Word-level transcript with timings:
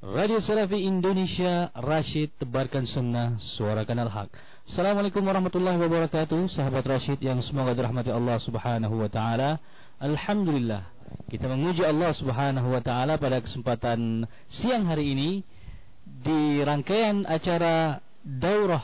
Radio 0.00 0.40
Salafi 0.40 0.80
Indonesia 0.88 1.68
Rashid 1.76 2.32
tebarkan 2.40 2.88
sunnah 2.88 3.36
suarakan 3.36 4.08
al-haq. 4.08 4.32
Assalamualaikum 4.64 5.20
warahmatullahi 5.20 5.76
wabarakatuh. 5.76 6.48
Sahabat 6.48 6.88
Rashid 6.88 7.20
yang 7.20 7.44
semoga 7.44 7.76
dirahmati 7.76 8.08
Allah 8.08 8.40
subhanahu 8.40 8.96
wa 8.96 9.08
ta'ala. 9.12 9.60
Alhamdulillah 10.00 10.88
Kita 11.28 11.44
memuji 11.44 11.84
Allah 11.84 12.16
subhanahu 12.16 12.72
wa 12.72 12.80
ta'ala 12.80 13.20
pada 13.20 13.44
kesempatan 13.44 14.24
siang 14.48 14.88
hari 14.88 15.12
ini 15.12 15.30
Di 16.08 16.64
rangkaian 16.64 17.28
acara 17.28 18.00
Daurah 18.24 18.80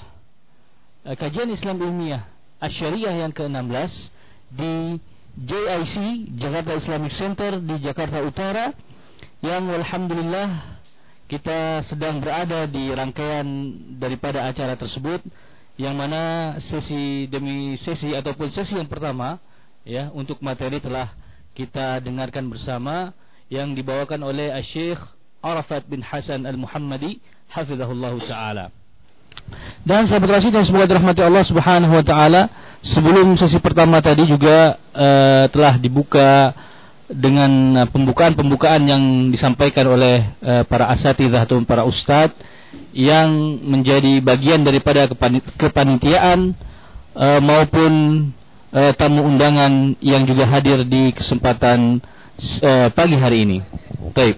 eh, 1.08 1.16
Kajian 1.16 1.48
Islam 1.48 1.80
Ilmiah 1.80 2.28
Asyariah 2.60 3.24
yang 3.24 3.32
ke-16 3.32 3.92
Di 4.52 5.00
JIC 5.36 5.96
Jakarta 6.36 6.76
Islamic 6.76 7.12
Center 7.16 7.60
di 7.60 7.76
Jakarta 7.80 8.20
Utara 8.20 8.72
Yang 9.44 9.64
Alhamdulillah 9.84 10.48
kita 11.28 11.84
sedang 11.84 12.22
berada 12.22 12.64
di 12.64 12.88
rangkaian 12.88 13.44
daripada 14.00 14.46
acara 14.48 14.78
tersebut 14.78 15.20
yang 15.76 15.92
mana 15.92 16.56
sesi 16.56 17.28
demi 17.28 17.76
sesi 17.76 18.16
ataupun 18.16 18.48
sesi 18.48 18.80
yang 18.80 18.88
pertama 18.88 19.36
ya 19.84 20.08
untuk 20.16 20.40
materi 20.40 20.80
telah 20.80 21.12
kita 21.52 22.00
dengarkan 22.00 22.48
bersama 22.48 23.12
yang 23.52 23.76
dibawakan 23.76 24.24
oleh 24.24 24.56
Syekh 24.64 24.98
Arafat 25.44 25.84
bin 25.84 26.00
Hasan 26.00 26.48
Al-Muhammadi 26.48 27.20
hafizahullah 27.52 28.14
taala. 28.24 28.66
Dan 29.86 30.10
sahabat 30.10 30.40
Rasid 30.40 30.50
yang 30.50 30.66
semoga 30.66 30.90
dirahmati 30.90 31.22
Allah 31.22 31.44
Subhanahu 31.46 31.92
wa 31.94 32.02
taala, 32.02 32.50
sebelum 32.82 33.38
sesi 33.38 33.62
pertama 33.62 34.02
tadi 34.02 34.26
juga 34.26 34.74
uh, 34.90 35.44
telah 35.52 35.78
dibuka 35.78 36.50
dengan 37.10 37.50
uh, 37.78 37.86
pembukaan-pembukaan 37.90 38.82
yang 38.86 39.02
disampaikan 39.30 39.86
oleh 39.86 40.34
uh, 40.42 40.62
para 40.66 40.90
asatidzah 40.90 41.46
atau 41.46 41.62
para 41.62 41.86
ustadz 41.86 42.34
yang 42.90 43.30
menjadi 43.62 44.18
bagian 44.24 44.66
daripada 44.66 45.06
kepanitiaan 45.56 46.56
uh, 47.14 47.40
maupun 47.40 47.92
uh, 48.74 48.92
tamu 48.98 49.22
undangan 49.22 49.94
yang 50.02 50.26
juga 50.26 50.48
hadir 50.50 50.82
di 50.82 51.14
kesempatan 51.14 52.02
pagi 52.92 53.16
hari 53.16 53.48
ini. 53.48 53.58
Baik. 54.12 54.36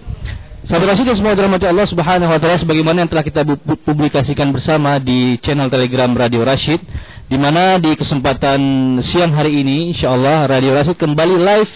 Sahabat 0.63 0.95
Rasul 0.95 1.11
semua 1.19 1.35
dirahmati 1.35 1.67
Allah 1.67 1.83
Subhanahu 1.83 2.31
wa 2.31 2.39
taala 2.39 2.55
sebagaimana 2.55 3.03
yang 3.03 3.11
telah 3.11 3.27
kita 3.27 3.43
publikasikan 3.83 4.55
bersama 4.55 4.95
di 5.03 5.35
channel 5.43 5.67
Telegram 5.67 6.07
Radio 6.15 6.47
Rashid 6.47 6.79
di 7.27 7.35
mana 7.35 7.75
di 7.75 7.91
kesempatan 7.95 8.59
siang 9.03 9.35
hari 9.35 9.63
ini 9.63 9.91
insyaallah 9.91 10.47
Radio 10.47 10.75
Rashid 10.75 10.95
kembali 10.95 11.35
live 11.43 11.73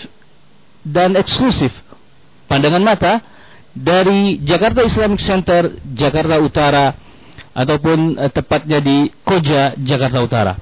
dan 0.84 1.16
eksklusif. 1.16 1.72
Pandangan 2.48 2.84
mata 2.84 3.24
dari 3.74 4.38
Jakarta 4.44 4.86
Islamic 4.86 5.24
Center 5.24 5.82
Jakarta 5.96 6.38
Utara 6.38 6.86
ataupun 7.56 8.20
eh, 8.20 8.30
tepatnya 8.30 8.80
di 8.84 9.10
Koja 9.26 9.74
Jakarta 9.80 10.20
Utara. 10.22 10.54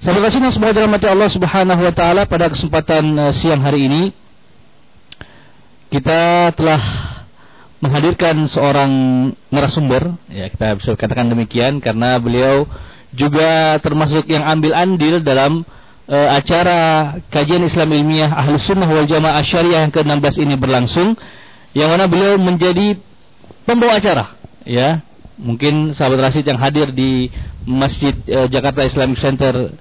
Sahabat 0.00 0.32
kasih 0.32 0.52
semoga 0.52 0.72
dirahmati 0.76 1.06
Allah 1.08 1.30
Subhanahu 1.30 1.80
wa 1.80 1.92
taala 1.92 2.24
pada 2.26 2.50
kesempatan 2.50 3.04
eh, 3.16 3.32
siang 3.36 3.62
hari 3.62 3.86
ini. 3.86 4.02
Kita 5.86 6.50
telah 6.58 6.82
menghadirkan 7.78 8.42
seorang 8.50 8.90
narasumber. 9.52 10.18
Ya 10.26 10.50
kita 10.50 10.74
bisa 10.80 10.98
katakan 10.98 11.30
demikian 11.30 11.78
karena 11.78 12.18
beliau 12.18 12.66
juga 13.14 13.78
termasuk 13.80 14.26
yang 14.26 14.42
ambil 14.42 14.74
andil 14.74 15.22
dalam 15.22 15.62
uh, 16.10 16.28
acara 16.34 16.78
kajian 17.30 17.66
Islam 17.66 17.92
ilmiah 17.92 18.30
Ahlus 18.30 18.66
Sunnah 18.66 18.88
wal 18.88 19.06
Jamaah 19.06 19.42
Syariah 19.42 19.86
yang 19.86 19.92
ke-16 19.94 20.42
ini 20.42 20.54
berlangsung 20.58 21.18
yang 21.76 21.92
mana 21.92 22.08
beliau 22.08 22.40
menjadi 22.40 22.96
pembawa 23.68 23.98
acara 23.98 24.34
ya. 24.64 25.02
Mungkin 25.36 25.92
sahabat 25.92 26.32
Rasid 26.32 26.48
yang 26.48 26.56
hadir 26.56 26.96
di 26.96 27.28
Masjid 27.68 28.16
uh, 28.32 28.48
Jakarta 28.48 28.88
Islamic 28.88 29.20
Center 29.20 29.76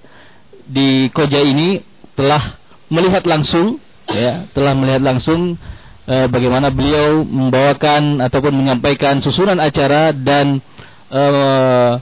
di 0.67 1.07
Koja 1.15 1.39
ini 1.39 1.79
telah 2.17 2.59
melihat 2.91 3.23
langsung 3.23 3.79
ya 4.09 4.45
telah 4.53 4.73
melihat 4.77 5.01
langsung 5.01 5.57
uh, 6.05 6.27
bagaimana 6.29 6.69
beliau 6.69 7.23
membawakan 7.25 8.21
ataupun 8.21 8.53
menyampaikan 8.53 9.21
susunan 9.21 9.57
acara 9.57 10.13
dan 10.13 10.61
uh, 11.09 12.01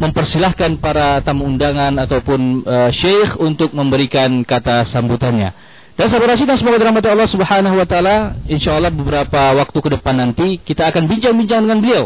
mempersilahkan 0.00 0.80
para 0.80 1.20
tamu 1.20 1.44
undangan 1.44 1.92
ataupun 2.00 2.64
uh, 2.64 2.90
syekh 2.92 3.36
untuk 3.36 3.76
memberikan 3.76 4.44
kata 4.44 4.88
sambutannya. 4.88 5.52
Dan 5.92 6.08
sahabat 6.08 6.34
Rasid 6.34 6.48
semoga 6.56 6.80
dirahmati 6.80 7.08
Allah 7.12 7.28
Subhanahu 7.28 7.76
wa 7.76 7.84
taala, 7.84 8.40
insyaallah 8.48 8.88
beberapa 8.88 9.52
waktu 9.60 9.76
ke 9.76 9.88
depan 9.92 10.14
nanti 10.16 10.56
kita 10.56 10.88
akan 10.88 11.04
bincang-bincang 11.04 11.68
dengan 11.68 11.78
beliau. 11.84 12.04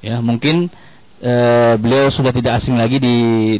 Ya, 0.00 0.24
mungkin 0.24 0.72
uh, 1.20 1.74
beliau 1.76 2.08
sudah 2.08 2.32
tidak 2.32 2.64
asing 2.64 2.80
lagi 2.80 2.96
di 2.96 3.16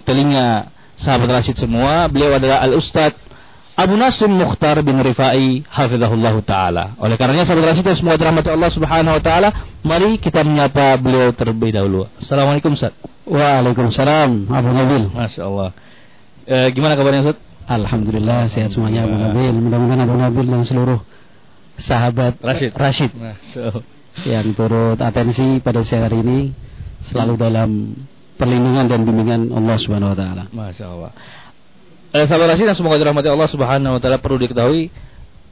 telinga 0.09 0.73
sahabat 0.97 1.43
Rasid 1.43 1.61
semua. 1.61 2.09
Beliau 2.09 2.33
adalah 2.33 2.65
Al 2.65 2.81
Ustaz 2.81 3.13
Abu 3.79 3.95
Nasim 3.95 4.35
Mukhtar 4.35 4.83
bin 4.83 4.99
Rifai 4.99 5.63
hafizahullah 5.71 6.35
taala. 6.43 6.99
Oleh 6.99 7.15
karenanya 7.15 7.47
sahabat 7.47 7.79
Rasid 7.79 7.87
semua 7.95 8.19
dirahmati 8.19 8.51
Allah 8.51 8.75
Subhanahu 8.75 9.15
wa 9.15 9.23
taala, 9.23 9.55
mari 9.87 10.19
kita 10.19 10.43
menyapa 10.43 10.99
beliau 10.99 11.31
terlebih 11.31 11.71
dahulu. 11.71 12.11
Assalamualaikum 12.19 12.75
Ustaz. 12.75 12.91
Waalaikumsalam 13.23 14.51
Abu 14.51 14.69
Nabil. 14.75 15.05
Masya 15.15 15.43
Allah. 15.47 15.71
E, 16.43 16.75
gimana 16.75 16.99
kabarnya 16.99 17.23
Ustaz? 17.23 17.39
Alhamdulillah 17.71 18.51
sehat 18.51 18.75
semuanya 18.75 19.07
Abu 19.07 19.15
Nabil. 19.15 19.55
Mudah-mudahan 19.55 20.01
Abu 20.11 20.17
Nabil 20.27 20.47
dan 20.51 20.63
seluruh 20.67 20.99
sahabat 21.79 22.43
Rashid, 22.43 22.75
Rashid 22.75 23.15
yang 24.27 24.59
turut 24.59 24.99
atensi 24.99 25.63
pada 25.63 25.87
siang 25.87 26.03
hari 26.03 26.27
ini 26.27 26.39
selalu 27.07 27.39
dalam 27.39 27.95
perlindungan 28.35 28.91
dan 28.91 29.07
bimbingan 29.07 29.55
Allah 29.55 29.77
Subhanahu 29.79 30.11
wa 30.15 30.19
taala. 30.19 30.45
Masya 30.51 30.85
Allah. 30.91 31.15
Eh, 32.09 32.25
sahabat 32.25 32.57
yang 32.57 32.73
semoga 32.73 32.97
dirahmati 32.97 33.29
Allah 33.29 33.51
Subhanahu 33.53 33.97
wa 33.97 34.01
taala 34.01 34.17
perlu 34.17 34.41
diketahui 34.41 34.89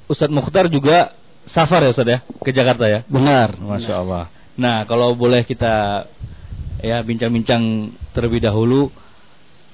Ustadz 0.08 0.32
Mukhtar 0.32 0.72
juga 0.72 1.12
safar 1.44 1.84
ya 1.84 1.92
Ustadz 1.92 2.12
ya 2.16 2.18
ke 2.40 2.48
Jakarta 2.48 2.88
ya. 2.88 3.04
Benar. 3.04 3.60
Masya 3.60 4.00
Allah. 4.00 4.32
Nah 4.56 4.88
kalau 4.88 5.12
boleh 5.12 5.44
kita 5.44 6.08
ya 6.80 7.04
bincang-bincang 7.04 7.92
terlebih 8.16 8.40
dahulu 8.40 8.88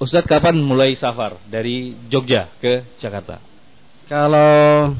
Ustadz 0.03 0.27
kapan 0.27 0.59
mulai 0.59 0.99
safar 0.99 1.39
dari 1.47 1.95
Jogja 2.11 2.51
ke 2.59 2.83
Jakarta? 2.99 3.39
Kalau 4.11 4.91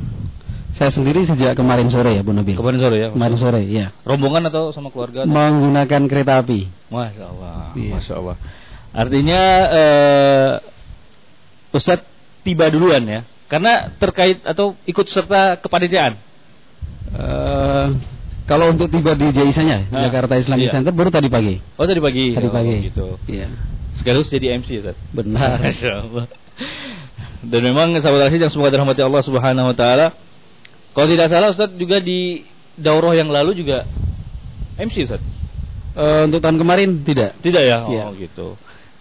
saya 0.79 0.87
sendiri 0.87 1.27
sejak 1.27 1.59
kemarin 1.59 1.91
sore 1.91 2.15
ya 2.15 2.23
Bu 2.23 2.31
Nabil. 2.31 2.55
Kemarin 2.55 2.79
sore 2.79 2.95
ya? 2.95 3.09
Kemarin 3.11 3.37
sore 3.37 3.61
ya. 3.67 3.91
Rombongan 4.07 4.47
atau 4.47 4.71
sama 4.71 4.87
keluarga? 4.87 5.27
Atau? 5.27 5.35
Menggunakan 5.35 6.01
kereta 6.07 6.39
api. 6.39 6.71
Masya 6.87 7.23
Allah. 7.27 7.75
Iya. 7.75 7.91
Masya 7.91 8.13
Allah. 8.15 8.37
Artinya 8.93 9.41
eh, 9.67 10.51
Ustadz 11.73 12.05
tiba 12.45 12.69
duluan 12.69 13.01
ya, 13.03 13.25
karena 13.49 13.91
terkait 13.97 14.45
atau 14.45 14.77
ikut 14.85 15.09
serta 15.09 15.57
kepanitiaan. 15.57 16.15
Uh, 17.13 17.97
kalau 18.43 18.75
untuk 18.75 18.91
tiba 18.91 19.15
di 19.15 19.31
Jaisanya, 19.31 19.87
ah, 19.87 20.03
Jakarta 20.03 20.35
Islamic 20.35 20.67
iya. 20.67 20.73
Center 20.75 20.91
baru 20.91 21.09
tadi 21.09 21.31
pagi. 21.31 21.63
Oh 21.79 21.87
tadi 21.87 22.03
pagi. 22.03 22.35
Tadi 22.35 22.49
oh, 22.49 22.53
pagi. 22.53 22.75
Gitu. 22.91 23.07
Iya. 23.31 23.47
Sekaligus 23.95 24.27
jadi 24.27 24.59
MC 24.59 24.83
Ustaz. 24.83 24.97
Benar. 25.15 25.63
Dan 27.51 27.61
memang 27.63 27.95
sahabat 27.99 28.27
Rasid 28.31 28.39
yang 28.39 28.51
semoga 28.51 28.71
dirahmati 28.71 28.99
Allah 29.03 29.23
Subhanahu 29.23 29.71
wa 29.71 29.75
taala. 29.75 30.11
Kalau 30.91 31.07
tidak 31.07 31.31
salah 31.31 31.55
Ustaz 31.55 31.71
juga 31.79 32.03
di 32.03 32.43
daurah 32.75 33.15
yang 33.15 33.31
lalu 33.31 33.63
juga 33.63 33.87
MC 34.75 35.07
Ustaz. 35.07 35.23
Uh, 35.95 36.27
untuk 36.27 36.43
tahun 36.43 36.59
kemarin 36.59 36.99
tidak. 37.07 37.39
Tidak 37.39 37.63
ya? 37.63 37.77
Iya. 37.87 38.03
Oh 38.09 38.13
gitu. 38.17 38.47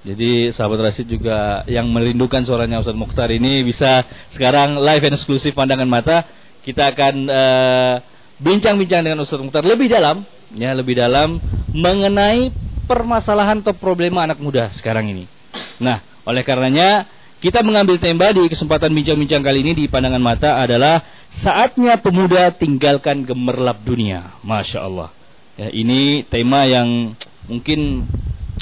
Jadi 0.03 0.51
sahabat 0.51 0.91
Rasid 0.91 1.07
juga 1.07 1.63
yang 1.71 1.87
merindukan 1.87 2.43
suaranya 2.43 2.83
Ustaz 2.83 2.99
Mukhtar 2.99 3.31
ini 3.31 3.63
bisa 3.63 4.03
sekarang 4.35 4.75
live 4.83 5.07
and 5.07 5.15
eksklusif 5.15 5.55
pandangan 5.55 5.87
mata. 5.87 6.27
Kita 6.67 6.91
akan 6.91 7.15
eh, 7.31 7.95
bincang-bincang 8.43 9.03
uh, 9.03 9.07
dengan 9.07 9.19
Ustaz 9.23 9.39
Mukhtar 9.39 9.63
lebih 9.63 9.87
dalam, 9.87 10.27
ya 10.59 10.75
lebih 10.75 10.99
dalam 10.99 11.39
mengenai 11.71 12.51
permasalahan 12.91 13.63
atau 13.63 13.79
problema 13.79 14.27
anak 14.27 14.43
muda 14.43 14.75
sekarang 14.75 15.07
ini. 15.07 15.31
Nah, 15.79 16.03
oleh 16.27 16.43
karenanya 16.43 17.07
kita 17.39 17.63
mengambil 17.63 17.99
tema 18.03 18.31
di 18.35 18.47
kesempatan 18.51 18.91
bincang-bincang 18.91 19.43
kali 19.43 19.63
ini 19.67 19.73
di 19.75 19.85
pandangan 19.87 20.23
mata 20.23 20.59
adalah 20.59 21.03
saatnya 21.31 21.99
pemuda 22.03 22.51
tinggalkan 22.55 23.23
gemerlap 23.23 23.83
dunia. 23.87 24.35
Masya 24.43 24.79
Allah. 24.83 25.15
Ya, 25.59 25.71
ini 25.71 26.27
tema 26.27 26.67
yang 26.67 27.15
mungkin 27.47 28.07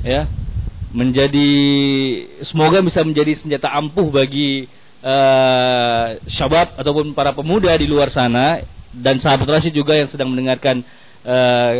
ya 0.05 0.29
menjadi 0.91 1.51
semoga 2.43 2.83
bisa 2.83 3.07
menjadi 3.07 3.39
senjata 3.39 3.71
ampuh 3.71 4.11
bagi 4.11 4.67
uh, 5.03 6.19
syabab 6.27 6.75
ataupun 6.75 7.15
para 7.15 7.31
pemuda 7.31 7.71
di 7.79 7.87
luar 7.87 8.11
sana 8.11 8.67
dan 8.91 9.23
sahabat 9.23 9.47
Rasid 9.47 9.71
juga 9.71 9.95
yang 9.95 10.11
sedang 10.11 10.35
mendengarkan 10.35 10.83
uh, 11.23 11.79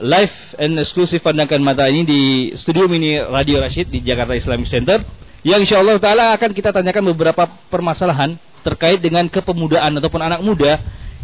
live 0.00 0.34
and 0.58 0.80
eksklusif 0.82 1.22
pandangan 1.22 1.62
mata 1.62 1.86
ini 1.86 2.02
di 2.02 2.50
studio 2.58 2.88
mini 2.90 3.20
Radio 3.20 3.60
Rashid 3.62 3.86
di 3.92 4.02
Jakarta 4.02 4.34
Islamic 4.34 4.66
Center 4.66 4.98
yang 5.46 5.62
insya 5.62 5.78
Allah 5.78 6.00
Taala 6.02 6.34
akan 6.34 6.50
kita 6.50 6.72
tanyakan 6.74 7.04
beberapa 7.14 7.46
permasalahan 7.70 8.34
terkait 8.60 9.00
dengan 9.00 9.30
kepemudaan 9.30 9.96
ataupun 9.96 10.20
anak 10.20 10.42
muda 10.44 10.82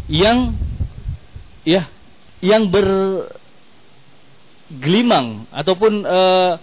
yang 0.09 0.55
ya 1.61 1.85
yang 2.41 2.69
bergelimang 2.69 3.27
ataupun 5.51 6.05
uh, 6.05 6.57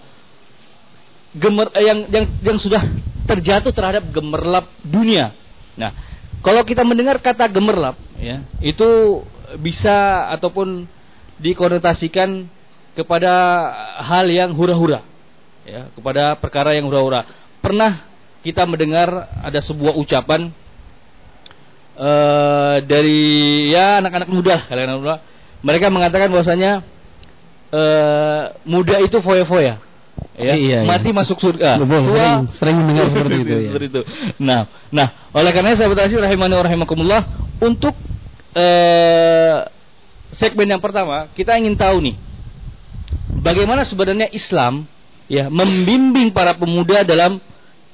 gemer 1.35 1.69
uh, 1.75 1.83
yang 1.83 2.07
yang 2.09 2.27
yang 2.41 2.59
sudah 2.59 2.83
terjatuh 3.27 3.75
terhadap 3.75 4.07
gemerlap 4.15 4.71
dunia. 4.85 5.35
Nah, 5.75 5.91
kalau 6.45 6.63
kita 6.63 6.87
mendengar 6.87 7.19
kata 7.19 7.51
gemerlap 7.51 7.99
ya, 8.21 8.47
itu 8.63 9.23
bisa 9.59 10.29
ataupun 10.33 10.87
dikonotasikan 11.43 12.47
kepada 12.95 13.33
hal 14.07 14.31
yang 14.31 14.55
hura-hura. 14.55 15.03
Ya, 15.65 15.89
kepada 15.97 16.37
perkara 16.39 16.77
yang 16.77 16.87
hura-hura. 16.87 17.25
Pernah 17.65 18.05
kita 18.45 18.69
mendengar 18.69 19.09
ada 19.41 19.57
sebuah 19.65 19.97
ucapan 19.97 20.53
uh, 21.97 22.77
dari 22.85 23.73
ya 23.73 24.05
anak-anak 24.05 24.29
muda, 24.29 24.57
kalian 24.69 25.01
muda, 25.01 25.25
mereka 25.65 25.89
mengatakan 25.89 26.29
bahwasanya 26.29 26.85
uh, 27.73 28.53
muda 28.69 29.01
itu 29.01 29.17
foya-foya. 29.25 29.81
Ya, 30.35 30.59
iya, 30.59 30.83
iya. 30.83 30.89
mati 30.89 31.15
iya. 31.15 31.17
masuk 31.17 31.39
surga. 31.39 31.79
Tua, 31.79 31.87
sering, 31.87 32.35
sering 32.51 32.77
mendengar 32.83 33.07
seperti 33.15 33.37
itu 33.39 33.55
ya. 33.55 33.71
Seperti 33.71 33.87
itu. 33.87 34.03
Nah, 34.43 34.61
nah, 34.91 35.07
oleh 35.31 35.51
karena 35.55 35.79
saya 35.79 35.87
bertanya 35.87 36.27
rahimani 36.27 36.55
rahimakumullah 36.59 37.23
untuk 37.63 37.95
uh, 38.59 39.57
segmen 40.35 40.67
yang 40.67 40.83
pertama 40.83 41.31
kita 41.39 41.55
ingin 41.55 41.79
tahu 41.79 42.03
nih 42.03 42.19
bagaimana 43.39 43.87
sebenarnya 43.87 44.27
Islam 44.35 44.91
ya 45.31 45.47
membimbing 45.47 46.35
para 46.35 46.59
pemuda 46.59 47.07
dalam 47.07 47.39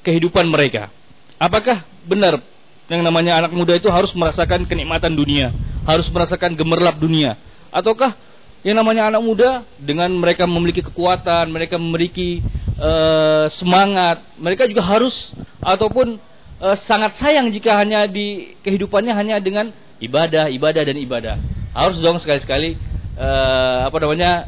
kehidupan 0.01 0.49
mereka. 0.49 0.89
Apakah 1.37 1.85
benar 2.05 2.41
yang 2.89 3.05
namanya 3.05 3.37
anak 3.39 3.53
muda 3.53 3.77
itu 3.77 3.87
harus 3.87 4.11
merasakan 4.17 4.65
kenikmatan 4.65 5.13
dunia, 5.13 5.53
harus 5.85 6.09
merasakan 6.09 6.57
gemerlap 6.57 6.97
dunia, 6.97 7.37
ataukah 7.69 8.17
yang 8.61 8.77
namanya 8.77 9.09
anak 9.09 9.21
muda 9.25 9.49
dengan 9.81 10.13
mereka 10.13 10.45
memiliki 10.45 10.85
kekuatan, 10.85 11.49
mereka 11.49 11.81
memiliki 11.81 12.45
uh, 12.77 13.49
semangat, 13.49 14.21
mereka 14.37 14.69
juga 14.69 14.85
harus 14.85 15.33
ataupun 15.57 16.21
uh, 16.61 16.77
sangat 16.85 17.17
sayang 17.17 17.49
jika 17.49 17.73
hanya 17.73 18.05
di 18.05 18.53
kehidupannya 18.61 19.13
hanya 19.17 19.41
dengan 19.41 19.73
ibadah, 19.97 20.49
ibadah 20.53 20.83
dan 20.85 20.97
ibadah. 21.01 21.35
Harus 21.73 21.97
dong 21.97 22.21
sekali-sekali 22.21 22.77
uh, 23.17 23.89
apa 23.89 23.97
namanya 23.97 24.45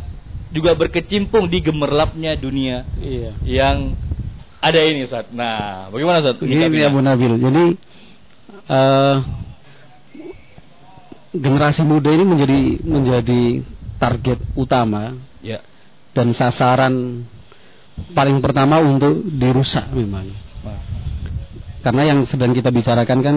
juga 0.53 0.77
berkecimpung 0.77 1.49
di 1.49 1.65
gemerlapnya 1.65 2.37
dunia 2.37 2.85
iya. 3.01 3.33
yang 3.41 3.97
ada 4.61 4.79
ini 4.85 5.09
Ustaz. 5.09 5.25
Nah, 5.33 5.89
bagaimana 5.89 6.21
Ustaz? 6.21 6.37
Ini 6.45 6.85
Abu 6.85 7.01
Nabil. 7.01 7.33
Jadi 7.41 7.65
uh, 8.69 9.17
generasi 11.33 11.81
muda 11.81 12.13
ini 12.13 12.23
menjadi 12.23 12.59
menjadi 12.85 13.41
target 14.03 14.43
utama 14.59 15.15
ya. 15.39 15.63
dan 16.11 16.35
sasaran 16.35 17.23
paling 18.11 18.43
pertama 18.43 18.83
untuk 18.83 19.23
dirusak 19.23 19.87
memang. 19.95 20.27
Karena 21.83 22.15
yang 22.15 22.23
sedang 22.27 22.51
kita 22.51 22.71
bicarakan 22.71 23.19
kan 23.23 23.35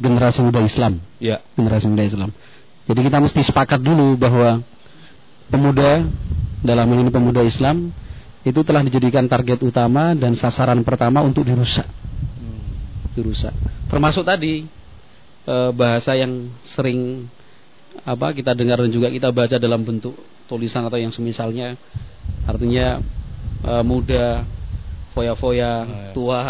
generasi 0.00 0.40
muda 0.40 0.60
Islam. 0.64 1.00
Ya. 1.20 1.44
Generasi 1.56 1.88
muda 1.88 2.04
Islam. 2.04 2.32
Jadi 2.88 3.00
kita 3.04 3.20
mesti 3.20 3.40
sepakat 3.44 3.80
dulu 3.80 4.16
bahwa 4.16 4.64
pemuda 5.48 6.04
dalam 6.60 6.88
ini 6.92 7.08
pemuda 7.08 7.40
Islam 7.44 7.92
itu 8.44 8.60
telah 8.64 8.80
dijadikan 8.84 9.28
target 9.28 9.60
utama 9.60 10.16
dan 10.16 10.32
sasaran 10.36 10.80
pertama 10.80 11.20
untuk 11.20 11.44
dirusak. 11.44 11.84
Hmm. 12.40 12.60
Dirusak. 13.16 13.52
Termasuk 13.88 14.24
tadi 14.24 14.64
e, 15.44 15.56
bahasa 15.76 16.16
yang 16.16 16.52
sering 16.64 17.28
apa 18.04 18.32
kita 18.32 18.56
dengar 18.56 18.80
dan 18.80 18.90
juga 18.90 19.12
kita 19.12 19.28
baca 19.30 19.56
dalam 19.60 19.82
bentuk 19.84 20.16
tulisan 20.48 20.86
atau 20.86 20.98
yang 20.98 21.12
semisalnya 21.12 21.76
artinya 22.48 23.02
e, 23.62 23.72
muda 23.84 24.46
foya-foya 25.12 25.72
oh, 25.84 25.84
ya. 25.86 26.10
tua 26.14 26.40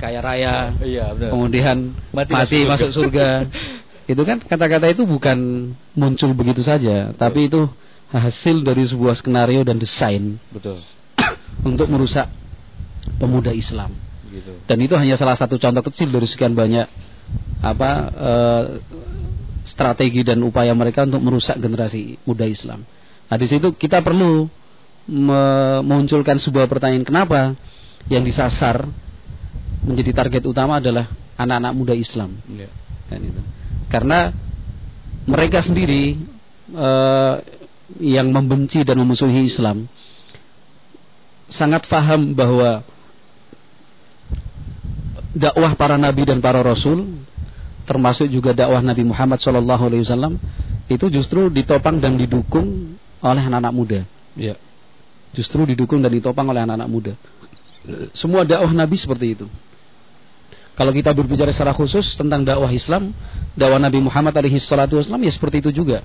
kaya 0.00 0.20
raya 0.22 0.56
oh, 0.74 0.86
iya, 0.86 1.06
benar. 1.14 1.30
kemudian 1.30 1.76
mati, 2.10 2.32
mati 2.32 2.58
masuk 2.66 2.90
surga 2.90 3.46
itu 4.12 4.22
kan 4.26 4.42
kata-kata 4.42 4.90
itu 4.90 5.06
bukan 5.06 5.70
muncul 5.96 6.30
begitu 6.34 6.60
saja 6.60 7.12
Betul. 7.12 7.18
tapi 7.20 7.40
itu 7.48 7.60
hasil 8.14 8.62
dari 8.62 8.84
sebuah 8.86 9.14
skenario 9.18 9.62
dan 9.66 9.78
desain 9.78 10.38
Betul. 10.50 10.80
untuk 11.68 11.90
merusak 11.90 12.30
pemuda 13.20 13.52
Islam 13.52 13.94
gitu. 14.32 14.54
dan 14.64 14.78
itu 14.80 14.94
hanya 14.96 15.14
salah 15.14 15.36
satu 15.36 15.60
contoh 15.60 15.82
kecil 15.86 16.08
dari 16.10 16.26
sekian 16.26 16.56
banyak 16.56 16.88
apa 17.64 17.90
uh, 18.12 18.64
strategi 19.64 20.20
dan 20.20 20.44
upaya 20.44 20.76
mereka 20.76 21.08
untuk 21.08 21.24
merusak 21.24 21.56
generasi 21.56 22.20
muda 22.28 22.44
Islam. 22.44 22.84
Nah 23.26 23.36
di 23.40 23.46
situ 23.48 23.72
kita 23.72 24.04
perlu 24.04 24.46
memunculkan 25.08 26.36
sebuah 26.36 26.68
pertanyaan 26.68 27.04
kenapa 27.04 27.56
yang 28.08 28.24
disasar 28.24 28.84
menjadi 29.84 30.12
target 30.24 30.42
utama 30.44 30.80
adalah 30.80 31.08
anak-anak 31.40 31.72
muda 31.72 31.94
Islam. 31.96 32.36
Ya. 32.52 32.68
Kan 33.08 33.20
itu. 33.24 33.40
Karena 33.88 34.32
mereka 35.24 35.64
sendiri 35.64 36.20
uh, 36.72 37.40
yang 38.00 38.32
membenci 38.32 38.84
dan 38.84 39.00
memusuhi 39.00 39.44
Islam 39.44 39.88
sangat 41.48 41.84
paham 41.88 42.32
bahwa 42.32 42.80
dakwah 45.36 45.76
para 45.76 46.00
nabi 46.00 46.24
dan 46.24 46.40
para 46.40 46.64
rasul 46.64 47.23
termasuk 47.84 48.28
juga 48.32 48.56
dakwah 48.56 48.80
Nabi 48.80 49.04
Muhammad 49.04 49.40
SAW 49.40 50.40
itu 50.88 51.06
justru 51.08 51.48
ditopang 51.48 52.00
dan 52.00 52.16
didukung 52.16 52.96
oleh 53.24 53.42
anak-anak 53.44 53.72
muda. 53.72 54.00
Ya. 54.36 54.56
Justru 55.32 55.64
didukung 55.64 56.04
dan 56.04 56.12
ditopang 56.12 56.44
oleh 56.48 56.64
anak-anak 56.64 56.88
muda. 56.88 57.12
Semua 58.16 58.44
dakwah 58.44 58.72
Nabi 58.72 58.96
seperti 58.96 59.36
itu. 59.36 59.46
Kalau 60.74 60.90
kita 60.90 61.14
berbicara 61.14 61.54
secara 61.54 61.70
khusus 61.70 62.18
tentang 62.18 62.42
dakwah 62.42 62.68
Islam, 62.72 63.14
dakwah 63.54 63.78
Nabi 63.78 64.02
Muhammad 64.02 64.34
SAW 64.34 65.22
ya 65.22 65.32
seperti 65.32 65.62
itu 65.62 65.70
juga. 65.84 66.02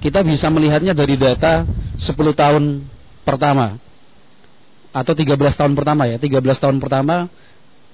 Kita 0.00 0.24
bisa 0.24 0.48
melihatnya 0.48 0.96
dari 0.96 1.20
data 1.20 1.68
10 2.00 2.16
tahun 2.32 2.88
pertama 3.26 3.76
atau 4.90 5.12
13 5.12 5.36
tahun 5.36 5.76
pertama 5.76 6.08
ya, 6.08 6.16
13 6.16 6.40
tahun 6.56 6.76
pertama 6.80 7.28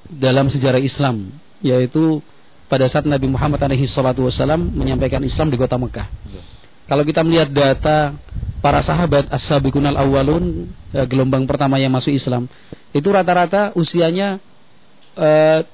dalam 0.07 0.47
sejarah 0.47 0.79
Islam 0.79 1.35
yaitu 1.59 2.23
pada 2.67 2.91
saat 2.91 3.07
Nabi 3.07 3.31
Muhammad 3.31 3.63
SAW 3.63 4.59
menyampaikan 4.75 5.23
Islam 5.23 5.51
di 5.51 5.57
kota 5.59 5.79
Mekah. 5.79 6.07
Ya. 6.31 6.43
Kalau 6.87 7.03
kita 7.03 7.27
melihat 7.27 7.51
data 7.51 8.15
para 8.63 8.79
sahabat 8.83 9.27
as-sabiqun 9.31 9.87
al-awwalun 9.91 10.71
eh, 10.95 11.07
gelombang 11.07 11.47
pertama 11.47 11.79
yang 11.83 11.91
masuk 11.91 12.15
Islam, 12.15 12.47
itu 12.95 13.07
rata-rata 13.11 13.75
usianya 13.75 14.39
eh, 15.19 15.67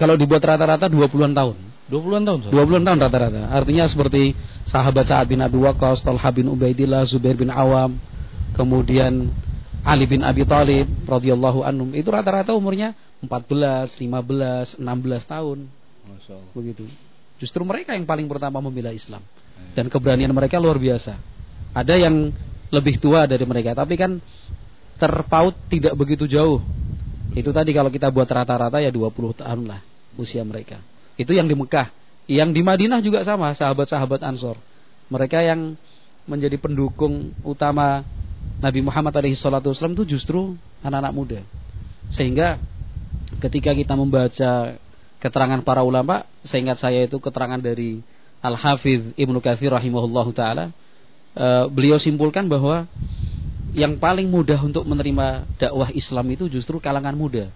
kalau 0.00 0.16
dibuat 0.16 0.40
rata-rata 0.44 0.88
20-an 0.88 1.32
tahun. 1.36 1.56
20-an 1.92 2.22
tahun. 2.24 2.38
20-an 2.48 2.82
tahun 2.88 2.98
rata-rata. 3.00 3.40
Artinya 3.52 3.84
seperti 3.84 4.32
sahabat 4.64 5.04
Sa'ad 5.04 5.28
bin 5.28 5.44
Abi 5.44 5.60
Waqqas, 5.60 6.00
Talha 6.00 6.30
bin 6.32 6.48
Ubaidillah, 6.48 7.04
Zubair 7.04 7.36
bin 7.36 7.52
Awam, 7.52 8.00
kemudian 8.56 9.28
Ali 9.84 10.08
bin 10.08 10.24
Abi 10.24 10.48
Thalib 10.48 10.88
radhiyallahu 11.04 11.60
anhum. 11.60 11.92
Itu 11.92 12.08
rata-rata 12.08 12.56
umurnya 12.56 12.96
14, 13.20 14.00
15, 14.00 14.80
16 14.80 14.80
tahun. 15.28 15.68
Begitu. 16.54 16.84
Justru 17.42 17.62
mereka 17.66 17.92
yang 17.92 18.06
paling 18.06 18.30
pertama 18.30 18.62
membela 18.62 18.94
Islam. 18.94 19.20
Dan 19.74 19.90
keberanian 19.90 20.30
mereka 20.30 20.62
luar 20.62 20.78
biasa. 20.78 21.18
Ada 21.74 21.98
yang 21.98 22.30
lebih 22.70 23.02
tua 23.02 23.26
dari 23.26 23.42
mereka, 23.46 23.74
tapi 23.74 23.98
kan 23.98 24.18
terpaut 24.98 25.54
tidak 25.66 25.94
begitu 25.98 26.30
jauh. 26.30 26.62
Itu 27.34 27.50
tadi 27.50 27.74
kalau 27.74 27.90
kita 27.90 28.14
buat 28.14 28.30
rata-rata 28.30 28.78
ya 28.78 28.94
20 28.94 29.42
tahun 29.42 29.66
lah 29.66 29.80
usia 30.14 30.46
mereka. 30.46 30.78
Itu 31.18 31.34
yang 31.34 31.50
di 31.50 31.58
Mekah. 31.58 31.90
Yang 32.24 32.50
di 32.56 32.62
Madinah 32.64 33.00
juga 33.04 33.20
sama, 33.26 33.52
sahabat-sahabat 33.52 34.22
Ansor. 34.24 34.56
Mereka 35.12 35.44
yang 35.44 35.76
menjadi 36.24 36.56
pendukung 36.56 37.36
utama 37.44 38.00
Nabi 38.62 38.80
Muhammad 38.80 39.12
SAW 39.36 39.92
itu 39.92 40.16
justru 40.16 40.56
anak-anak 40.80 41.12
muda. 41.12 41.40
Sehingga 42.08 42.56
ketika 43.44 43.76
kita 43.76 43.92
membaca 43.92 44.78
keterangan 45.24 45.64
para 45.64 45.80
ulama, 45.80 46.28
seingat 46.44 46.76
saya 46.76 47.08
itu 47.08 47.16
keterangan 47.16 47.56
dari 47.56 48.04
Al-Hafidh 48.44 49.16
Ibnu 49.16 49.40
Katsir 49.40 49.72
rahimahullahu 49.72 50.36
taala, 50.36 50.68
uh, 51.32 51.64
beliau 51.72 51.96
simpulkan 51.96 52.44
bahwa 52.44 52.84
yang 53.72 53.96
paling 53.96 54.28
mudah 54.28 54.60
untuk 54.60 54.84
menerima 54.84 55.48
dakwah 55.56 55.88
Islam 55.96 56.28
itu 56.28 56.52
justru 56.52 56.76
kalangan 56.76 57.16
muda. 57.16 57.48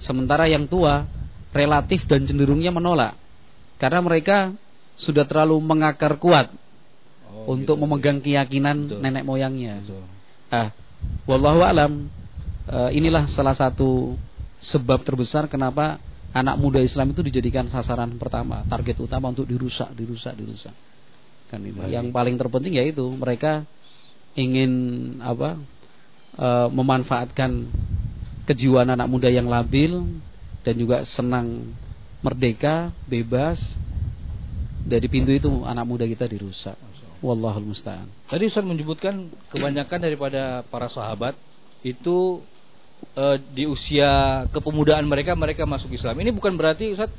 Sementara 0.00 0.48
yang 0.48 0.64
tua 0.64 1.04
relatif 1.52 2.08
dan 2.08 2.24
cenderungnya 2.24 2.72
menolak 2.72 3.18
karena 3.76 4.00
mereka 4.00 4.54
sudah 4.98 5.26
terlalu 5.26 5.58
mengakar 5.62 6.18
kuat 6.18 6.50
oh, 7.30 7.54
untuk 7.54 7.78
gitu, 7.78 7.82
memegang 7.84 8.18
keyakinan 8.18 8.76
Betul. 8.88 8.98
nenek 9.02 9.24
moyangnya. 9.26 9.82
Betul. 9.84 10.02
Ah, 10.48 10.68
wallahu 11.28 11.60
alam 11.62 12.08
uh, 12.70 12.90
inilah 12.94 13.28
salah 13.30 13.54
satu 13.54 14.16
sebab 14.58 15.02
terbesar 15.06 15.46
kenapa 15.46 16.02
anak 16.32 16.56
muda 16.60 16.80
Islam 16.82 17.12
itu 17.16 17.24
dijadikan 17.24 17.68
sasaran 17.72 18.12
pertama, 18.20 18.64
target 18.68 19.00
utama 19.00 19.32
untuk 19.32 19.48
dirusak, 19.48 19.92
dirusak, 19.96 20.36
dirusak. 20.36 20.74
kan 21.48 21.64
itu. 21.64 21.80
Baik. 21.80 21.92
Yang 21.96 22.06
paling 22.12 22.36
terpenting 22.36 22.74
yaitu 22.76 23.04
mereka 23.16 23.64
ingin 24.36 24.72
apa? 25.24 25.56
e, 26.38 26.48
memanfaatkan 26.70 27.66
kejiwaan 28.44 28.92
anak 28.92 29.08
muda 29.08 29.28
yang 29.28 29.48
labil 29.48 30.04
dan 30.62 30.74
juga 30.76 31.02
senang 31.08 31.74
merdeka, 32.20 32.92
bebas. 33.08 33.76
Dari 34.88 35.04
pintu 35.10 35.32
itu 35.36 35.48
anak 35.68 35.84
muda 35.84 36.04
kita 36.08 36.24
dirusak. 36.24 36.76
Wallahul 37.18 37.74
musta'an. 37.74 38.08
Tadi 38.30 38.46
Ustaz 38.46 38.62
menyebutkan 38.62 39.28
kebanyakan 39.50 39.98
daripada 40.00 40.62
para 40.70 40.86
sahabat 40.86 41.34
itu 41.82 42.40
eh, 43.16 43.36
di 43.54 43.64
usia 43.68 44.44
kepemudaan 44.50 45.04
mereka 45.06 45.34
mereka 45.34 45.66
masuk 45.66 45.92
Islam. 45.94 46.18
Ini 46.18 46.30
bukan 46.34 46.54
berarti 46.54 46.94
Ustaz 46.94 47.10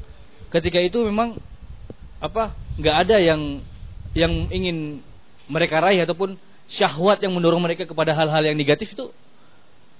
ketika 0.49 0.81
itu 0.81 1.01
memang 1.05 1.37
apa 2.19 2.51
nggak 2.75 2.95
ada 3.07 3.17
yang 3.21 3.63
yang 4.17 4.49
ingin 4.51 4.99
mereka 5.47 5.79
raih 5.79 6.03
ataupun 6.03 6.35
syahwat 6.69 7.21
yang 7.23 7.33
mendorong 7.33 7.61
mereka 7.61 7.85
kepada 7.87 8.13
hal-hal 8.13 8.43
yang 8.45 8.57
negatif 8.57 8.93
itu 8.93 9.09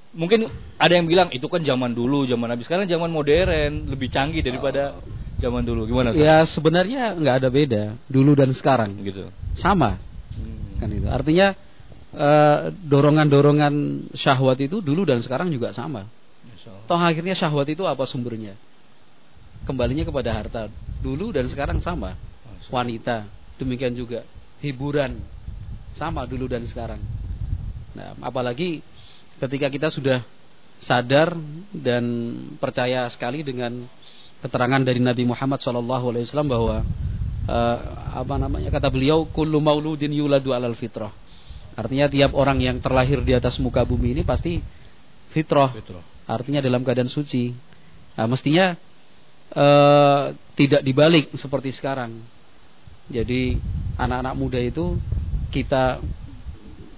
mungkin 0.10 0.50
ada 0.82 0.94
yang 0.98 1.06
bilang 1.06 1.30
itu 1.30 1.46
kan 1.46 1.62
zaman 1.62 1.94
dulu 1.94 2.26
zaman 2.26 2.50
habis 2.50 2.66
sekarang 2.66 2.90
zaman 2.90 3.14
modern 3.14 3.90
lebih 3.94 4.10
canggih 4.10 4.42
daripada 4.42 4.98
zaman 5.38 5.62
dulu 5.64 5.86
gimana 5.86 6.12
Ustaz? 6.12 6.22
Ya 6.26 6.38
sebenarnya 6.44 7.14
nggak 7.16 7.36
ada 7.46 7.50
beda 7.50 7.84
dulu 8.10 8.36
dan 8.36 8.52
sekarang. 8.52 8.92
gitu 9.06 9.30
Sama 9.56 10.02
Hmm. 10.30 10.78
kan 10.80 10.88
itu. 10.94 11.08
Artinya 11.10 11.58
eh, 12.14 12.60
dorongan-dorongan 12.74 13.74
syahwat 14.16 14.60
itu 14.64 14.82
dulu 14.82 15.06
dan 15.06 15.22
sekarang 15.22 15.54
juga 15.54 15.74
sama. 15.76 16.10
Toh 16.90 17.00
akhirnya 17.00 17.38
syahwat 17.38 17.70
itu 17.72 17.86
apa 17.86 18.04
sumbernya? 18.10 18.58
Kembalinya 19.64 20.04
kepada 20.08 20.34
harta. 20.34 20.62
Dulu 21.00 21.32
dan 21.36 21.46
sekarang 21.48 21.80
sama. 21.80 22.18
Wanita, 22.70 23.26
demikian 23.58 23.98
juga 23.98 24.22
hiburan 24.62 25.18
sama 25.98 26.28
dulu 26.30 26.46
dan 26.46 26.66
sekarang. 26.70 27.02
Nah, 27.98 28.14
apalagi 28.22 28.86
ketika 29.42 29.68
kita 29.72 29.88
sudah 29.90 30.22
sadar 30.80 31.36
dan 31.74 32.04
percaya 32.62 33.10
sekali 33.10 33.42
dengan 33.42 33.88
keterangan 34.40 34.80
dari 34.80 35.04
Nabi 35.04 35.28
Muhammad 35.28 35.60
SAW 35.60 36.48
bahwa 36.48 36.86
eh, 37.48 37.78
apa 38.16 38.36
namanya 38.40 38.72
kata 38.72 38.88
beliau 38.88 39.28
kullu 39.28 39.60
mauludin 39.60 40.12
yuladu 40.14 40.56
alal 40.56 40.76
fitrah. 40.78 41.12
Artinya 41.80 42.12
tiap 42.12 42.36
orang 42.36 42.60
yang 42.60 42.84
terlahir 42.84 43.24
di 43.24 43.32
atas 43.32 43.56
muka 43.64 43.88
bumi 43.88 44.20
ini 44.20 44.28
pasti 44.28 44.60
fitrah. 45.32 45.72
Betul. 45.72 46.04
Artinya 46.28 46.60
dalam 46.60 46.84
keadaan 46.84 47.08
suci. 47.08 47.56
Nah, 48.20 48.28
mestinya 48.28 48.76
eh, 49.56 50.24
tidak 50.60 50.84
dibalik 50.84 51.32
seperti 51.40 51.72
sekarang. 51.72 52.20
Jadi 53.08 53.56
anak-anak 53.96 54.36
muda 54.36 54.60
itu 54.60 55.00
kita 55.56 56.04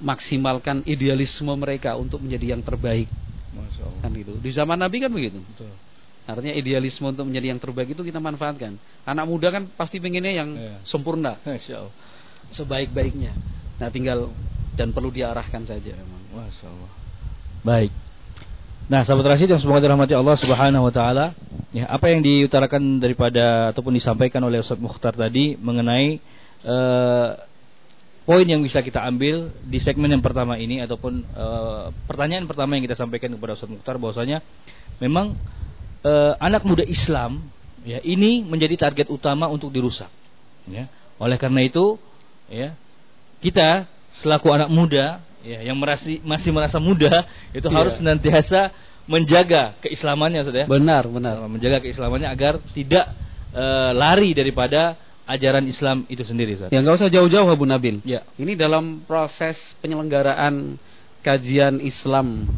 maksimalkan 0.02 0.82
idealisme 0.90 1.54
mereka 1.54 1.94
untuk 1.94 2.26
menjadi 2.26 2.58
yang 2.58 2.66
terbaik 2.66 3.06
kan 4.02 4.10
gitu. 4.18 4.34
Di 4.42 4.52
zaman 4.52 4.82
Nabi 4.82 4.98
kan 4.98 5.12
begitu. 5.14 5.40
Betul. 5.40 5.72
Artinya 6.26 6.54
idealisme 6.58 7.06
untuk 7.06 7.28
menjadi 7.30 7.54
yang 7.54 7.62
terbaik 7.62 7.94
itu 7.94 8.02
kita 8.02 8.18
manfaatkan. 8.18 8.78
Anak 9.06 9.26
muda 9.30 9.54
kan 9.54 9.70
pasti 9.74 9.98
pengennya 10.02 10.34
yang 10.34 10.50
Iya. 10.58 10.76
sempurna, 10.86 11.38
sebaik-baiknya. 12.54 13.34
Nah, 13.82 13.90
tinggal 13.90 14.30
dan 14.82 14.90
perlu 14.90 15.14
diarahkan 15.14 15.62
saja 15.70 15.94
memang. 15.94 16.22
Masya 16.34 16.66
Allah. 16.66 16.92
Baik. 17.62 17.94
Nah, 18.90 19.06
sahabat 19.06 19.38
Rasid 19.38 19.46
yang 19.46 19.62
semoga 19.62 19.78
dirahmati 19.78 20.18
Allah 20.18 20.34
Subhanahu 20.34 20.90
wa 20.90 20.94
taala, 20.94 21.38
ya, 21.70 21.86
apa 21.86 22.10
yang 22.10 22.26
diutarakan 22.26 22.98
daripada 22.98 23.70
ataupun 23.70 23.94
disampaikan 23.94 24.42
oleh 24.42 24.60
Ustaz 24.60 24.82
Mukhtar 24.82 25.14
tadi 25.14 25.54
mengenai 25.54 26.18
eh, 26.66 27.30
poin 28.26 28.44
yang 28.50 28.66
bisa 28.66 28.82
kita 28.82 29.06
ambil 29.06 29.54
di 29.64 29.78
segmen 29.78 30.10
yang 30.10 30.26
pertama 30.26 30.58
ini 30.58 30.82
ataupun 30.82 31.14
eh, 31.24 31.86
pertanyaan 32.10 32.50
pertama 32.50 32.76
yang 32.76 32.84
kita 32.90 32.98
sampaikan 32.98 33.32
kepada 33.38 33.54
Ustaz 33.54 33.70
Mukhtar 33.70 34.02
bahwasanya 34.02 34.42
memang 34.98 35.38
eh, 36.02 36.34
anak 36.42 36.66
muda 36.66 36.82
Islam 36.82 37.54
ya 37.86 38.02
ini 38.02 38.42
menjadi 38.42 38.90
target 38.90 39.14
utama 39.14 39.46
untuk 39.46 39.70
dirusak. 39.70 40.10
Ya. 40.66 40.90
Oleh 41.22 41.38
karena 41.38 41.62
itu, 41.62 42.02
ya 42.50 42.74
kita 43.40 43.86
selaku 44.20 44.52
anak 44.52 44.70
muda 44.70 45.24
ya 45.42 45.60
yang 45.66 45.78
merasi, 45.80 46.22
masih 46.22 46.52
merasa 46.54 46.78
muda 46.78 47.26
itu 47.56 47.66
Iya. 47.66 47.76
harus 47.76 47.94
senantiasa 47.98 48.70
menjaga 49.10 49.76
keislamannya 49.82 50.42
sudah 50.46 50.60
ya. 50.64 50.68
Benar, 50.70 51.10
benar. 51.10 51.42
menjaga 51.50 51.82
keislamannya 51.82 52.30
agar 52.30 52.62
tidak 52.76 53.12
eh, 53.52 53.92
lari 53.92 54.32
daripada 54.32 54.96
ajaran 55.28 55.64
Islam 55.68 56.04
itu 56.12 56.24
sendiri 56.24 56.56
Ustaz. 56.56 56.70
Ya 56.72 56.80
nggak 56.84 56.96
usah 57.02 57.10
jauh-jauh 57.12 57.48
Abu 57.48 57.64
Nabil. 57.68 58.04
Ya. 58.04 58.24
Ini 58.36 58.56
dalam 58.60 59.04
proses 59.08 59.58
penyelenggaraan 59.80 60.76
kajian 61.24 61.80
Islam 61.80 62.50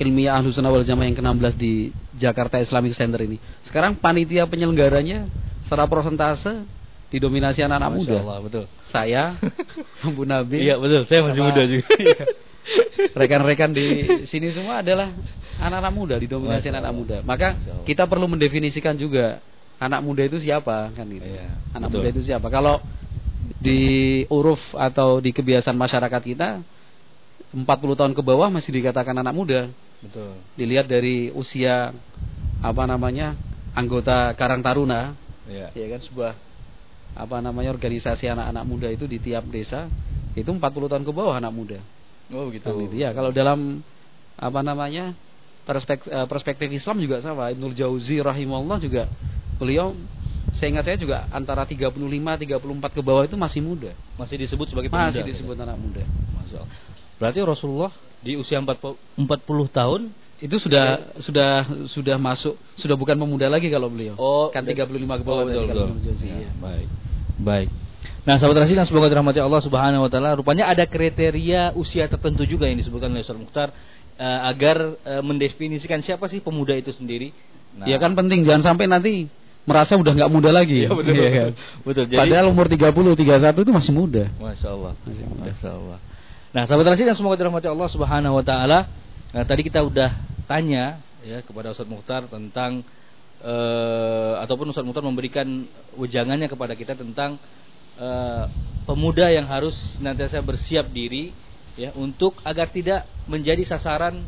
ilmiah 0.00 0.34
Ahlus 0.40 0.58
Sunnah 0.58 0.72
wal 0.74 0.82
Jamaah 0.82 1.06
yang 1.06 1.16
ke-16 1.16 1.54
di 1.56 1.72
Jakarta 2.18 2.58
Islamic 2.58 2.96
Center 2.98 3.22
ini. 3.22 3.38
Sekarang 3.62 3.94
panitia 3.96 4.48
penyelenggaranya 4.50 5.30
secara 5.62 5.86
persentase 5.86 6.66
didominasi 7.12 7.60
anak-anak 7.60 7.90
muda. 7.92 8.16
Allah, 8.24 8.38
betul. 8.40 8.64
Saya, 8.88 9.36
Abu 10.08 10.24
Nabil, 10.24 10.64
Iya 10.64 10.80
betul, 10.80 11.04
saya 11.04 11.20
masih 11.28 11.42
muda 11.44 11.62
juga. 11.68 11.86
rekan-rekan 13.20 13.70
di 13.74 13.86
sini 14.30 14.48
semua 14.54 14.80
adalah 14.80 15.12
anak-anak 15.60 15.92
muda, 15.92 16.14
didominasi 16.16 16.72
anak-anak 16.72 16.94
muda. 16.96 17.16
Maka 17.22 17.54
kita 17.84 18.08
perlu 18.08 18.24
mendefinisikan 18.30 18.96
juga 18.96 19.42
anak 19.76 20.00
muda 20.00 20.22
itu 20.24 20.38
siapa 20.40 20.88
kan 20.94 21.04
gitu. 21.10 21.26
Iya, 21.26 21.52
anak 21.76 21.90
betul. 21.92 22.00
muda 22.00 22.08
itu 22.16 22.22
siapa? 22.24 22.46
Kalau 22.48 22.80
di 23.62 24.22
uruf 24.30 24.62
atau 24.74 25.18
di 25.18 25.30
kebiasaan 25.34 25.74
masyarakat 25.74 26.22
kita 26.22 26.48
40 27.52 27.98
tahun 27.98 28.12
ke 28.16 28.22
bawah 28.24 28.48
masih 28.48 28.72
dikatakan 28.72 29.12
anak 29.20 29.34
muda. 29.36 29.60
betul. 30.00 30.38
Dilihat 30.56 30.88
dari 30.88 31.28
usia 31.34 31.92
apa 32.62 32.82
namanya? 32.88 33.36
anggota 33.72 34.36
Karang 34.36 34.60
Taruna, 34.60 35.16
Iya. 35.48 35.72
ya 35.72 35.86
kan 35.96 36.00
sebuah 36.04 36.32
apa 37.12 37.44
namanya 37.44 37.72
organisasi 37.76 38.24
anak-anak 38.32 38.64
muda 38.64 38.88
itu 38.88 39.04
di 39.04 39.20
tiap 39.20 39.44
desa 39.52 39.88
itu 40.32 40.48
40 40.48 40.60
tahun 40.62 41.04
ke 41.04 41.12
bawah 41.12 41.36
anak 41.36 41.52
muda. 41.52 41.78
Oh 42.32 42.48
gitu. 42.48 42.64
Kan. 42.64 42.96
Ya, 42.96 43.12
kalau 43.12 43.28
dalam 43.30 43.84
apa 44.40 44.60
namanya 44.64 45.12
perspektif, 45.68 46.08
perspektif 46.26 46.68
Islam 46.72 47.04
juga 47.04 47.20
sama. 47.20 47.52
Ibnul 47.52 47.76
Jauzi 47.76 48.16
rahimahullah 48.24 48.78
juga 48.80 49.12
beliau 49.60 49.92
saya 50.56 50.68
ingat 50.72 50.84
saya 50.84 50.96
juga 51.00 51.28
antara 51.32 51.64
35 51.64 51.96
34 51.96 52.96
ke 52.96 53.00
bawah 53.04 53.24
itu 53.24 53.36
masih 53.36 53.60
muda. 53.64 53.92
Masih 54.16 54.36
disebut 54.40 54.68
sebagai 54.68 54.88
pemuda. 54.88 55.12
Masih 55.12 55.24
disebut 55.24 55.56
anak 55.56 55.76
muda. 55.80 56.04
Masya 56.40 56.56
Allah. 56.64 56.72
Berarti 57.20 57.38
Rasulullah 57.44 57.92
di 58.22 58.36
usia 58.38 58.60
40, 58.60 58.96
40 59.20 59.68
tahun 59.68 60.00
Itu 60.42 60.58
sudah 60.58 61.14
sudah 61.22 61.50
sudah 61.86 62.16
masuk 62.18 62.58
sudah 62.74 62.98
bukan 62.98 63.14
pemuda 63.14 63.46
lagi 63.46 63.70
kalau 63.70 63.86
beliau. 63.86 64.18
Oh, 64.18 64.50
kan 64.50 64.66
udah- 64.66 64.74
35 64.74 65.22
ke 65.22 65.24
bawah 65.24 65.42
Oh, 65.42 65.46
betul, 65.46 65.64
betul. 65.70 65.86
Ibnul 65.94 66.02
Jauzi, 66.02 66.26
Ya, 66.26 66.34
iya. 66.42 66.50
Baik. 66.58 66.88
Baik. 67.38 67.68
Nah, 68.26 68.34
sahabat 68.38 68.66
Rasul 68.66 68.78
yang 68.78 68.86
semoga 68.86 69.06
dirahmati 69.06 69.38
Allah 69.38 69.62
Subhanahu 69.62 70.02
wa 70.06 70.10
taala, 70.10 70.34
rupanya 70.34 70.66
ada 70.66 70.82
kriteria 70.86 71.74
usia 71.78 72.10
tertentu 72.10 72.42
juga 72.42 72.66
yang 72.66 72.78
disebutkan 72.78 73.14
oleh 73.14 73.22
Ustaz 73.22 73.38
Mukhtar 73.38 73.70
eh, 74.18 74.40
agar 74.50 74.98
eh, 75.06 75.22
mendefinisikan 75.22 76.02
siapa 76.02 76.26
sih 76.26 76.42
pemuda 76.42 76.74
itu 76.74 76.90
sendiri. 76.90 77.30
Nah, 77.78 77.86
Ya 77.86 78.02
kan 78.02 78.14
penting 78.18 78.42
jangan 78.42 78.74
sampai 78.74 78.90
nanti 78.90 79.30
merasa 79.62 79.94
udah 79.94 80.10
nggak 80.10 80.30
muda 80.30 80.50
lagi. 80.50 80.86
Iya, 80.86 80.90
betul. 80.90 81.14
Iya 81.14 81.30
kan? 81.30 81.50
Betul. 81.86 82.04
Jadi 82.10 82.18
Padahal 82.18 82.46
umur 82.50 82.66
30 82.66 83.14
31 83.14 83.62
itu 83.62 83.72
masih 83.74 83.92
muda. 83.94 84.24
Masya 84.42 84.68
Allah. 84.74 84.92
Masih 85.06 85.24
muda. 85.26 85.50
Masya 85.54 85.70
Allah. 85.70 85.98
Nah, 86.52 86.62
sahabat 86.66 86.84
Rasul 86.94 87.06
yang 87.08 87.18
semoga 87.18 87.38
dirahmati 87.38 87.70
Allah 87.70 87.88
Subhanahu 87.90 88.34
wa 88.38 88.44
taala. 88.44 88.90
Nah, 89.32 89.42
tadi 89.48 89.64
kita 89.64 89.80
udah 89.80 90.10
tanya 90.44 91.00
ya 91.24 91.40
kepada 91.40 91.72
Ustaz 91.72 91.88
Mukhtar 91.88 92.28
tentang 92.28 92.84
eh, 93.40 94.34
ataupun 94.44 94.70
Ustaz 94.70 94.84
Mukhtar 94.84 95.04
memberikan 95.04 95.64
wejangannya 95.96 96.52
kepada 96.52 96.76
kita 96.76 96.92
tentang 96.92 97.40
eh, 97.96 98.44
pemuda 98.84 99.32
yang 99.32 99.48
harus 99.48 99.74
senantiasa 99.96 100.44
bersiap 100.44 100.92
diri 100.92 101.32
ya 101.80 101.96
untuk 101.96 102.36
agar 102.44 102.68
tidak 102.68 103.08
menjadi 103.24 103.64
sasaran 103.64 104.20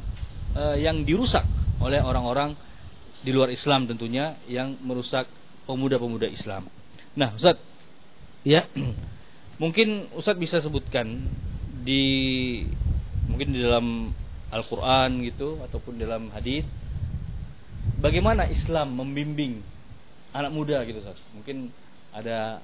eh, 0.57 0.81
yang 0.81 1.05
dirusak 1.05 1.45
oleh 1.85 2.01
orang-orang 2.01 2.57
di 3.21 3.33
luar 3.33 3.53
Islam 3.53 3.85
tentunya 3.85 4.41
yang 4.49 4.77
merusak 4.81 5.29
pemuda-pemuda 5.65 6.29
Islam. 6.29 6.69
Nah, 7.17 7.33
Ustaz, 7.37 7.57
Ya. 8.45 8.69
Mungkin 9.63 10.13
Ustadz 10.13 10.39
bisa 10.39 10.61
sebutkan 10.61 11.33
di 11.81 12.05
mungkin 13.25 13.57
di 13.57 13.65
dalam 13.65 14.13
Al-Qur'an 14.55 15.19
gitu 15.27 15.59
ataupun 15.67 15.99
dalam 15.99 16.31
hadis 16.31 16.63
bagaimana 17.99 18.47
Islam 18.47 18.95
membimbing 18.95 19.59
anak 20.31 20.51
muda 20.55 20.79
gitu 20.87 21.03
Ustaz. 21.03 21.19
Mungkin 21.35 21.75
ada 22.15 22.63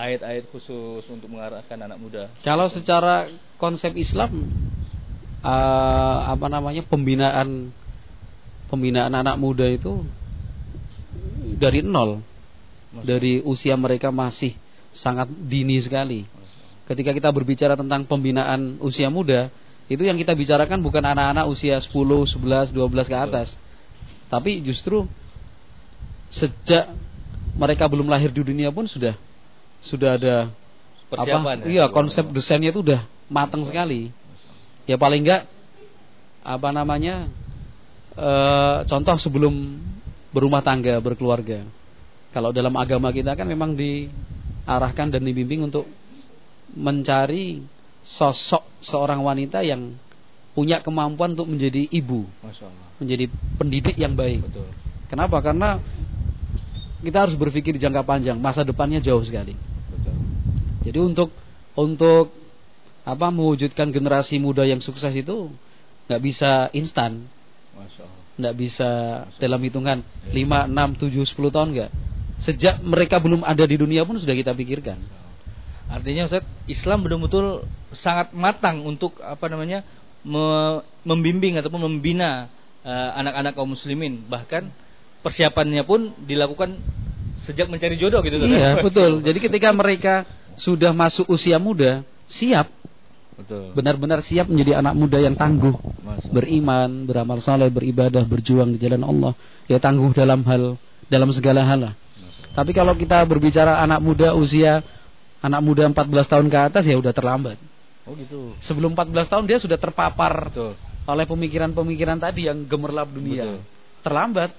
ayat-ayat 0.00 0.48
khusus 0.50 1.04
untuk 1.12 1.28
mengarahkan 1.28 1.76
anak 1.76 1.98
muda. 2.00 2.32
Kalau 2.40 2.66
secara 2.72 3.28
konsep 3.60 3.92
Islam 3.94 4.48
eh, 5.44 6.18
apa 6.24 6.46
namanya 6.48 6.80
pembinaan 6.88 7.68
pembinaan 8.72 9.12
anak 9.12 9.36
muda 9.36 9.68
itu 9.68 10.02
dari 11.60 11.84
nol, 11.84 12.18
Masya 12.18 13.04
dari 13.06 13.32
usia 13.44 13.76
mereka 13.78 14.10
masih 14.10 14.56
sangat 14.90 15.30
dini 15.30 15.78
sekali. 15.78 16.26
Ketika 16.84 17.16
kita 17.16 17.32
berbicara 17.32 17.78
tentang 17.78 18.04
pembinaan 18.04 18.76
usia 18.82 19.08
muda, 19.08 19.48
itu 19.84 20.00
yang 20.00 20.16
kita 20.16 20.32
bicarakan 20.32 20.80
bukan 20.80 21.04
anak-anak 21.04 21.44
usia 21.44 21.76
10, 21.76 21.92
11, 21.92 22.72
12 22.72 23.12
ke 23.12 23.16
atas. 23.16 23.60
Tapi 24.32 24.64
justru 24.64 25.04
sejak 26.32 26.88
mereka 27.54 27.86
belum 27.86 28.08
lahir 28.08 28.32
di 28.32 28.42
dunia 28.42 28.72
pun 28.72 28.88
sudah 28.88 29.14
sudah 29.84 30.16
ada 30.16 30.36
Persiapan 31.12 31.62
apa? 31.62 31.68
ya, 31.68 31.70
iya, 31.70 31.84
konsep 31.92 32.24
desainnya 32.32 32.72
itu 32.72 32.80
udah 32.80 33.04
matang 33.28 33.62
sekali. 33.68 34.08
Ya 34.88 34.96
paling 34.96 35.22
enggak 35.22 35.44
apa 36.44 36.68
namanya? 36.72 37.28
eh, 38.14 38.78
contoh 38.86 39.16
sebelum 39.18 39.54
berumah 40.30 40.62
tangga, 40.62 40.98
berkeluarga. 41.02 41.66
Kalau 42.34 42.50
dalam 42.50 42.74
agama 42.74 43.14
kita 43.14 43.38
kan 43.38 43.46
memang 43.46 43.78
diarahkan 43.78 45.14
dan 45.14 45.22
dibimbing 45.22 45.66
untuk 45.70 45.86
mencari 46.74 47.62
sosok 48.04 48.84
seorang 48.84 49.24
wanita 49.24 49.64
yang 49.64 49.96
punya 50.54 50.78
kemampuan 50.84 51.34
untuk 51.34 51.50
menjadi 51.50 51.88
ibu, 51.90 52.28
menjadi 53.02 53.26
pendidik 53.58 53.96
yang 53.98 54.14
baik. 54.14 54.44
Betul. 54.46 54.70
Kenapa? 55.10 55.42
Karena 55.42 55.82
kita 57.02 57.26
harus 57.26 57.34
berpikir 57.34 57.74
jangka 57.80 58.06
panjang, 58.06 58.38
masa 58.38 58.62
depannya 58.62 59.02
jauh 59.02 59.24
sekali. 59.24 59.56
Betul. 59.90 60.14
Jadi 60.86 60.98
untuk 61.00 61.34
untuk 61.74 62.30
apa 63.04 63.28
mewujudkan 63.28 63.90
generasi 63.90 64.38
muda 64.40 64.64
yang 64.64 64.78
sukses 64.78 65.12
itu 65.12 65.50
nggak 66.06 66.20
bisa 66.22 66.70
instan, 66.76 67.26
nggak 68.38 68.54
bisa 68.54 68.90
dalam 69.42 69.60
hitungan 69.64 70.04
5, 70.30 70.34
6, 70.34 71.02
7, 71.02 71.24
10 71.34 71.54
tahun 71.54 71.68
nggak. 71.74 71.90
Sejak 72.34 72.82
mereka 72.82 73.18
belum 73.22 73.46
ada 73.46 73.62
di 73.66 73.78
dunia 73.78 74.02
pun 74.06 74.18
sudah 74.18 74.34
kita 74.34 74.52
pikirkan. 74.54 75.23
Artinya 75.90 76.24
Ustaz, 76.26 76.44
Islam 76.64 77.04
betul-betul 77.04 77.68
sangat 77.94 78.32
matang 78.34 78.82
untuk 78.82 79.20
apa 79.20 79.46
namanya 79.46 79.84
me- 80.24 80.82
membimbing 81.04 81.60
ataupun 81.60 81.80
membina 81.84 82.48
eh, 82.82 83.10
anak-anak 83.20 83.52
kaum 83.54 83.72
muslimin. 83.76 84.24
Bahkan 84.26 84.62
persiapannya 85.20 85.84
pun 85.84 86.12
dilakukan 86.24 86.80
sejak 87.44 87.68
mencari 87.68 88.00
jodoh 88.00 88.24
gitu. 88.24 88.40
Iya 88.40 88.80
betul. 88.80 89.20
Jadi 89.20 89.38
ketika 89.40 89.68
mereka 89.72 90.24
sudah 90.56 90.96
masuk 90.96 91.28
usia 91.28 91.60
muda, 91.60 92.00
siap, 92.24 92.70
benar-benar 93.76 94.22
siap 94.24 94.48
menjadi 94.48 94.80
anak 94.80 94.94
muda 94.96 95.18
yang 95.20 95.36
tangguh, 95.36 95.74
beriman, 96.32 97.04
beramal 97.04 97.38
saleh, 97.42 97.68
beribadah, 97.68 98.24
berjuang 98.24 98.72
di 98.72 98.78
jalan 98.80 99.02
Allah, 99.04 99.32
ya 99.68 99.76
tangguh 99.76 100.14
dalam 100.16 100.40
hal 100.46 100.80
dalam 101.10 101.28
segala 101.34 101.60
hal 101.66 101.80
lah. 101.90 101.94
Tapi 102.54 102.70
kalau 102.70 102.94
kita 102.94 103.18
berbicara 103.26 103.82
anak 103.82 103.98
muda 103.98 104.30
usia 104.38 104.80
anak 105.44 105.60
muda 105.60 105.84
14 105.92 106.08
tahun 106.24 106.46
ke 106.48 106.58
atas 106.72 106.82
ya 106.88 106.96
udah 106.96 107.12
terlambat. 107.12 107.60
Oh 108.08 108.16
gitu. 108.16 108.56
Sebelum 108.64 108.96
14 108.96 109.28
tahun 109.28 109.44
dia 109.44 109.60
sudah 109.60 109.76
terpapar 109.76 110.48
Betul. 110.48 110.72
oleh 111.04 111.24
pemikiran-pemikiran 111.28 112.16
tadi 112.16 112.48
yang 112.48 112.64
gemerlap 112.64 113.12
dunia. 113.12 113.44
Betul. 113.44 113.60
Terlambat. 114.00 114.50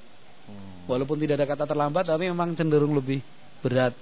Hmm. 0.45 0.85
Walaupun 0.85 1.17
tidak 1.17 1.41
ada 1.41 1.47
kata 1.49 1.65
terlambat 1.65 2.05
tapi 2.05 2.29
memang 2.29 2.53
cenderung 2.53 2.93
lebih 2.93 3.25
berat 3.65 3.97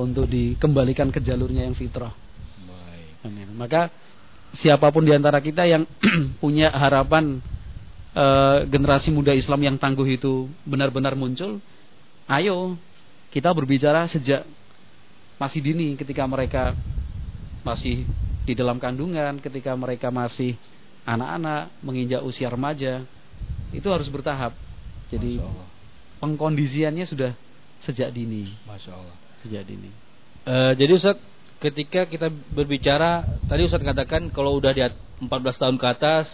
untuk 0.00 0.24
dikembalikan 0.24 1.12
ke 1.12 1.20
jalurnya 1.20 1.68
yang 1.68 1.76
fitrah. 1.76 2.16
Baik. 2.64 3.28
Amin. 3.28 3.48
Maka 3.52 3.92
siapa 4.56 4.88
pun 4.88 5.04
di 5.04 5.12
antara 5.12 5.44
kita 5.44 5.68
yang 5.68 5.84
punya 6.42 6.72
harapan 6.72 7.44
eh, 8.16 8.58
generasi 8.64 9.12
muda 9.12 9.36
Islam 9.36 9.60
yang 9.60 9.76
tangguh 9.76 10.08
itu 10.08 10.48
benar-benar 10.64 11.12
muncul, 11.14 11.60
ayo 12.26 12.80
kita 13.28 13.50
berbicara 13.52 14.08
sejak 14.08 14.46
masih 15.40 15.60
dini 15.60 15.98
ketika 15.98 16.24
mereka 16.24 16.74
masih 17.64 18.04
di 18.44 18.52
dalam 18.52 18.76
kandungan, 18.76 19.40
ketika 19.40 19.72
mereka 19.74 20.12
masih 20.12 20.54
anak-anak 21.08 21.72
menginjak 21.80 22.20
usia 22.24 22.52
remaja, 22.52 23.04
itu 23.72 23.88
harus 23.88 24.08
bertahap. 24.12 24.52
Jadi 25.08 25.40
pengkondisiannya 26.20 27.04
sudah 27.08 27.32
sejak 27.84 28.12
dini, 28.12 28.48
Masya 28.64 28.92
Allah. 28.96 29.16
sejak 29.44 29.64
dini. 29.68 29.92
Eh, 30.44 30.72
jadi 30.76 30.92
Ustaz, 30.96 31.16
ketika 31.60 32.04
kita 32.08 32.28
berbicara, 32.28 33.24
tadi 33.48 33.64
Ustaz 33.64 33.80
katakan 33.80 34.28
kalau 34.32 34.56
udah 34.60 34.72
di 34.72 34.84
at- 34.84 34.96
14 35.20 35.56
tahun 35.56 35.76
ke 35.80 35.86
atas, 35.88 36.26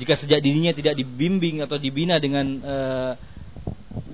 jika 0.00 0.16
sejak 0.16 0.40
dininya 0.40 0.72
tidak 0.72 0.96
dibimbing 0.96 1.60
atau 1.60 1.76
dibina 1.76 2.16
dengan 2.16 2.46
eh, 2.62 3.12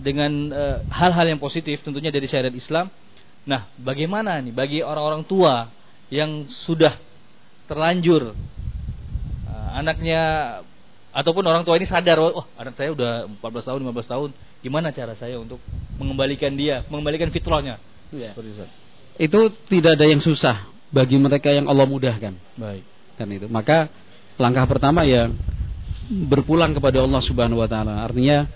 dengan 0.00 0.32
eh, 0.50 0.76
hal-hal 0.90 1.26
yang 1.30 1.40
positif, 1.42 1.82
tentunya 1.82 2.10
dari 2.10 2.26
syariat 2.26 2.52
Islam. 2.54 2.90
Nah, 3.48 3.68
bagaimana 3.80 4.40
nih 4.44 4.52
bagi 4.52 4.78
orang-orang 4.84 5.24
tua 5.24 5.72
yang 6.12 6.44
sudah 6.50 6.98
terlanjur 7.70 8.34
eh, 9.46 9.68
anaknya 9.76 10.22
ataupun 11.10 11.42
orang 11.46 11.62
tua 11.66 11.78
ini 11.80 11.86
sadar, 11.86 12.20
oh 12.20 12.46
anak 12.54 12.74
saya 12.78 12.94
udah 12.94 13.26
14 13.42 13.66
tahun, 13.66 13.80
15 13.82 14.12
tahun, 14.12 14.28
gimana 14.62 14.94
cara 14.94 15.14
saya 15.18 15.40
untuk 15.40 15.58
mengembalikan 15.98 16.54
dia, 16.54 16.86
mengembalikan 16.86 17.32
fitrahnya? 17.34 17.82
Iya. 18.10 18.34
Itu, 18.34 18.42
Ustaz. 18.42 18.70
Itu 19.20 19.40
tidak 19.68 19.98
ada 19.98 20.06
yang 20.06 20.22
susah 20.22 20.70
bagi 20.90 21.16
mereka 21.18 21.50
yang 21.54 21.70
Allah 21.70 21.86
mudahkan. 21.86 22.34
Baik. 22.58 22.84
kan 23.14 23.28
itu 23.28 23.46
maka 23.52 23.92
langkah 24.40 24.64
pertama 24.64 25.04
ya 25.04 25.28
berpulang 26.08 26.72
kepada 26.72 27.04
Allah 27.04 27.20
Subhanahu 27.20 27.60
wa 27.60 27.68
taala 27.68 28.00
artinya 28.00 28.48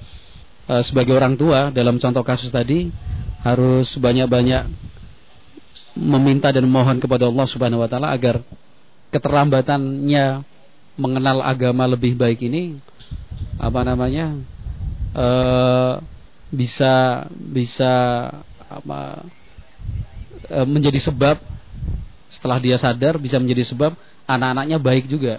eh, 0.72 0.82
sebagai 0.82 1.12
orang 1.12 1.36
tua 1.36 1.68
dalam 1.68 2.00
contoh 2.00 2.24
kasus 2.24 2.48
tadi 2.48 2.88
harus 3.44 3.92
banyak-banyak 4.00 4.72
meminta 5.94 6.48
dan 6.48 6.64
memohon 6.64 6.96
kepada 6.96 7.28
Allah 7.28 7.46
Subhanahu 7.46 7.84
wa 7.84 7.88
taala 7.92 8.10
agar 8.10 8.40
keterlambatannya 9.12 10.42
mengenal 10.96 11.44
agama 11.44 11.84
lebih 11.84 12.16
baik 12.16 12.40
ini 12.48 12.80
apa 13.60 13.84
namanya 13.84 14.40
eh, 15.12 15.94
bisa 16.50 17.26
bisa 17.36 17.92
apa 18.64 19.22
eh, 20.48 20.66
menjadi 20.66 20.98
sebab 21.04 21.36
setelah 22.32 22.58
dia 22.58 22.80
sadar 22.80 23.20
bisa 23.20 23.36
menjadi 23.36 23.62
sebab 23.70 23.92
anak-anaknya 24.24 24.80
baik 24.80 25.06
juga. 25.06 25.38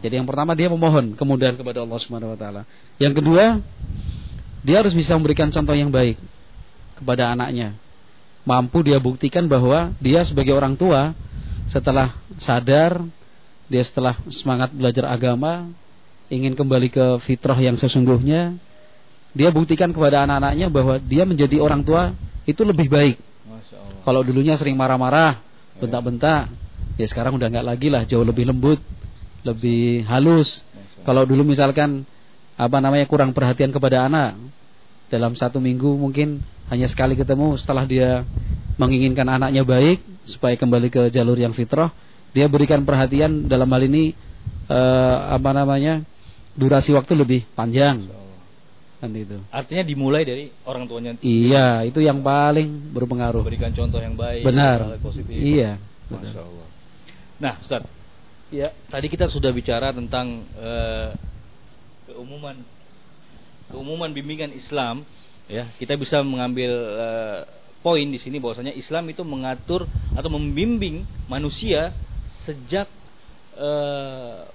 Jadi 0.00 0.18
yang 0.18 0.26
pertama 0.28 0.56
dia 0.56 0.68
memohon 0.72 1.14
kemudahan 1.14 1.54
kepada 1.54 1.84
Allah 1.84 1.98
Subhanahu 2.00 2.32
wa 2.32 2.38
taala. 2.40 2.62
Yang 2.96 3.20
kedua, 3.20 3.60
dia 4.64 4.76
harus 4.80 4.96
bisa 4.96 5.16
memberikan 5.16 5.52
contoh 5.52 5.76
yang 5.76 5.92
baik 5.92 6.16
kepada 7.00 7.32
anaknya. 7.32 7.74
Mampu 8.44 8.84
dia 8.84 9.00
buktikan 9.00 9.48
bahwa 9.48 9.96
dia 10.00 10.20
sebagai 10.24 10.52
orang 10.52 10.76
tua 10.76 11.16
setelah 11.66 12.12
sadar, 12.36 13.00
dia 13.72 13.82
setelah 13.86 14.18
semangat 14.28 14.74
belajar 14.74 15.08
agama, 15.08 15.70
ingin 16.28 16.52
kembali 16.54 16.88
ke 16.92 17.06
fitrah 17.24 17.56
yang 17.56 17.78
sesungguhnya, 17.80 18.58
dia 19.30 19.48
buktikan 19.54 19.94
kepada 19.94 20.26
anak-anaknya 20.26 20.66
bahwa 20.68 20.98
dia 20.98 21.22
menjadi 21.22 21.62
orang 21.62 21.86
tua 21.86 22.12
itu 22.44 22.60
lebih 22.66 22.90
baik. 22.90 23.16
Kalau 24.02 24.26
dulunya 24.26 24.58
sering 24.58 24.74
marah-marah, 24.74 25.38
bentak-bentak, 25.78 26.50
ya 26.98 27.06
sekarang 27.06 27.36
udah 27.38 27.46
nggak 27.46 27.66
lagi 27.66 27.88
lah, 27.92 28.02
jauh 28.08 28.24
lebih 28.26 28.48
lembut, 28.48 28.80
lebih 29.46 30.02
halus. 30.08 30.66
Kalau 31.06 31.22
dulu 31.24 31.46
misalkan 31.46 32.04
apa 32.58 32.76
namanya 32.82 33.06
kurang 33.08 33.32
perhatian 33.32 33.70
kepada 33.70 34.08
anak, 34.10 34.36
dalam 35.10 35.34
satu 35.34 35.58
minggu 35.58 35.98
mungkin 35.98 36.40
hanya 36.70 36.86
sekali 36.86 37.18
ketemu, 37.18 37.58
setelah 37.58 37.82
dia 37.84 38.22
menginginkan 38.78 39.26
anaknya 39.26 39.66
baik 39.66 40.00
supaya 40.24 40.54
kembali 40.54 40.88
ke 40.88 41.02
jalur 41.10 41.34
yang 41.36 41.50
fitrah, 41.50 41.90
dia 42.30 42.46
berikan 42.46 42.86
perhatian 42.86 43.50
dalam 43.50 43.66
hal 43.74 43.82
ini 43.84 44.14
eh, 44.70 45.16
apa 45.34 45.50
namanya 45.50 46.06
durasi 46.54 46.94
waktu 46.94 47.18
lebih 47.18 47.40
panjang, 47.58 48.06
kan 49.02 49.10
itu. 49.16 49.42
Artinya 49.50 49.82
dimulai 49.82 50.22
dari 50.22 50.54
orang 50.62 50.86
tuanya 50.86 51.18
Iya, 51.24 51.82
itu 51.88 51.98
yang 51.98 52.22
paling 52.22 52.94
berpengaruh. 52.94 53.42
memberikan 53.42 53.74
contoh 53.74 53.98
yang 53.98 54.14
baik, 54.14 54.46
Benar. 54.46 55.00
positif. 55.02 55.34
Iya. 55.34 55.80
Masya 56.06 56.22
benar. 56.22 56.34
Allah. 56.46 56.66
Nah, 57.40 57.54
Ustaz. 57.64 57.82
Ya, 58.50 58.74
tadi 58.90 59.06
kita 59.06 59.30
sudah 59.30 59.54
bicara 59.54 59.94
tentang 59.94 60.42
eh, 60.58 61.14
keumuman 62.10 62.58
keumuman 63.70 64.10
bimbingan 64.10 64.50
Islam, 64.52 65.06
ya. 65.46 65.70
Kita 65.78 65.94
bisa 65.94 66.20
mengambil 66.20 66.70
eh, 66.98 67.38
poin 67.80 68.04
di 68.04 68.18
sini 68.20 68.36
bahwasanya 68.36 68.74
Islam 68.76 69.08
itu 69.08 69.24
mengatur 69.24 69.88
atau 70.12 70.30
membimbing 70.30 71.06
manusia 71.26 71.94
sejak 72.44 72.90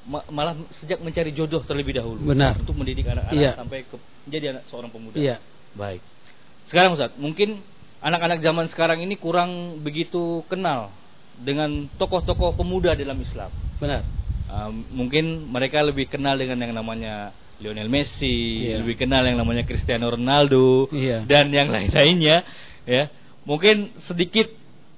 ma- 0.09 0.25
malah 0.33 0.57
sejak 0.81 0.97
mencari 0.97 1.29
jodoh 1.29 1.61
terlebih 1.61 1.93
dahulu 1.93 2.33
Benar. 2.33 2.57
untuk 2.57 2.73
mendidik 2.73 3.05
anak-anak 3.05 3.37
Iya. 3.37 3.51
sampai 3.53 3.85
ke, 3.85 3.95
menjadi 4.25 4.45
anak 4.57 4.63
seorang 4.65 4.89
pemuda. 4.89 5.13
Iya. 5.13 5.37
Baik. 5.77 6.01
Sekarang 6.65 6.97
Ustaz, 6.97 7.13
mungkin 7.21 7.61
anak-anak 8.01 8.41
zaman 8.41 8.65
sekarang 8.73 9.05
ini 9.05 9.13
kurang 9.19 9.81
begitu 9.85 10.41
kenal 10.49 10.89
dengan 11.37 11.85
tokoh-tokoh 12.01 12.57
pemuda 12.57 12.97
dalam 12.97 13.19
Islam. 13.21 13.51
Benar. 13.77 14.01
Uh, 14.45 14.71
mungkin 14.93 15.49
mereka 15.49 15.81
lebih 15.85 16.09
kenal 16.09 16.37
dengan 16.37 16.57
yang 16.65 16.73
namanya 16.73 17.33
Lionel 17.59 17.87
Messi, 17.87 18.67
Iya. 18.67 18.83
lebih 18.83 18.99
kenal 18.99 19.23
yang 19.23 19.39
namanya 19.39 19.63
Cristiano 19.63 20.11
Ronaldo 20.11 20.91
Iya. 20.91 21.23
dan 21.23 21.51
yang 21.55 21.71
lain-lainnya 21.71 22.43
ya. 22.83 23.07
Mungkin 23.45 23.95
sedikit 24.01 24.49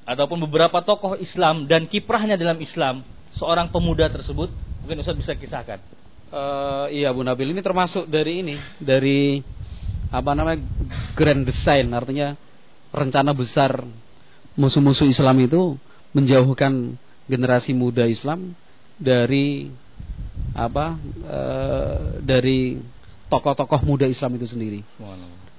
ataupun 0.08 0.40
beberapa 0.48 0.80
tokoh 0.82 1.20
Islam 1.20 1.68
dan 1.68 1.86
kiprahnya 1.86 2.40
dalam 2.40 2.58
Islam 2.64 3.04
seorang 3.36 3.70
pemuda 3.70 4.08
tersebut 4.08 4.50
mungkin 4.82 5.04
Ustaz 5.04 5.20
bisa 5.20 5.36
kisahkan. 5.36 5.84
Uh, 6.28 6.88
iya 6.92 7.12
Bu 7.12 7.24
Nabil 7.24 7.52
ini 7.56 7.64
termasuk 7.64 8.08
dari 8.08 8.44
ini 8.44 8.56
dari 8.80 9.40
apa 10.12 10.32
namanya 10.36 10.64
grand 11.16 11.44
design 11.44 11.92
artinya 11.92 12.36
rencana 12.92 13.32
besar 13.36 13.84
musuh-musuh 14.56 15.08
Islam 15.08 15.40
itu 15.44 15.76
menjauhkan 16.16 16.96
generasi 17.28 17.76
muda 17.76 18.08
Islam 18.08 18.56
dari 18.96 19.68
apa 20.58 20.98
uh, 21.30 22.18
dari 22.26 22.82
tokoh-tokoh 23.30 23.86
muda 23.86 24.10
Islam 24.10 24.42
itu 24.42 24.50
sendiri. 24.50 24.82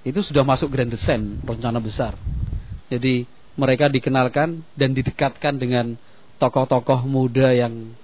Itu 0.02 0.26
sudah 0.26 0.42
masuk 0.42 0.74
grand 0.74 0.90
design 0.90 1.38
rencana 1.46 1.78
besar. 1.78 2.18
Jadi 2.90 3.28
mereka 3.54 3.86
dikenalkan 3.86 4.66
dan 4.74 4.90
didekatkan 4.90 5.54
dengan 5.54 5.94
tokoh-tokoh 6.42 7.06
muda 7.06 7.54
yang 7.54 7.94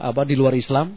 apa 0.00 0.24
di 0.24 0.32
luar 0.32 0.56
Islam. 0.56 0.96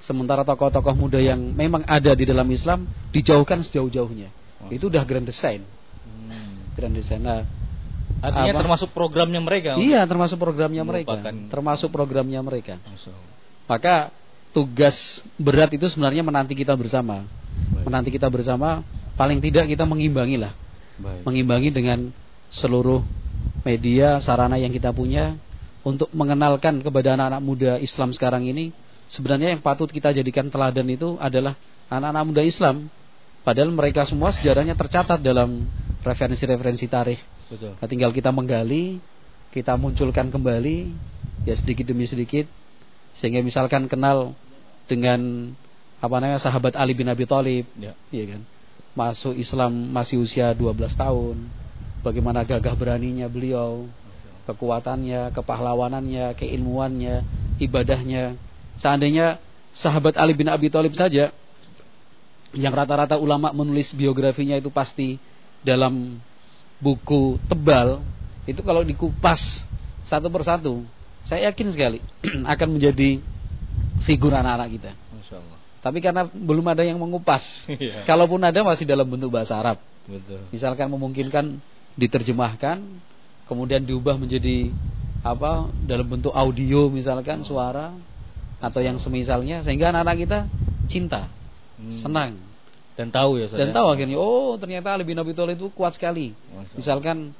Sementara 0.00 0.44
tokoh-tokoh 0.44 0.96
muda 0.96 1.20
yang 1.20 1.40
memang 1.40 1.84
ada 1.84 2.12
di 2.16 2.24
dalam 2.24 2.48
Islam 2.52 2.84
dijauhkan 3.12 3.64
sejauh-jauhnya. 3.64 4.28
Itu 4.68 4.92
udah 4.92 5.04
grand 5.08 5.24
design. 5.24 5.64
Hmm. 6.04 6.72
grand 6.76 6.92
design. 6.92 7.20
Nah, 7.24 7.44
artinya 8.20 8.52
apa? 8.52 8.60
termasuk 8.60 8.90
programnya 8.92 9.40
mereka 9.40 9.80
iya 9.80 10.04
termasuk 10.04 10.36
programnya 10.36 10.84
mereka. 10.84 11.20
Termasuk 11.48 11.88
programnya 11.88 12.40
mereka. 12.44 12.76
Maka 13.64 14.10
tugas 14.50 15.22
berat 15.38 15.70
itu 15.74 15.86
sebenarnya 15.86 16.26
menanti 16.26 16.54
kita 16.58 16.74
bersama 16.74 17.26
Baik. 17.70 17.84
menanti 17.86 18.10
kita 18.10 18.26
bersama 18.26 18.82
paling 19.14 19.38
tidak 19.38 19.70
kita 19.70 19.86
mengimbangi 19.86 20.36
lah 20.40 20.52
Baik. 20.98 21.22
mengimbangi 21.26 21.70
dengan 21.70 21.98
seluruh 22.50 23.02
media 23.62 24.18
sarana 24.18 24.58
yang 24.58 24.74
kita 24.74 24.90
punya 24.90 25.38
untuk 25.86 26.10
mengenalkan 26.12 26.82
kepada 26.82 27.16
anak-anak 27.16 27.42
muda 27.42 27.72
Islam 27.78 28.12
sekarang 28.12 28.44
ini 28.44 28.74
sebenarnya 29.06 29.54
yang 29.56 29.62
patut 29.62 29.88
kita 29.88 30.12
jadikan 30.12 30.50
teladan 30.50 30.86
itu 30.90 31.16
adalah 31.22 31.56
anak-anak 31.88 32.24
muda 32.26 32.42
Islam 32.44 32.90
padahal 33.46 33.70
mereka 33.72 34.04
semua 34.04 34.34
sejarahnya 34.34 34.76
tercatat 34.76 35.22
dalam 35.22 35.64
referensi-referensi 36.04 36.86
tarikh 36.90 37.22
Betul. 37.50 37.74
Nah, 37.74 37.88
tinggal 37.90 38.10
kita 38.14 38.30
menggali 38.30 39.02
kita 39.50 39.74
munculkan 39.74 40.30
kembali 40.30 40.94
ya 41.42 41.54
sedikit 41.58 41.90
demi 41.90 42.06
sedikit 42.06 42.46
sehingga 43.16 43.42
misalkan 43.42 43.90
kenal 43.90 44.34
dengan 44.86 45.52
apa 46.00 46.16
namanya 46.18 46.40
sahabat 46.40 46.74
Ali 46.74 46.96
bin 46.96 47.06
Abi 47.06 47.28
Thalib 47.28 47.68
ya. 47.76 47.92
ya 48.08 48.24
kan 48.36 48.42
masuk 48.96 49.36
Islam 49.38 49.92
masih 49.92 50.18
usia 50.18 50.50
12 50.56 50.76
tahun 50.96 51.36
bagaimana 52.00 52.42
gagah 52.48 52.74
beraninya 52.74 53.28
beliau, 53.28 53.86
kekuatannya, 54.48 55.30
kepahlawanannya, 55.36 56.34
keilmuannya, 56.36 57.22
ibadahnya. 57.60 58.34
Seandainya 58.80 59.38
sahabat 59.70 60.16
Ali 60.16 60.32
bin 60.32 60.48
Abi 60.48 60.72
Thalib 60.72 60.96
saja 60.96 61.30
yang 62.50 62.74
rata-rata 62.74 63.14
ulama 63.14 63.54
menulis 63.54 63.94
biografinya 63.94 64.58
itu 64.58 64.72
pasti 64.72 65.20
dalam 65.62 66.18
buku 66.80 67.38
tebal, 67.46 68.00
itu 68.48 68.58
kalau 68.64 68.82
dikupas 68.82 69.62
satu 70.02 70.32
persatu, 70.32 70.82
saya 71.24 71.52
yakin 71.52 71.68
sekali 71.72 71.98
akan 72.52 72.68
menjadi 72.78 73.20
figur 74.04 74.32
anak-anak 74.32 74.68
kita. 74.72 74.92
Tapi 75.80 75.98
karena 76.04 76.28
belum 76.28 76.66
ada 76.68 76.84
yang 76.84 77.00
mengupas, 77.00 77.40
iya. 77.80 78.04
kalaupun 78.04 78.40
ada 78.44 78.60
masih 78.60 78.84
dalam 78.84 79.08
bentuk 79.08 79.32
bahasa 79.32 79.56
Arab. 79.56 79.80
Betul. 80.04 80.44
Misalkan 80.52 80.92
memungkinkan 80.92 81.56
diterjemahkan 81.96 82.84
kemudian 83.48 83.82
diubah 83.82 84.14
menjadi 84.14 84.70
apa 85.20 85.68
dalam 85.84 86.06
bentuk 86.06 86.32
audio 86.32 86.88
misalkan 86.88 87.44
suara 87.44 87.92
atau 88.62 88.80
yang 88.80 88.96
semisalnya 88.96 89.60
sehingga 89.60 89.92
anak-anak 89.92 90.16
kita 90.16 90.38
cinta 90.88 91.28
hmm. 91.76 92.00
senang 92.00 92.40
dan 92.96 93.12
tahu 93.12 93.40
ya 93.40 93.52
dan 93.52 93.72
ya? 93.72 93.74
tahu 93.74 93.86
akhirnya 93.92 94.16
oh 94.16 94.56
ternyata 94.56 94.96
Ali 94.96 95.04
bin 95.04 95.20
Abi 95.20 95.36
Thalib 95.36 95.60
itu 95.60 95.68
kuat 95.76 95.96
sekali 95.96 96.32
misalkan 96.72 97.36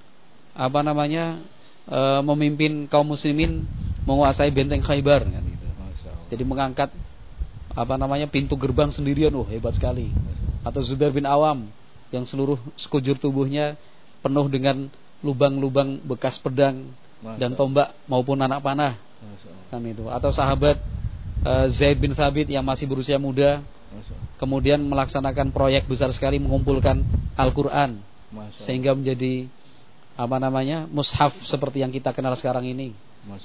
apa 0.52 0.80
namanya 0.84 1.40
e, 1.88 2.00
memimpin 2.24 2.88
kaum 2.90 3.06
muslimin 3.08 3.64
menguasai 4.04 4.50
benteng 4.50 4.82
Khaybar 4.82 5.24
kan 5.24 5.44
gitu. 5.44 5.66
jadi 6.32 6.42
mengangkat 6.44 6.90
apa 7.70 7.94
namanya 7.94 8.26
pintu 8.26 8.58
gerbang 8.58 8.90
sendirian 8.90 9.30
oh 9.36 9.46
hebat 9.46 9.76
sekali 9.78 10.10
atau 10.66 10.80
Zubair 10.84 11.14
bin 11.14 11.24
Awam 11.24 11.70
yang 12.10 12.26
seluruh 12.26 12.58
sekujur 12.74 13.16
tubuhnya 13.16 13.78
penuh 14.20 14.46
dengan 14.50 14.90
lubang-lubang 15.24 16.00
bekas 16.04 16.36
pedang 16.40 16.92
Masa. 17.20 17.36
dan 17.36 17.50
tombak 17.56 17.92
maupun 18.08 18.40
anak 18.40 18.64
panah. 18.64 18.96
Kan 19.68 19.84
itu. 19.84 20.08
Atau 20.08 20.32
sahabat 20.32 20.80
uh, 21.44 21.68
Zaid 21.68 22.00
bin 22.00 22.16
Thabit 22.16 22.48
yang 22.48 22.64
masih 22.64 22.88
berusia 22.88 23.20
muda 23.20 23.60
Masa. 23.92 24.14
kemudian 24.40 24.80
melaksanakan 24.80 25.52
proyek 25.52 25.86
besar 25.86 26.10
sekali 26.16 26.40
mengumpulkan 26.40 27.04
Al-Qur'an 27.36 28.00
sehingga 28.56 28.94
menjadi 28.94 29.50
apa 30.20 30.36
namanya? 30.36 30.84
mushaf 30.90 31.32
seperti 31.48 31.80
yang 31.80 31.92
kita 31.92 32.12
kenal 32.12 32.36
sekarang 32.36 32.68
ini. 32.68 32.92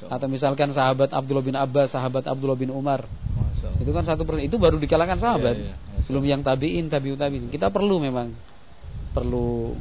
Atau 0.07 0.31
misalkan 0.31 0.71
sahabat 0.71 1.11
Abdullah 1.11 1.43
bin 1.43 1.55
Abbas, 1.55 1.91
sahabat 1.91 2.23
Abdullah 2.27 2.55
bin 2.55 2.71
Umar. 2.71 3.03
Itu 3.79 3.91
kan 3.91 4.07
satu 4.07 4.23
persen. 4.23 4.47
Itu 4.47 4.55
baru 4.55 4.79
di 4.79 4.87
kalangan 4.87 5.19
sahabat. 5.19 5.55
Ya, 5.55 5.75
ya. 5.75 5.75
Belum 6.07 6.23
yang 6.23 6.41
tabiin, 6.45 6.87
tabiut 6.87 7.19
tabiin. 7.19 7.51
Kita 7.51 7.73
perlu 7.73 7.99
memang 7.99 8.31
perlu 9.11 9.75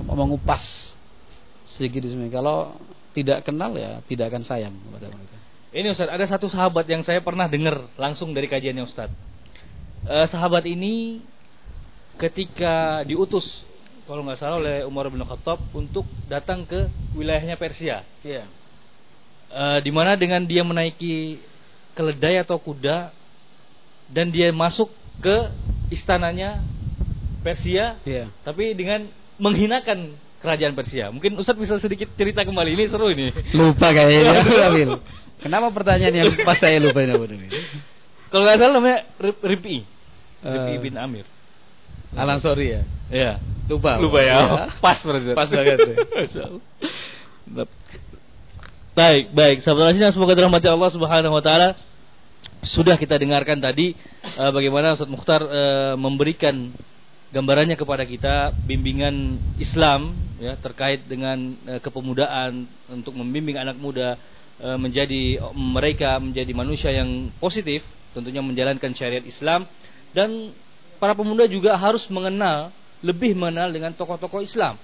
mengupas 0.00 0.94
sedikit 1.66 2.02
demi 2.06 2.30
kalau 2.32 2.74
tidak 3.14 3.46
kenal 3.46 3.74
ya 3.74 4.02
tidak 4.06 4.30
akan 4.30 4.42
sayang 4.42 4.74
kepada 4.74 5.06
mereka. 5.10 5.36
Ini 5.70 5.86
Ustaz, 5.94 6.10
ada 6.10 6.26
satu 6.26 6.50
sahabat 6.50 6.82
yang 6.90 7.06
saya 7.06 7.22
pernah 7.22 7.46
dengar 7.46 7.86
langsung 7.94 8.34
dari 8.34 8.50
kajiannya 8.50 8.82
Ustaz. 8.82 9.10
Eh, 10.02 10.26
sahabat 10.26 10.66
ini 10.66 11.22
ketika 12.18 13.06
diutus 13.06 13.62
kalau 14.10 14.26
nggak 14.26 14.42
salah 14.42 14.58
oleh 14.58 14.82
Umar 14.82 15.06
bin 15.06 15.22
Khattab 15.22 15.62
untuk 15.70 16.02
datang 16.26 16.66
ke 16.66 16.90
wilayahnya 17.14 17.54
Persia. 17.54 18.02
Iya. 18.26 18.42
Eh, 19.54 19.78
di 19.86 19.94
mana 19.94 20.18
dengan 20.18 20.42
dia 20.42 20.66
menaiki 20.66 21.38
keledai 21.94 22.42
atau 22.42 22.58
kuda 22.58 23.14
dan 24.10 24.34
dia 24.34 24.50
masuk 24.50 24.90
ke 25.22 25.54
istananya 25.94 26.58
Persia, 27.46 28.02
iya. 28.02 28.26
tapi 28.42 28.74
dengan 28.74 29.06
menghinakan 29.38 30.18
kerajaan 30.42 30.74
Persia. 30.74 31.14
Mungkin 31.14 31.38
Ustaz 31.38 31.54
bisa 31.54 31.78
sedikit 31.78 32.10
cerita 32.18 32.42
kembali 32.42 32.74
ini 32.74 32.84
seru 32.90 33.14
ini. 33.14 33.30
Lupa 33.54 33.94
kayaknya. 33.94 34.98
Kenapa 35.46 35.70
pertanyaan 35.70 36.14
yang 36.18 36.30
pas 36.42 36.58
saya 36.58 36.82
lupa 36.82 36.98
ini? 37.06 37.46
Kalau 38.26 38.42
nggak 38.42 38.58
salah 38.58 38.74
namanya 38.74 39.06
Ripi. 39.22 39.86
Ripi 40.42 40.74
uh, 40.74 40.82
bin 40.82 40.98
Amir. 40.98 41.26
Alang 42.18 42.42
sorry 42.42 42.74
ya. 42.74 42.82
Iya. 43.10 43.42
Lupa. 43.66 43.98
Lupa 43.98 44.18
ya. 44.22 44.38
ya. 44.38 44.64
Pas 44.78 44.98
berarti. 45.02 45.34
Pas 45.34 45.50
banget. 45.50 45.78
baik, 48.94 49.24
baik. 49.34 49.56
Sahabat 49.62 49.94
yang 49.94 50.14
semoga 50.14 50.34
dirahmati 50.34 50.66
Allah 50.70 50.90
Subhanahu 50.90 51.34
wa 51.34 51.42
taala. 51.42 51.74
Sudah 52.60 52.96
kita 53.00 53.16
dengarkan 53.16 53.60
tadi 53.60 53.96
uh, 54.36 54.52
bagaimana 54.52 54.92
Ustaz 54.92 55.08
Mukhtar 55.08 55.40
uh, 55.44 55.94
memberikan 55.96 56.72
gambarannya 57.30 57.78
kepada 57.78 58.02
kita 58.02 58.50
bimbingan 58.66 59.38
Islam 59.62 60.18
ya 60.42 60.58
terkait 60.58 61.06
dengan 61.06 61.54
e, 61.62 61.78
kepemudaan 61.78 62.66
untuk 62.90 63.14
membimbing 63.14 63.54
anak 63.54 63.78
muda 63.78 64.18
e, 64.58 64.68
menjadi 64.74 65.38
mereka 65.54 66.18
menjadi 66.18 66.50
manusia 66.50 66.90
yang 66.90 67.30
positif 67.38 67.86
tentunya 68.18 68.42
menjalankan 68.42 68.90
syariat 68.98 69.22
Islam 69.22 69.70
dan 70.10 70.50
para 70.98 71.14
pemuda 71.14 71.46
juga 71.46 71.78
harus 71.78 72.02
mengenal 72.10 72.74
lebih 73.00 73.36
mengenal 73.36 73.72
dengan 73.72 73.92
tokoh-tokoh 73.96 74.44
Islam. 74.44 74.76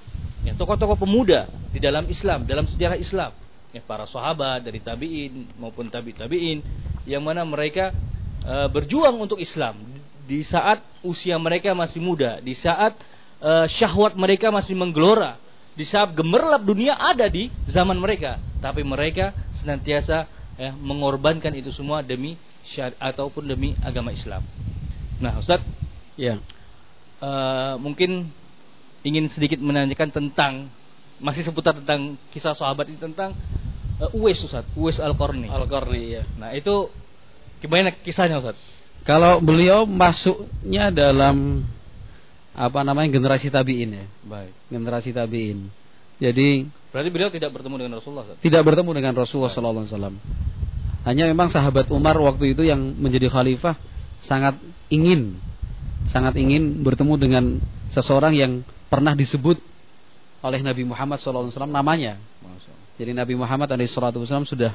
Ya 0.44 0.54
tokoh-tokoh 0.54 0.96
pemuda 0.96 1.50
di 1.74 1.82
dalam 1.82 2.06
Islam 2.06 2.46
dalam 2.46 2.64
sejarah 2.64 2.96
Islam. 2.96 3.34
Ya 3.74 3.82
para 3.84 4.08
sahabat 4.08 4.64
dari 4.64 4.80
tabiin 4.80 5.52
maupun 5.60 5.90
tabi 5.92 6.16
tabiin 6.16 6.64
yang 7.04 7.20
mana 7.20 7.44
mereka 7.44 7.92
e, 8.40 8.54
berjuang 8.72 9.18
untuk 9.20 9.36
Islam. 9.42 9.76
Di 10.26 10.42
saat 10.42 10.82
usia 11.06 11.38
mereka 11.38 11.70
masih 11.76 12.02
muda, 12.02 12.42
di 12.42 12.50
saat 12.50 12.98
uh, 13.40 13.66
syahwat 13.70 14.18
mereka 14.18 14.50
masih 14.50 14.74
menggelora, 14.74 15.38
di 15.76 15.84
saat 15.84 16.12
gemerlap 16.16 16.62
dunia 16.66 16.96
ada 16.96 17.28
di 17.28 17.52
zaman 17.68 17.94
mereka, 17.94 18.40
tapi 18.58 18.82
mereka 18.82 19.30
senantiasa 19.54 20.26
ya, 20.56 20.74
mengorbankan 20.74 21.52
itu 21.54 21.70
semua 21.70 22.00
demi 22.00 22.34
syari 22.66 22.96
ataupun 22.98 23.46
demi 23.46 23.78
agama 23.84 24.10
Islam. 24.10 24.42
Nah, 25.22 25.38
Ustaz, 25.40 25.62
ya 26.18 26.40
uh, 27.20 27.74
mungkin 27.80 28.30
ingin 29.06 29.30
sedikit 29.30 29.62
menanyakan 29.62 30.10
tentang 30.10 30.52
masih 31.16 31.46
seputar 31.46 31.78
tentang 31.78 32.20
kisah 32.34 32.52
sahabat 32.52 32.92
ini 32.92 32.98
tentang 33.00 33.32
uh, 34.02 34.16
Uwais 34.16 34.40
Ustaz, 34.42 34.66
Uwais 34.76 35.00
Al-Qarni. 35.00 35.48
Al-Qarni 35.48 36.02
ya. 36.20 36.22
Nah, 36.36 36.52
itu 36.52 36.90
gimana 37.62 37.94
kisahnya 38.04 38.42
Ustaz? 38.42 38.58
Kalau 39.06 39.38
beliau 39.38 39.86
masuknya 39.86 40.90
dalam 40.90 41.62
apa 42.56 42.80
namanya 42.82 43.12
generasi 43.12 43.52
tabiin 43.52 43.90
ya. 43.94 44.06
Baik. 44.26 44.52
Generasi 44.72 45.14
tabiin. 45.14 45.70
Jadi 46.16 46.66
berarti 46.90 47.10
beliau 47.12 47.30
tidak 47.30 47.52
bertemu 47.52 47.74
dengan 47.86 47.92
Rasulullah. 48.00 48.24
Ustaz? 48.26 48.42
Tidak 48.42 48.62
bertemu 48.64 48.90
dengan 48.96 49.12
Rasulullah 49.14 49.52
sallallahu 49.52 49.84
alaihi 49.86 49.94
wasallam. 49.94 50.16
Hanya 51.06 51.30
memang 51.30 51.54
sahabat 51.54 51.86
Umar 51.94 52.18
waktu 52.18 52.56
itu 52.56 52.66
yang 52.66 52.82
menjadi 52.98 53.30
khalifah 53.30 53.78
sangat 54.26 54.58
ingin 54.90 55.38
sangat 56.10 56.38
ingin 56.38 56.82
bertemu 56.86 57.14
dengan 57.18 57.44
seseorang 57.90 58.34
yang 58.34 58.62
pernah 58.90 59.14
disebut 59.14 59.58
oleh 60.44 60.60
Nabi 60.62 60.86
Muhammad 60.86 61.18
SAW 61.18 61.50
namanya. 61.66 62.18
Jadi 62.96 63.12
Nabi 63.12 63.34
Muhammad 63.36 63.68
SAW 63.74 64.46
sudah 64.46 64.72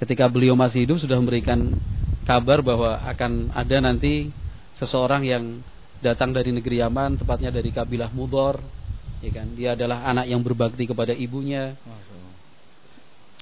ketika 0.00 0.26
beliau 0.26 0.58
masih 0.58 0.88
hidup 0.88 0.98
sudah 0.98 1.20
memberikan 1.20 1.78
kabar 2.26 2.64
bahwa 2.64 2.98
akan 3.06 3.54
ada 3.54 3.76
nanti 3.78 4.30
seseorang 4.74 5.22
yang 5.22 5.44
datang 6.02 6.34
dari 6.34 6.50
negeri 6.50 6.82
Yaman, 6.82 7.20
tepatnya 7.22 7.54
dari 7.54 7.70
kabilah 7.70 8.10
Mudor, 8.10 8.58
ya 9.22 9.30
kan? 9.30 9.54
Dia 9.54 9.78
adalah 9.78 10.02
anak 10.02 10.26
yang 10.26 10.42
berbakti 10.42 10.88
kepada 10.88 11.14
ibunya. 11.14 11.78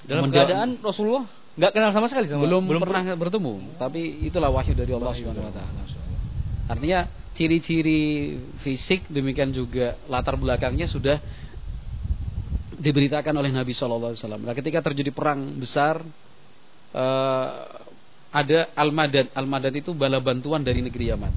Dalam 0.05 0.29
keadaan 0.29 0.81
Rasulullah 0.81 1.25
nggak 1.51 1.71
kenal 1.75 1.91
sama 1.91 2.07
sekali 2.07 2.25
sama 2.31 2.47
belum, 2.47 2.63
belum 2.63 2.81
pernah 2.81 3.03
bertemu, 3.17 3.53
tapi 3.75 4.23
itulah 4.23 4.49
wahyu 4.53 4.73
dari 4.77 4.93
Allah 4.93 5.13
Subhanahu 5.13 5.45
wa 5.45 5.53
taala. 5.53 5.81
Artinya 6.69 7.07
ciri-ciri 7.31 8.35
fisik 8.61 9.07
demikian 9.07 9.55
juga 9.55 9.95
latar 10.11 10.35
belakangnya 10.35 10.85
sudah 10.85 11.17
diberitakan 12.81 13.33
oleh 13.37 13.53
Nabi 13.53 13.71
Shallallahu 13.77 14.11
Alaihi 14.13 14.21
Wasallam. 14.25 14.43
Nah, 14.43 14.53
ketika 14.57 14.81
terjadi 14.81 15.13
perang 15.13 15.53
besar, 15.61 16.01
uh, 16.97 17.49
ada 18.31 18.59
al-madad. 18.73 19.29
Al-madad 19.37 19.73
itu 19.75 19.91
bala 19.93 20.17
bantuan 20.23 20.63
dari 20.65 20.81
negeri 20.81 21.11
Yaman. 21.11 21.33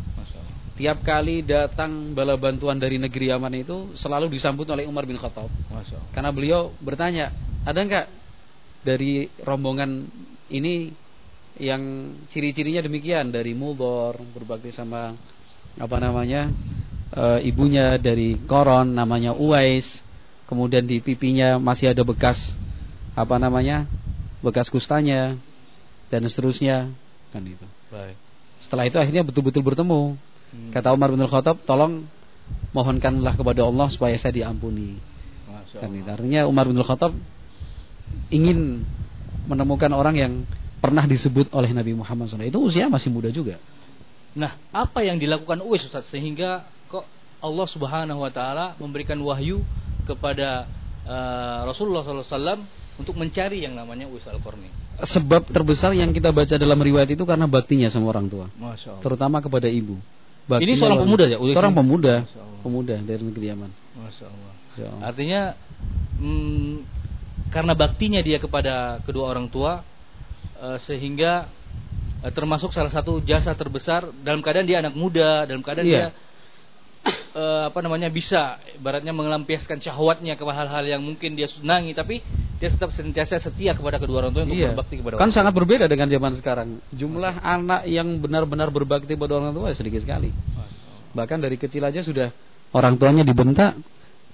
Tiap 0.75 1.07
kali 1.07 1.47
datang 1.47 2.11
bala 2.19 2.35
bantuan 2.35 2.75
dari 2.83 2.99
negeri 2.99 3.31
Yaman 3.31 3.55
itu 3.63 3.95
selalu 3.95 4.27
disambut 4.27 4.67
oleh 4.75 4.91
Umar 4.91 5.07
bin 5.07 5.15
Khattab. 5.15 5.47
Karena 6.11 6.35
beliau 6.35 6.75
bertanya, 6.83 7.31
ada 7.63 7.79
enggak 7.79 8.07
dari 8.83 9.31
rombongan 9.47 10.11
ini 10.51 10.91
yang 11.59 12.15
ciri-cirinya 12.35 12.83
demikian 12.83 13.31
dari 13.31 13.55
Mudor 13.55 14.19
berbakti 14.35 14.75
sama 14.75 15.15
apa 15.79 15.97
namanya 16.03 16.51
e, 17.15 17.47
ibunya 17.47 17.95
dari 17.99 18.39
koron 18.47 18.95
namanya 18.95 19.35
Uwais 19.35 20.03
kemudian 20.51 20.83
di 20.83 20.99
pipinya 20.99 21.63
masih 21.63 21.95
ada 21.95 22.03
bekas 22.03 22.55
apa 23.15 23.39
namanya 23.39 23.87
bekas 24.43 24.67
kustanya 24.67 25.39
dan 26.11 26.27
seterusnya 26.27 26.91
kan 27.31 27.43
itu 27.47 27.67
Baik. 27.91 28.19
setelah 28.59 28.85
itu 28.87 28.99
akhirnya 28.99 29.23
betul-betul 29.27 29.63
bertemu. 29.63 30.15
Hmm. 30.55 30.71
kata 30.71 30.95
Umar 30.95 31.11
bin 31.11 31.23
Khattab 31.27 31.63
tolong 31.67 32.07
mohonkanlah 32.71 33.35
kepada 33.35 33.67
Allah 33.67 33.91
supaya 33.91 34.15
saya 34.19 34.35
diampuni. 34.35 34.99
Kan 35.75 35.91
itu 35.91 36.07
artinya 36.07 36.47
Umar 36.47 36.71
bin 36.71 36.79
Khattab 36.79 37.11
ingin 38.31 38.87
menemukan 39.51 39.91
orang 39.91 40.15
yang 40.15 40.33
pernah 40.85 41.09
disebut 41.09 41.49
oleh 41.57 41.73
Nabi 41.73 41.97
Muhammad 41.97 42.29
SAW 42.29 42.45
itu 42.45 42.61
usia 42.61 42.93
masih 42.93 43.09
muda 43.09 43.33
juga 43.33 43.57
Nah, 44.35 44.59
apa 44.75 45.07
yang 45.07 45.17
dilakukan 45.17 45.63
Uwais 45.63 45.87
Ustaz 45.87 46.11
sehingga 46.11 46.67
kok 46.91 47.07
Allah 47.39 47.67
Subhanahu 47.71 48.27
wa 48.27 48.31
taala 48.35 48.75
memberikan 48.83 49.15
wahyu 49.23 49.63
kepada 50.05 50.67
uh, 51.07 51.63
Rasulullah 51.71 52.03
SAW 52.03 52.67
untuk 52.99 53.15
mencari 53.15 53.63
yang 53.63 53.79
namanya 53.79 54.11
Uwais 54.11 54.27
Al-Qarni? 54.27 54.67
Sebab 54.99 55.51
terbesar 55.51 55.95
yang 55.95 56.11
kita 56.11 56.35
baca 56.35 56.59
dalam 56.59 56.79
riwayat 56.79 57.15
itu 57.15 57.23
karena 57.23 57.47
baktinya 57.47 57.87
sama 57.91 58.11
orang 58.11 58.27
tua. 58.27 58.51
Masya 58.59 58.99
Allah. 58.99 59.03
Terutama 59.07 59.39
kepada 59.39 59.71
ibu. 59.71 59.99
Baktinya 60.51 60.67
Ini 60.67 60.75
seorang 60.83 60.99
pemuda 61.07 61.25
ya? 61.31 61.39
Uwais 61.39 61.55
seorang 61.55 61.75
pemuda. 61.79 62.15
Pemuda 62.67 62.97
dari 63.07 63.23
negeri 63.23 63.47
Yaman. 63.55 63.71
Masya 64.03 64.25
Allah. 64.27 64.53
Masya 64.55 64.85
Allah. 64.91 65.03
Artinya 65.07 65.41
hmm, 66.19 66.75
karena 67.55 67.73
baktinya 67.79 68.19
dia 68.19 68.43
kepada 68.43 68.99
kedua 69.07 69.31
orang 69.31 69.47
tua 69.47 69.87
sehingga 70.85 71.49
Eh, 72.25 72.33
termasuk 72.33 72.73
salah 72.73 72.89
satu 72.89 73.21
jasa 73.21 73.53
terbesar 73.53 74.09
dalam 74.25 74.41
keadaan 74.41 74.65
dia 74.65 74.81
anak 74.81 74.97
muda, 74.97 75.45
dalam 75.45 75.61
keadaan 75.61 75.85
yeah. 75.85 76.09
dia 77.05 77.37
uh, 77.37 77.63
apa 77.69 77.85
namanya 77.85 78.09
bisa 78.09 78.57
baratnya 78.81 79.13
mengelampiaskan 79.13 79.77
syahwatnya 79.85 80.33
ke 80.33 80.41
hal-hal 80.41 80.85
yang 80.89 81.05
mungkin 81.05 81.37
dia 81.37 81.53
senangi 81.53 81.93
tapi 81.93 82.25
dia 82.57 82.73
tetap 82.73 82.97
senantiasa 82.97 83.45
setia 83.45 83.77
kepada 83.77 84.01
kedua 84.01 84.25
orang 84.25 84.33
tua 84.33 84.49
untuk 84.49 84.57
iya. 84.57 84.73
berbakti 84.73 85.05
kepada 85.05 85.21
kan 85.21 85.29
orang 85.29 85.37
sangat 85.37 85.53
tua. 85.53 85.61
berbeda 85.61 85.85
dengan 85.85 86.09
zaman 86.09 86.33
sekarang 86.41 86.69
jumlah 86.97 87.35
okay. 87.37 87.53
anak 87.61 87.81
yang 87.93 88.09
benar-benar 88.25 88.69
berbakti 88.73 89.21
kepada 89.21 89.45
orang 89.45 89.53
tua 89.53 89.77
sedikit 89.77 90.01
sekali 90.01 90.33
bahkan 91.13 91.45
dari 91.45 91.61
kecil 91.61 91.85
aja 91.85 92.01
sudah 92.01 92.33
orang 92.73 92.97
tuanya 92.97 93.21
dibentak 93.21 93.77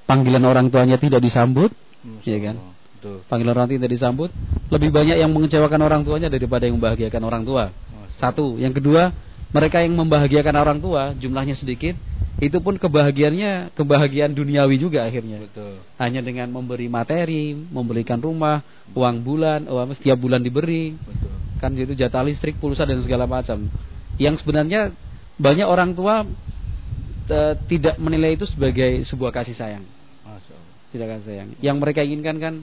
panggilan 0.07 0.47
orang 0.47 0.71
tuanya 0.71 0.95
tidak 0.95 1.19
disambut 1.19 1.75
ya 2.23 2.39
kan 2.39 2.55
Betul. 3.01 3.25
Panggilan 3.33 3.57
orang 3.57 3.73
tidak 3.73 3.89
disambut, 3.89 4.29
lebih 4.69 4.93
banyak 4.93 5.17
yang 5.17 5.33
mengecewakan 5.33 5.81
orang 5.81 6.05
tuanya 6.05 6.29
daripada 6.29 6.69
yang 6.69 6.77
membahagiakan 6.77 7.23
orang 7.25 7.49
tua. 7.49 7.73
Satu, 8.21 8.61
yang 8.61 8.77
kedua, 8.77 9.09
mereka 9.57 9.81
yang 9.81 9.97
membahagiakan 9.97 10.53
orang 10.53 10.79
tua 10.85 11.17
jumlahnya 11.17 11.57
sedikit, 11.57 11.97
itu 12.45 12.61
pun 12.61 12.77
kebahagiaannya 12.77 13.73
kebahagiaan 13.73 14.37
duniawi 14.37 14.77
juga 14.77 15.09
akhirnya. 15.09 15.49
Betul. 15.49 15.81
Hanya 15.97 16.21
dengan 16.21 16.53
memberi 16.53 16.93
materi, 16.93 17.57
memberikan 17.57 18.21
rumah, 18.21 18.61
uang 18.93 19.17
bulan, 19.25 19.65
uang 19.65 19.97
setiap 19.97 20.21
bulan 20.21 20.45
diberi. 20.45 20.93
Betul. 20.93 21.33
Kan 21.57 21.73
itu 21.81 21.97
jatah 21.97 22.21
listrik, 22.21 22.61
pulsa 22.61 22.85
dan 22.85 23.01
segala 23.01 23.25
macam. 23.25 23.65
Yang 24.21 24.45
sebenarnya 24.45 24.93
banyak 25.41 25.65
orang 25.65 25.97
tua 25.97 26.29
e, 27.29 27.39
tidak 27.65 27.97
menilai 27.97 28.37
itu 28.37 28.45
sebagai 28.45 29.09
sebuah 29.09 29.33
kasih 29.33 29.57
sayang. 29.57 29.85
Tidak 30.93 31.07
kasih 31.07 31.25
sayang. 31.25 31.49
Yang 31.65 31.77
mereka 31.81 32.01
inginkan 32.05 32.37
kan 32.41 32.55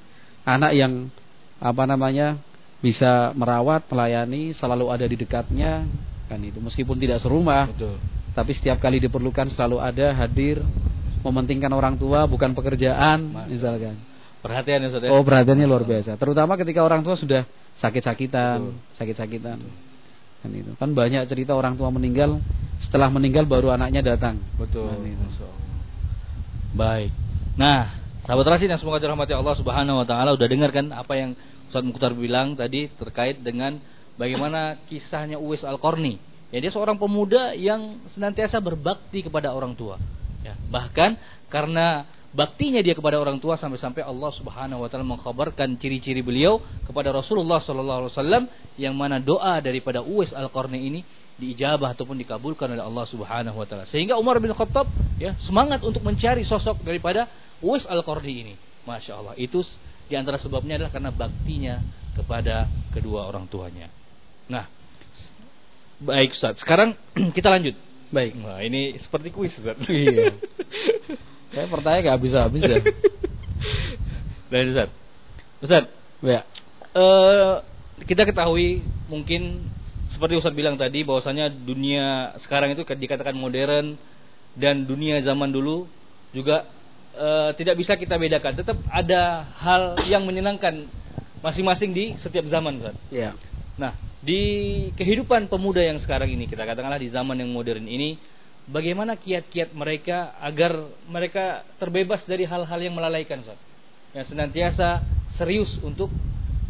anak 0.48 0.72
yang 0.72 1.12
apa 1.60 1.84
namanya 1.84 2.40
bisa 2.80 3.36
merawat, 3.36 3.84
melayani, 3.92 4.56
selalu 4.56 4.88
ada 4.88 5.04
di 5.04 5.20
dekatnya, 5.20 5.84
kan 6.32 6.40
itu 6.40 6.64
meskipun 6.64 6.96
tidak 6.96 7.20
serumah, 7.20 7.68
Betul. 7.68 8.00
tapi 8.32 8.52
setiap 8.56 8.80
kali 8.80 9.04
diperlukan 9.04 9.52
selalu 9.52 9.84
ada 9.84 10.14
hadir, 10.16 10.64
mementingkan 11.26 11.74
orang 11.76 12.00
tua 12.00 12.24
bukan 12.30 12.56
pekerjaan, 12.56 13.34
Mas. 13.34 13.52
misalkan. 13.52 14.00
Perhatian 14.38 14.86
ya 14.86 14.90
saudara. 14.94 15.12
Oh 15.12 15.26
perhatiannya 15.26 15.66
luar 15.66 15.84
biasa. 15.84 16.16
Terutama 16.16 16.56
ketika 16.56 16.86
orang 16.86 17.02
tua 17.02 17.18
sudah 17.18 17.44
sakit-sakitan, 17.76 18.78
sakit-sakitan. 18.96 19.60
Kan 20.46 20.52
itu 20.54 20.72
kan 20.78 20.94
banyak 20.94 21.26
cerita 21.26 21.58
orang 21.58 21.74
tua 21.74 21.90
meninggal, 21.90 22.38
setelah 22.78 23.10
meninggal 23.10 23.50
baru 23.50 23.74
anaknya 23.74 24.16
datang. 24.16 24.38
Betul. 24.56 24.94
Kan. 24.94 25.18
Baik. 26.78 27.10
Nah, 27.58 28.07
Sahabat 28.28 28.60
Rasid 28.60 28.68
yang 28.68 28.76
semoga 28.76 29.00
dirahmati 29.00 29.32
Allah 29.32 29.56
Subhanahu 29.56 30.04
wa 30.04 30.06
taala 30.06 30.36
udah 30.36 30.48
dengar 30.52 30.76
kan 30.76 30.92
apa 30.92 31.16
yang 31.16 31.32
Ustaz 31.72 31.80
Mukhtar 31.80 32.12
bilang 32.12 32.60
tadi 32.60 32.92
terkait 33.00 33.40
dengan 33.40 33.80
bagaimana 34.20 34.84
kisahnya 34.92 35.40
Uwais 35.40 35.64
Al-Qarni. 35.64 36.20
Ya 36.52 36.60
dia 36.60 36.68
seorang 36.68 37.00
pemuda 37.00 37.56
yang 37.56 38.04
senantiasa 38.12 38.60
berbakti 38.60 39.24
kepada 39.24 39.56
orang 39.56 39.80
tua. 39.80 39.96
Ya, 40.44 40.60
bahkan 40.68 41.16
karena 41.48 42.04
baktinya 42.36 42.84
dia 42.84 43.00
kepada 43.00 43.16
orang 43.16 43.40
tua 43.40 43.56
sampai-sampai 43.56 44.04
Allah 44.04 44.32
Subhanahu 44.36 44.84
wa 44.84 44.92
taala 44.92 45.08
mengkhabarkan 45.08 45.80
ciri-ciri 45.80 46.20
beliau 46.20 46.60
kepada 46.84 47.16
Rasulullah 47.16 47.64
sallallahu 47.64 48.12
alaihi 48.12 48.12
wasallam 48.12 48.44
yang 48.76 48.92
mana 48.92 49.24
doa 49.24 49.64
daripada 49.64 50.04
Uwais 50.04 50.36
Al-Qarni 50.36 50.84
ini 50.84 51.00
diijabah 51.38 51.94
ataupun 51.94 52.18
dikabulkan 52.18 52.74
oleh 52.74 52.82
Allah 52.82 53.06
Subhanahu 53.06 53.58
wa 53.62 53.66
taala. 53.70 53.86
Sehingga 53.86 54.18
Umar 54.18 54.42
bin 54.42 54.52
Khattab 54.52 54.90
ya 55.22 55.38
semangat 55.38 55.86
untuk 55.86 56.02
mencari 56.02 56.42
sosok 56.42 56.82
daripada 56.82 57.30
Uwais 57.62 57.86
Al-Qarni 57.86 58.34
ini. 58.34 58.54
Masya 58.86 59.14
Allah. 59.22 59.34
Itu 59.38 59.62
di 60.10 60.16
antara 60.18 60.42
sebabnya 60.42 60.82
adalah 60.82 60.92
karena 60.94 61.12
baktinya 61.14 61.76
kepada 62.18 62.66
kedua 62.96 63.30
orang 63.30 63.46
tuanya. 63.46 63.92
Nah, 64.50 64.66
baik 66.02 66.34
Ustaz. 66.34 66.64
Sekarang 66.64 66.98
kita 67.38 67.52
lanjut. 67.54 67.78
Baik. 68.08 68.40
Nah, 68.40 68.64
ini 68.64 68.96
seperti 68.98 69.30
kuis 69.30 69.54
Ustaz. 69.60 69.78
Iya. 69.86 70.34
Saya 71.54 71.68
pertanyaan 71.68 72.04
gak 72.08 72.16
habis-habis 72.18 72.62
ya. 72.72 72.80
Baik 74.50 74.66
Ustaz. 74.74 74.90
Ustaz. 75.62 75.84
Ya. 76.24 76.42
Uh, 76.98 77.62
kita 78.08 78.26
ketahui 78.26 78.82
mungkin 79.12 79.68
seperti 80.14 80.40
Ustaz 80.40 80.56
bilang 80.56 80.80
tadi 80.80 81.04
bahwasanya 81.04 81.52
dunia 81.52 82.38
sekarang 82.42 82.74
itu 82.74 82.84
dikatakan 82.88 83.36
modern 83.36 84.00
dan 84.58 84.88
dunia 84.88 85.22
zaman 85.22 85.52
dulu 85.54 85.86
juga 86.34 86.66
uh, 87.18 87.52
tidak 87.58 87.76
bisa 87.78 87.98
kita 87.98 88.16
bedakan. 88.16 88.54
Tetap 88.58 88.78
ada 88.90 89.46
hal 89.58 90.02
yang 90.10 90.24
menyenangkan 90.24 90.88
masing-masing 91.42 91.92
di 91.94 92.06
setiap 92.18 92.46
zaman, 92.50 92.82
kan? 92.82 92.96
Yeah. 93.14 93.34
Nah, 93.78 93.94
di 94.22 94.42
kehidupan 94.98 95.50
pemuda 95.50 95.86
yang 95.86 96.02
sekarang 96.02 96.34
ini, 96.34 96.50
kita 96.50 96.66
katakanlah 96.66 96.98
di 96.98 97.10
zaman 97.14 97.38
yang 97.38 97.54
modern 97.54 97.86
ini, 97.86 98.18
bagaimana 98.66 99.14
kiat-kiat 99.14 99.74
mereka 99.78 100.34
agar 100.42 100.74
mereka 101.06 101.62
terbebas 101.78 102.26
dari 102.26 102.46
hal-hal 102.50 102.80
yang 102.82 102.98
melalaikan, 102.98 103.46
Ustaz? 103.46 103.60
Yang 104.18 104.34
senantiasa 104.34 105.06
serius 105.38 105.78
untuk 105.86 106.10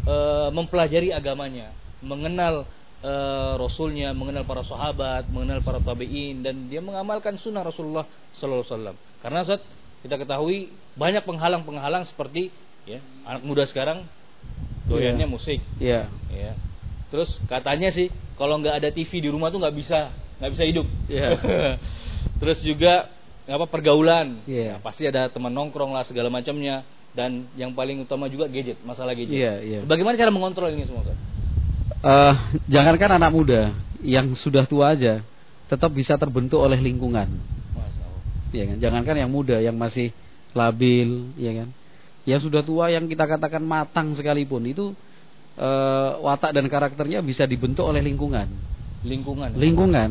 uh, 0.04 0.52
mempelajari 0.52 1.16
agamanya, 1.16 1.72
mengenal 2.04 2.68
uh, 3.02 3.54
Rasulnya, 3.56 4.10
mengenal 4.14 4.44
para 4.44 4.62
sahabat, 4.62 5.26
mengenal 5.28 5.60
para 5.62 5.78
tabiin, 5.78 6.42
dan 6.42 6.66
dia 6.70 6.78
mengamalkan 6.80 7.36
sunnah 7.38 7.62
Rasulullah 7.62 8.06
Sallallahu 8.34 8.64
Alaihi 8.64 8.72
Wasallam. 8.74 8.96
Karena 9.18 9.38
Ustaz, 9.42 9.60
kita 10.02 10.14
ketahui 10.14 10.70
banyak 10.94 11.22
penghalang-penghalang 11.26 12.06
seperti 12.06 12.50
ya 12.86 13.02
anak 13.28 13.42
muda 13.44 13.66
sekarang 13.68 14.06
doyannya 14.88 15.26
Iya. 15.26 15.30
musik 15.30 15.60
Iya. 15.76 16.08
ya 16.32 16.52
terus 17.12 17.36
katanya 17.44 17.92
sih 17.92 18.08
kalau 18.40 18.56
nggak 18.62 18.80
ada 18.80 18.88
TV 18.88 19.20
di 19.20 19.28
rumah 19.28 19.52
tuh 19.52 19.60
nggak 19.60 19.76
bisa 19.76 20.08
nggak 20.40 20.52
bisa 20.56 20.64
hidup 20.64 20.86
Iya. 21.10 21.28
terus 22.40 22.58
juga 22.64 23.12
apa 23.44 23.66
pergaulan 23.68 24.40
Iya. 24.48 24.62
Ya, 24.64 24.74
pasti 24.80 25.04
ada 25.04 25.28
teman 25.28 25.52
nongkrong 25.52 25.92
lah 25.92 26.06
segala 26.08 26.32
macamnya 26.32 26.80
dan 27.12 27.44
yang 27.58 27.74
paling 27.76 28.00
utama 28.00 28.30
juga 28.30 28.48
gadget 28.48 28.80
masalah 28.86 29.12
gadget 29.12 29.34
Iya, 29.36 29.52
iya. 29.60 29.78
bagaimana 29.84 30.16
cara 30.16 30.32
mengontrol 30.32 30.72
ini 30.72 30.88
semua 30.88 31.04
Ustaz? 31.04 31.18
Eh, 31.98 32.34
jangankan 32.70 33.18
anak 33.18 33.30
muda 33.34 33.74
yang 34.06 34.30
sudah 34.38 34.62
tua 34.70 34.94
aja 34.94 35.18
tetap 35.66 35.90
bisa 35.90 36.14
terbentuk 36.14 36.62
oleh 36.62 36.78
lingkungan. 36.78 37.26
Ya 38.54 38.64
kan? 38.64 38.76
Jangankan 38.78 39.16
yang 39.18 39.30
muda 39.34 39.58
yang 39.58 39.74
masih 39.74 40.14
labil, 40.54 41.34
ya 41.34 41.52
kan? 41.58 41.68
Yang 42.22 42.48
sudah 42.48 42.62
tua 42.62 42.94
yang 42.94 43.10
kita 43.10 43.26
katakan 43.26 43.66
matang 43.66 44.14
sekalipun 44.14 44.62
itu 44.70 44.94
eh, 45.58 46.10
watak 46.22 46.54
dan 46.54 46.70
karakternya 46.70 47.18
bisa 47.18 47.42
dibentuk 47.50 47.82
oleh 47.82 47.98
lingkungan. 47.98 48.46
lingkungan 49.02 49.58
Lingkungan. 49.58 50.10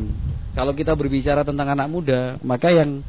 Kalau 0.52 0.72
kita 0.76 0.92
berbicara 0.92 1.44
tentang 1.44 1.72
anak 1.72 1.88
muda, 1.88 2.36
maka 2.44 2.68
yang 2.68 3.00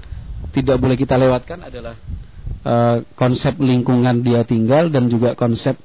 tidak 0.55 0.79
boleh 0.79 0.95
kita 0.95 1.19
lewatkan 1.19 1.67
adalah 1.67 1.99
eh, 2.63 2.97
konsep 3.19 3.59
lingkungan 3.59 4.23
dia 4.23 4.47
tinggal 4.47 4.87
dan 4.87 5.11
juga 5.11 5.35
konsep 5.35 5.75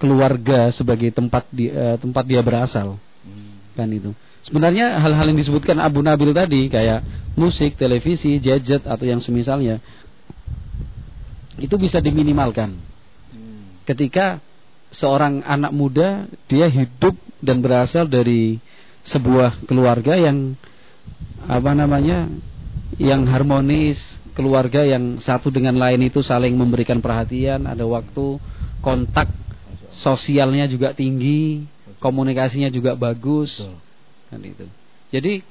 keluarga 0.00 0.72
sebagai 0.72 1.12
tempat 1.12 1.44
di, 1.52 1.68
eh, 1.68 2.00
tempat 2.00 2.24
dia 2.24 2.40
berasal 2.40 2.96
Hmm. 3.20 3.60
kan 3.76 3.88
itu. 3.92 4.16
Sebenarnya 4.40 4.96
hal-hal 4.96 5.28
yang 5.28 5.36
disebutkan 5.36 5.76
Abu 5.76 6.00
Nabil 6.00 6.32
tadi 6.32 6.72
kayak 6.72 7.04
musik, 7.36 7.76
televisi, 7.76 8.40
gadget 8.40 8.88
atau 8.88 9.04
yang 9.04 9.20
semisalnya 9.20 9.78
itu 11.60 11.76
bisa 11.76 12.00
diminimalkan 12.00 12.80
Hmm. 13.30 13.84
ketika 13.84 14.40
seorang 14.88 15.44
anak 15.44 15.70
muda 15.70 16.24
dia 16.48 16.66
hidup 16.66 17.14
dan 17.44 17.60
berasal 17.60 18.08
dari 18.08 18.58
sebuah 19.04 19.68
keluarga 19.68 20.16
yang 20.16 20.56
apa 21.44 21.72
namanya 21.76 22.28
yang 23.00 23.24
harmonis, 23.28 24.00
keluarga 24.36 24.84
yang 24.84 25.20
satu 25.20 25.48
dengan 25.48 25.76
lain 25.76 26.08
itu 26.08 26.20
saling 26.20 26.52
memberikan 26.52 27.00
perhatian, 27.00 27.64
ada 27.64 27.84
waktu, 27.84 28.36
kontak 28.84 29.28
sosialnya 29.94 30.70
juga 30.70 30.94
tinggi, 30.94 31.66
komunikasinya 31.98 32.70
juga 32.70 32.94
bagus. 32.94 33.58
Betul. 33.58 33.76
Kan 34.30 34.40
itu. 34.46 34.66
Jadi 35.10 35.42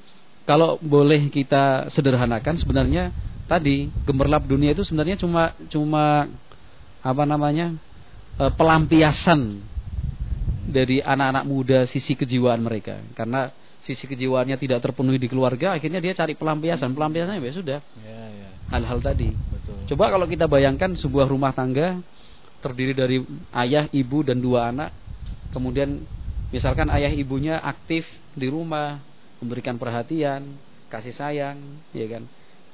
kalau 0.48 0.80
boleh 0.80 1.28
kita 1.28 1.92
sederhanakan 1.92 2.56
sebenarnya 2.56 3.12
tadi 3.44 3.92
gemerlap 4.08 4.48
dunia 4.48 4.72
itu 4.72 4.82
sebenarnya 4.82 5.20
cuma 5.20 5.52
cuma 5.68 6.26
apa 7.00 7.24
namanya 7.28 7.76
eh, 8.40 8.52
pelampiasan 8.56 9.60
dari 10.70 11.02
anak-anak 11.02 11.44
muda 11.44 11.78
sisi 11.84 12.16
kejiwaan 12.16 12.62
mereka. 12.64 13.02
Karena 13.12 13.52
sisi 13.80 14.04
kejiwaannya 14.04 14.56
tidak 14.60 14.84
terpenuhi 14.84 15.16
di 15.16 15.28
keluarga 15.28 15.76
akhirnya 15.76 16.00
dia 16.00 16.16
cari 16.16 16.32
pelampiasan. 16.34 16.96
Pelampiasannya 16.96 17.42
ya 17.42 17.54
sudah. 17.54 17.78
Ya 18.00 18.20
ya. 18.32 18.48
Hal-hal 18.70 19.02
tadi. 19.02 19.28
Betul. 19.34 19.76
Coba 19.92 20.14
kalau 20.14 20.26
kita 20.30 20.46
bayangkan 20.46 20.94
sebuah 20.94 21.26
rumah 21.26 21.50
tangga 21.50 21.98
terdiri 22.60 22.92
dari 22.94 23.20
ayah 23.56 23.88
ibu 23.90 24.22
dan 24.24 24.38
dua 24.38 24.70
anak. 24.70 24.92
Kemudian 25.50 26.04
misalkan 26.54 26.86
ayah 26.94 27.10
ibunya 27.10 27.58
aktif 27.58 28.06
di 28.36 28.46
rumah 28.46 29.02
memberikan 29.42 29.80
perhatian 29.80 30.54
kasih 30.92 31.16
sayang 31.16 31.58
ya 31.90 32.06
kan. 32.06 32.24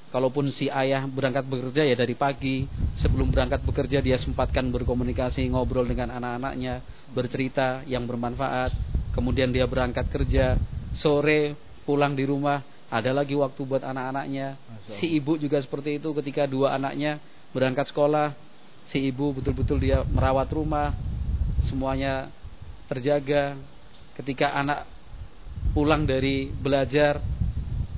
Kalaupun 0.06 0.48
si 0.54 0.70
ayah 0.70 1.02
berangkat 1.06 1.44
bekerja 1.46 1.82
ya 1.82 1.96
dari 1.98 2.14
pagi. 2.14 2.66
Sebelum 2.96 3.28
berangkat 3.30 3.60
bekerja 3.62 3.98
dia 4.00 4.16
sempatkan 4.16 4.70
berkomunikasi 4.70 5.50
ngobrol 5.50 5.84
dengan 5.84 6.14
anak-anaknya 6.14 6.80
bercerita 7.12 7.82
yang 7.84 8.06
bermanfaat. 8.06 8.72
Kemudian 9.12 9.50
dia 9.50 9.64
berangkat 9.64 10.08
kerja 10.12 10.60
sore 10.92 11.56
pulang 11.84 12.16
di 12.16 12.24
rumah 12.24 12.60
ada 12.86 13.10
lagi 13.10 13.34
waktu 13.34 13.60
buat 13.66 13.82
anak-anaknya. 13.82 14.56
Si 14.94 15.10
ibu 15.18 15.34
juga 15.34 15.58
seperti 15.58 15.98
itu 15.98 16.14
ketika 16.14 16.46
dua 16.46 16.78
anaknya 16.78 17.18
berangkat 17.50 17.90
sekolah 17.90 18.45
si 18.90 19.10
ibu 19.10 19.34
betul-betul 19.34 19.82
dia 19.82 20.02
merawat 20.06 20.50
rumah 20.54 20.94
semuanya 21.66 22.30
terjaga. 22.86 23.58
Ketika 24.16 24.54
anak 24.56 24.88
pulang 25.76 26.08
dari 26.08 26.48
belajar 26.48 27.20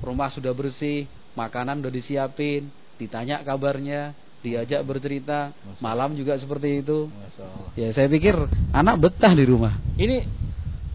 rumah 0.03 0.27
sudah 0.31 0.51
bersih 0.51 1.07
makanan 1.35 1.79
udah 1.79 1.93
disiapin 1.93 2.67
ditanya 2.99 3.39
kabarnya 3.45 4.11
diajak 4.43 4.83
bercerita. 4.83 5.55
Malam 5.79 6.15
juga 6.15 6.35
seperti 6.35 6.83
itu. 6.83 7.07
Ya 7.75 7.91
saya 7.95 8.11
pikir 8.11 8.35
anak 8.75 8.99
betah 8.99 9.31
di 9.31 9.47
rumah. 9.47 9.79
Ini 9.95 10.27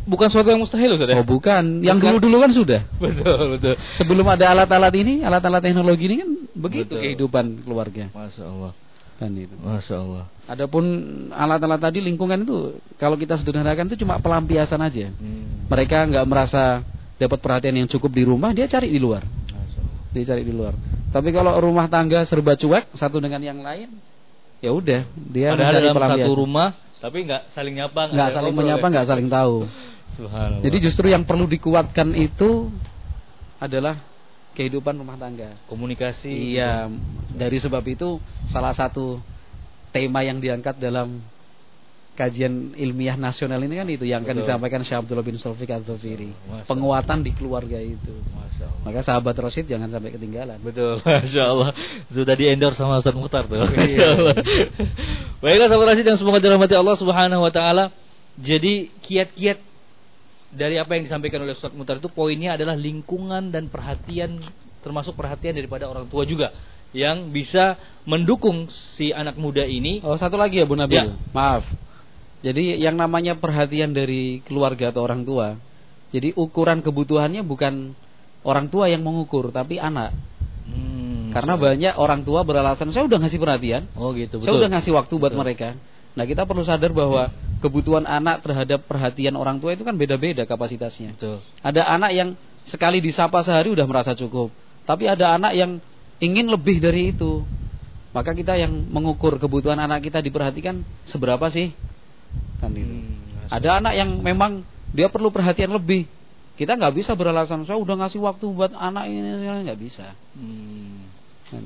bukan 0.05 0.29
suatu 0.29 0.53
yang 0.53 0.61
mustahil 0.61 0.97
Ustaz 0.97 1.09
ya? 1.09 1.17
oh 1.21 1.25
bukan. 1.25 1.81
Yang 1.81 1.99
dulu-dulu 2.05 2.37
kan 2.45 2.53
sudah. 2.53 2.81
Betul 3.01 3.57
betul. 3.57 3.75
Sebelum 3.97 4.27
ada 4.29 4.53
alat-alat 4.53 4.93
ini 4.97 5.25
alat-alat 5.25 5.65
teknologi 5.65 6.05
ini 6.05 6.17
kan 6.21 6.31
begitu 6.53 6.93
Betul. 6.93 7.01
kehidupan 7.01 7.45
keluarga. 7.65 8.13
Masya 8.13 8.45
Allah 8.45 8.84
kan 9.15 9.31
itu 9.31 9.55
Masya 9.59 9.95
Allah 9.95 10.25
Adapun 10.45 10.85
alat-alat 11.33 11.81
tadi 11.81 12.05
lingkungan 12.05 12.45
itu 12.45 12.77
kalau 13.01 13.17
kita 13.17 13.41
sederhanakan 13.41 13.89
itu 13.89 14.05
cuma 14.05 14.21
pelampiasan 14.21 14.77
aja. 14.77 15.09
hmm. 15.09 15.73
Mereka 15.73 16.13
nggak 16.13 16.27
merasa 16.29 16.85
dapat 17.17 17.41
perhatian 17.41 17.81
yang 17.81 17.89
cukup 17.89 18.13
di 18.13 18.29
rumah, 18.29 18.53
dia 18.53 18.69
cari 18.69 18.93
di 18.93 19.01
luar. 19.01 19.25
Dia 20.13 20.25
cari 20.29 20.45
di 20.45 20.53
luar. 20.53 20.77
Tapi 21.09 21.33
kalau 21.33 21.57
rumah 21.65 21.89
tangga 21.89 22.29
serba 22.29 22.61
cuek 22.61 22.93
satu 22.93 23.25
dengan 23.25 23.41
yang 23.41 23.65
lain, 23.65 23.97
ya 24.61 24.69
udah 24.69 25.09
dia 25.33 25.57
Padahal 25.57 25.73
mencari 25.73 25.85
dalam 25.89 25.97
pelampiasan. 25.97 26.29
satu 26.29 26.35
rumah 26.37 26.69
tapi 27.05 27.19
nggak 27.29 27.43
saling 27.53 27.75
nyapa 27.77 28.01
nggak 28.13 28.31
saling 28.33 28.55
menyapa, 28.57 28.87
ya? 28.89 28.93
nggak 28.93 29.09
saling 29.09 29.29
tahu. 29.33 29.57
Subhanallah 30.15 30.63
Jadi 30.63 30.77
justru 30.85 31.07
yang 31.11 31.25
perlu 31.25 31.49
dikuatkan 31.49 32.13
itu 32.15 32.69
adalah 33.59 33.97
kehidupan 34.55 34.95
rumah 34.95 35.19
tangga. 35.19 35.59
komunikasi 35.67 36.55
Iya, 36.55 36.89
dari 37.35 37.59
sebab 37.59 37.83
itu 37.91 38.23
salah 38.49 38.73
satu 38.73 39.19
tema 39.91 40.23
yang 40.23 40.39
diangkat 40.39 40.79
dalam 40.79 41.23
kajian 42.15 42.79
ilmiah 42.79 43.19
nasional 43.19 43.59
ini 43.59 43.75
kan 43.75 43.89
itu 43.91 44.07
yang 44.07 44.23
akan 44.23 44.39
disampaikan 44.39 44.87
Syekh 44.87 45.03
Abdullah 45.03 45.27
bin 45.27 45.35
Sulfik 45.35 45.67
Al-Dhafiri. 45.67 46.31
Masya 46.47 46.67
Penguatan 46.71 47.27
di 47.27 47.35
keluarga 47.35 47.79
itu. 47.83 48.15
Maka 48.87 49.03
sahabat 49.03 49.35
Rosid 49.35 49.67
jangan 49.67 49.91
sampai 49.91 50.15
ketinggalan. 50.15 50.63
Betul, 50.63 51.03
Masya 51.03 51.43
Allah 51.43 51.75
Sudah 52.15 52.39
di 52.39 52.47
endorse 52.47 52.79
sama 52.79 53.03
Ustaz 53.03 53.19
Mukhtar 53.19 53.51
tuh 53.51 53.59
Iya. 53.59 53.67
Masya 53.67 54.07
Allah 54.15 54.37
Baiklah 55.43 55.67
sahabat 55.67 55.87
Rasid 55.91 56.07
yang 56.07 56.19
semoga 56.23 56.39
dirahmati 56.39 56.75
Allah 56.79 56.95
subhanahu 56.95 57.43
wa 57.43 57.51
ta'ala 57.51 57.91
Jadi 58.39 58.95
kiat-kiat 59.03 59.59
Dari 60.55 60.79
apa 60.79 60.95
yang 60.95 61.05
disampaikan 61.11 61.43
oleh 61.43 61.59
Ustaz 61.59 61.75
Mukhtar 61.75 61.99
itu 61.99 62.09
Poinnya 62.09 62.55
adalah 62.55 62.79
lingkungan 62.79 63.51
dan 63.51 63.67
perhatian 63.67 64.39
Termasuk 64.81 65.19
perhatian 65.19 65.59
daripada 65.59 65.91
orang 65.91 66.07
tua 66.07 66.23
juga 66.23 66.55
Yang 66.95 67.35
bisa 67.35 67.75
mendukung 68.07 68.71
si 68.95 69.11
anak 69.11 69.35
muda 69.35 69.67
ini 69.67 69.99
Oh, 70.07 70.15
satu 70.15 70.39
lagi 70.39 70.63
ya 70.63 70.67
Bu 70.67 70.79
Nabil. 70.79 70.95
Ya. 70.95 71.11
Maaf. 71.35 71.67
Jadi 72.45 72.77
yang 72.77 73.01
namanya 73.01 73.41
perhatian 73.41 73.97
dari 73.97 74.45
keluarga 74.45 74.93
atau 74.93 75.01
orang 75.01 75.25
tua. 75.25 75.57
Jadi 76.13 76.37
ukuran 76.37 76.85
kebutuhannya 76.85 77.41
bukan 77.41 77.97
orang 78.45 78.69
tua 78.69 78.93
yang 78.93 79.01
mengukur, 79.01 79.49
tapi 79.49 79.81
anak. 79.81 80.13
Hmm, 80.69 81.33
Karena 81.33 81.57
banyak 81.57 81.97
orang 81.97 82.21
tua 82.21 82.45
beralasan 82.45 82.93
saya 82.93 83.09
udah 83.09 83.17
ngasih 83.17 83.41
perhatian, 83.41 83.89
Oh 83.97 84.13
gitu, 84.13 84.45
Saya 84.45 84.53
betul 84.53 84.61
udah 84.61 84.71
ngasih 84.77 84.93
waktu 84.93 85.15
buat 85.17 85.33
Betul. 85.33 85.41
mereka. 85.41 85.69
Nah, 86.15 86.25
kita 86.29 86.45
perlu 86.45 86.63
sadar 86.63 86.93
bahwa 86.93 87.33
kebutuhan 87.65 88.05
anak 88.05 88.45
terhadap 88.45 88.85
perhatian 88.85 89.41
orang 89.41 89.57
tua 89.57 89.73
itu 89.73 89.81
kan 89.81 89.97
beda-beda 89.97 90.45
kapasitasnya. 90.45 91.17
Betul 91.17 91.41
Ada 91.65 91.89
anak 91.89 92.13
yang 92.13 92.37
sekali 92.69 93.01
disapa 93.01 93.41
sehari 93.41 93.73
udah 93.73 93.89
merasa 93.89 94.13
cukup. 94.13 94.53
Tapi 94.85 95.09
ada 95.09 95.33
anak 95.33 95.57
yang 95.57 95.81
ingin 96.21 96.53
lebih 96.53 96.85
dari 96.85 97.17
itu. 97.17 97.41
Maka 98.13 98.37
kita 98.37 98.55
yang 98.55 98.71
mengukur 98.93 99.41
kebutuhan 99.41 99.81
anak 99.81 100.05
kita 100.05 100.21
diperhatikan 100.21 100.85
seberapa 101.09 101.49
sih? 101.49 101.73
Kan 102.61 102.77
itu. 102.77 102.85
Hmm, 102.87 103.49
Ada 103.49 103.81
anak 103.81 103.95
yang 103.97 104.11
memang 104.21 104.63
dia 104.93 105.09
perlu 105.09 105.33
perhatian 105.33 105.73
lebih. 105.73 106.07
Kita 106.55 106.79
nggak 106.79 106.95
bisa 106.95 107.19
beralasan 107.19 107.67
saya 107.67 107.81
udah 107.81 107.99
ngasih 107.99 108.23
waktu 108.23 108.47
buat 108.47 108.71
anak 108.77 109.11
ini 109.11 109.27
nggak 109.67 109.81
bisa. 109.81 110.15
hmm. 110.39 111.24
Kan. 111.51 111.65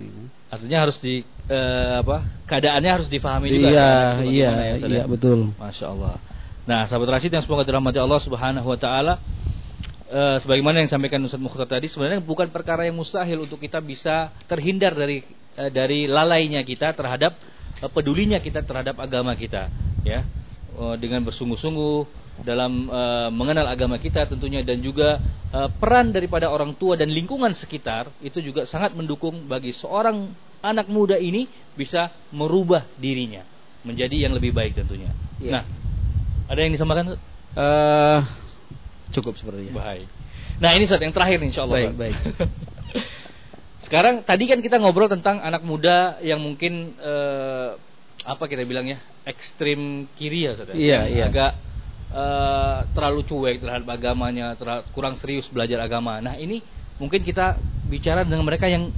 Artinya 0.48 0.78
harus 0.88 0.96
di 0.98 1.22
eh, 1.48 1.92
apa? 2.02 2.24
Keadaannya 2.48 2.90
harus 2.90 3.08
difahami 3.08 3.48
juga. 3.52 3.68
Iya, 3.68 3.86
keadaannya 3.86 4.30
iya, 4.30 4.48
bagaimana 4.50 4.62
ya, 4.64 4.74
Ustaz, 4.74 4.90
ya? 4.90 4.96
iya 4.96 5.04
betul. 5.06 5.38
Masya 5.54 5.86
Allah. 5.86 6.14
Nah, 6.68 6.80
sahabat 6.84 7.08
Rasid 7.16 7.32
yang 7.32 7.44
semoga 7.44 7.64
dirahmati 7.64 7.96
Allah 7.96 8.20
Subhanahu 8.20 8.66
Wa 8.68 8.78
Taala, 8.78 9.14
eh, 10.12 10.36
sebagaimana 10.42 10.84
yang 10.84 10.88
disampaikan 10.90 11.20
Ustaz 11.24 11.40
Mukhtar 11.40 11.68
tadi, 11.68 11.88
sebenarnya 11.88 12.20
bukan 12.20 12.52
perkara 12.52 12.84
yang 12.84 12.98
mustahil 12.98 13.48
untuk 13.48 13.62
kita 13.62 13.80
bisa 13.80 14.34
terhindar 14.50 14.92
dari 14.92 15.24
eh, 15.56 15.70
dari 15.72 16.04
lalainya 16.04 16.60
kita 16.66 16.92
terhadap 16.92 17.38
eh, 17.80 17.90
pedulinya 17.90 18.42
kita 18.42 18.66
terhadap 18.66 19.00
agama 19.00 19.32
kita, 19.32 19.72
ya, 20.04 20.26
Eh, 20.78 20.96
dengan 21.02 21.26
bersungguh-sungguh 21.26 21.96
dalam 22.42 22.86
eh, 22.86 23.28
mengenal 23.34 23.66
agama 23.66 23.98
kita 23.98 24.26
tentunya 24.30 24.62
dan 24.62 24.78
juga 24.78 25.18
eh, 25.50 25.68
peran 25.78 26.14
daripada 26.14 26.50
orang 26.50 26.74
tua 26.78 26.94
dan 26.94 27.10
lingkungan 27.10 27.50
sekitar 27.54 28.10
itu 28.22 28.38
juga 28.42 28.66
sangat 28.66 28.94
mendukung 28.94 29.46
bagi 29.50 29.74
seorang 29.74 30.30
anak 30.62 30.90
muda 30.90 31.18
ini 31.18 31.46
bisa 31.78 32.10
merubah 32.34 32.86
dirinya 32.98 33.46
menjadi 33.86 34.26
yang 34.28 34.34
lebih 34.34 34.50
baik 34.50 34.74
tentunya. 34.74 35.14
Iya. 35.38 35.62
Nah, 35.62 35.64
ada 36.50 36.60
yang 36.60 36.72
disamakan? 36.74 37.14
Eh, 37.54 38.20
cukup 39.14 39.38
sepertinya. 39.38 39.72
Baik. 39.78 40.06
Nah 40.58 40.74
ini 40.74 40.84
saat 40.90 41.02
yang 41.02 41.14
terakhir 41.14 41.38
insya 41.42 41.64
Allah. 41.64 41.94
Baik, 41.94 41.94
baik. 41.94 42.16
Sekarang 43.86 44.26
tadi 44.26 44.44
kan 44.50 44.58
kita 44.58 44.76
ngobrol 44.82 45.08
tentang 45.08 45.38
anak 45.38 45.62
muda 45.62 46.18
yang 46.20 46.42
mungkin 46.42 46.98
eh, 46.98 47.70
apa 48.26 48.44
kita 48.50 48.66
bilangnya 48.66 48.98
ekstrim 49.22 50.10
kiri 50.18 50.50
ya, 50.50 50.50
Ustaz, 50.58 50.74
ya? 50.74 50.76
Iya, 50.76 51.00
iya. 51.08 51.24
agak 51.30 51.52
eh, 52.08 52.78
terlalu 52.92 53.20
cuek 53.24 53.56
terhadap 53.60 53.88
agamanya, 53.88 54.56
terlalu, 54.56 54.82
kurang 54.92 55.14
serius 55.20 55.48
belajar 55.48 55.78
agama. 55.80 56.18
Nah 56.18 56.34
ini 56.34 56.60
mungkin 56.98 57.22
kita 57.22 57.56
bicara 57.86 58.24
dengan 58.24 58.42
mereka 58.42 58.66
yang 58.66 58.90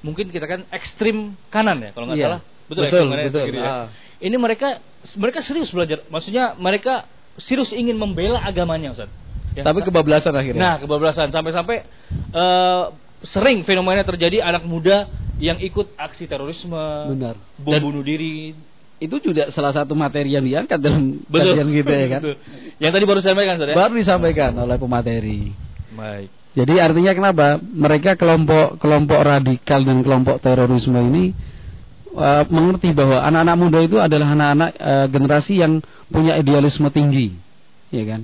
mungkin 0.00 0.28
kita 0.28 0.46
kan 0.48 0.60
ekstrim 0.72 1.36
kanan 1.48 1.78
ya 1.80 1.90
kalau 1.92 2.08
nggak 2.10 2.18
Iya. 2.18 2.26
salah. 2.26 2.40
Betul, 2.70 2.82
Betul, 2.86 2.98
ekstrim 3.02 3.10
ekstrim 3.10 3.30
betul. 3.34 3.46
kiri 3.50 3.58
ya? 3.58 3.70
Ah. 3.70 3.86
Ini 4.20 4.36
mereka 4.36 4.68
mereka 5.16 5.38
serius 5.40 5.70
belajar. 5.72 5.98
Maksudnya 6.06 6.54
mereka 6.54 7.08
serius 7.40 7.72
ingin 7.72 7.96
membela 7.96 8.38
agamanya, 8.40 8.92
Ustaz. 8.92 9.10
Ya, 9.56 9.66
Tapi 9.66 9.82
kebablasan 9.82 10.30
akhirnya. 10.30 10.60
Nah, 10.62 10.74
kebablasan 10.78 11.34
sampai-sampai 11.34 11.82
eh, 12.30 12.84
sering 13.26 13.66
fenomena 13.66 14.06
terjadi 14.06 14.40
anak 14.40 14.62
muda 14.62 15.10
yang 15.40 15.56
ikut 15.58 15.96
aksi 15.96 16.28
terorisme, 16.28 16.76
Benar. 17.16 17.34
bom 17.58 17.72
Dan- 17.72 17.82
bunuh 17.82 18.04
diri. 18.04 18.52
Itu 19.00 19.16
juga 19.18 19.48
salah 19.48 19.72
satu 19.72 19.96
materi 19.96 20.36
yang 20.36 20.44
diangkat 20.44 20.76
dalam 20.76 21.24
Betul. 21.24 21.56
kajian 21.56 21.68
kita 21.72 21.94
ya 21.96 22.06
kan. 22.12 22.20
Betul. 22.22 22.36
Yang 22.76 22.92
tadi 22.92 23.04
baru 23.08 23.20
saya 23.24 23.32
sampaikan, 23.32 23.54
Ustaz, 23.56 23.68
ya? 23.72 23.76
Baru 23.80 23.92
disampaikan 23.96 24.52
oleh 24.60 24.76
pemateri. 24.76 25.40
Baik. 25.96 26.28
Jadi 26.50 26.74
artinya 26.82 27.12
kenapa? 27.14 27.46
Mereka 27.62 28.18
kelompok 28.20 28.76
kelompok 28.82 29.18
radikal 29.22 29.80
dan 29.86 30.02
kelompok 30.02 30.36
terorisme 30.42 30.98
ini 30.98 31.30
uh, 32.14 32.44
mengerti 32.50 32.90
bahwa 32.90 33.22
anak-anak 33.22 33.56
muda 33.56 33.78
itu 33.80 33.96
adalah 34.02 34.34
anak-anak 34.34 34.70
uh, 34.76 35.06
generasi 35.08 35.62
yang 35.62 35.78
punya 36.10 36.34
idealisme 36.36 36.90
tinggi, 36.90 37.38
ya 37.94 38.02
kan? 38.04 38.20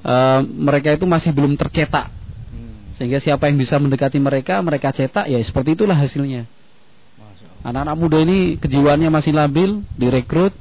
Uh, 0.00 0.40
mereka 0.46 0.96
itu 0.96 1.04
masih 1.04 1.36
belum 1.36 1.54
tercetak, 1.60 2.08
Hmm. 2.50 2.96
sehingga 2.96 3.20
siapa 3.20 3.46
yang 3.52 3.60
bisa 3.60 3.76
mendekati 3.76 4.16
mereka, 4.16 4.58
mereka 4.64 4.90
cetak, 4.90 5.28
ya 5.28 5.36
seperti 5.44 5.76
itulah 5.76 5.94
hasilnya. 5.94 6.48
Anak-anak 7.60 7.96
muda 8.00 8.18
ini 8.24 8.56
kejiwaannya 8.56 9.12
masih 9.12 9.36
labil, 9.36 9.84
direkrut, 10.00 10.56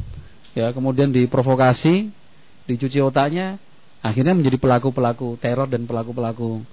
ya 0.51 0.75
kemudian 0.75 1.15
diprovokasi, 1.15 2.11
dicuci 2.67 2.99
otaknya, 2.99 3.55
akhirnya 4.03 4.35
menjadi 4.35 4.59
pelaku-pelaku 4.59 5.39
teror 5.39 5.71
dan 5.71 5.87
pelaku-pelaku 5.87 6.63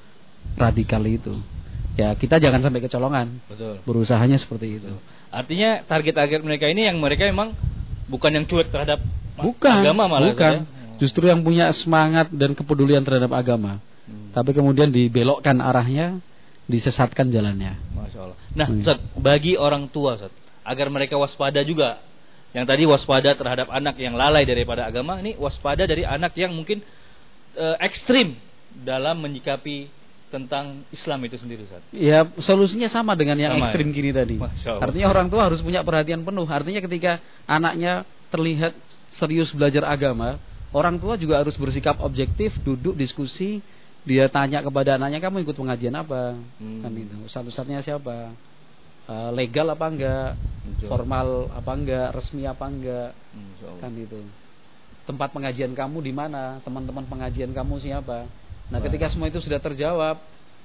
radikal 0.59 1.03
itu. 1.07 1.39
Ya 1.95 2.13
kita 2.13 2.43
jangan 2.43 2.61
sampai 2.61 2.83
kecolongan, 2.83 3.39
Betul. 3.49 3.81
berusahanya 3.87 4.37
seperti 4.37 4.83
itu. 4.83 4.93
Artinya 5.31 5.87
target-target 5.87 6.43
mereka 6.43 6.67
ini 6.69 6.91
yang 6.91 6.99
mereka 6.99 7.25
memang 7.25 7.55
bukan 8.11 8.31
yang 8.35 8.45
cuek 8.51 8.69
terhadap 8.69 9.01
Bukan, 9.37 9.85
agama 9.85 10.11
malah 10.11 10.33
bukan. 10.33 10.65
Ustaz, 10.65 10.75
ya? 10.75 10.97
Justru 10.97 11.25
yang 11.29 11.45
punya 11.45 11.69
semangat 11.77 12.33
dan 12.33 12.57
kepedulian 12.57 13.05
terhadap 13.05 13.31
agama, 13.37 13.79
Hmm. 14.07 14.31
tapi 14.33 14.55
kemudian 14.55 14.89
dibelokkan 14.89 15.59
arahnya, 15.61 16.23
disesatkan 16.67 17.31
jalannya. 17.31 17.79
Masya 17.95 18.19
Allah. 18.21 18.39
Nah, 18.55 18.67
Hmm. 18.67 18.83
Ustaz, 18.83 18.99
bagi 19.15 19.55
orang 19.55 19.87
tua, 19.91 20.19
Ustaz, 20.19 20.35
agar 20.67 20.87
mereka 20.91 21.15
waspada 21.15 21.63
juga. 21.63 22.03
Yang 22.55 22.67
tadi 22.73 22.83
waspada 22.89 23.31
terhadap 23.37 23.69
anak 23.69 24.01
yang 24.01 24.17
lalai 24.17 24.49
daripada 24.49 24.89
agama, 24.89 25.21
ini 25.21 25.37
waspada 25.37 25.85
dari 25.85 26.03
anak 26.09 26.33
yang 26.35 26.57
mungkin 26.57 26.81
eh, 27.57 27.77
ekstrim 27.85 28.37
dalam 28.85 29.21
menyikapi 29.21 29.89
tentang 30.29 30.83
Islam 30.91 31.23
itu 31.25 31.37
sendiri, 31.39 31.65
Ustaz. 31.69 31.83
Ya 31.95 32.27
solusinya 32.43 32.91
sama 32.91 33.15
dengan 33.15 33.39
yang 33.39 33.55
Sama 33.57 33.71
ekstrim 33.71 33.89
ya? 33.89 33.95
gini 33.95 34.11
tadi. 34.11 34.37
Artinya 34.67 35.07
orang 35.09 35.29
tua 35.31 35.47
harus 35.47 35.63
punya 35.63 35.87
perhatian 35.87 36.27
penuh. 36.27 36.45
Artinya 36.49 36.83
ketika 36.83 37.23
anaknya 37.47 38.03
terlihat 38.33 38.75
serius 39.13 39.55
belajar 39.55 39.87
agama, 39.87 40.41
orang 40.75 40.99
tua 40.99 41.15
juga 41.15 41.39
harus 41.41 41.55
bersikap 41.55 42.01
objektif, 42.03 42.57
duduk 42.67 42.99
diskusi, 42.99 43.63
dia 44.07 44.31
tanya 44.31 44.63
kepada 44.63 44.95
anaknya 44.95 45.19
kamu 45.19 45.43
ikut 45.43 45.57
pengajian 45.59 45.99
apa, 45.99 46.39
Hmm. 46.63 46.81
kan 46.87 46.93
itu. 46.95 47.19
Satu-satunya 47.27 47.83
siapa, 47.83 48.33
Eh, 49.07 49.31
legal 49.39 49.71
apa 49.71 49.87
enggak, 49.87 50.35
Betul. 50.67 50.89
formal 50.91 51.47
apa 51.55 51.73
enggak, 51.79 52.11
resmi 52.11 52.43
apa 52.43 52.67
enggak, 52.67 53.15
Hmm, 53.31 53.79
kan 53.79 53.95
itu. 53.95 54.19
Tempat 55.07 55.31
pengajian 55.31 55.71
kamu 55.79 56.03
di 56.03 56.11
mana, 56.11 56.59
teman-teman 56.67 57.07
pengajian 57.07 57.55
kamu 57.55 57.79
siapa. 57.79 58.27
Nah, 58.67 58.83
Baik. 58.83 58.91
ketika 58.91 59.07
semua 59.07 59.31
itu 59.31 59.39
sudah 59.39 59.63
terjawab, 59.63 60.19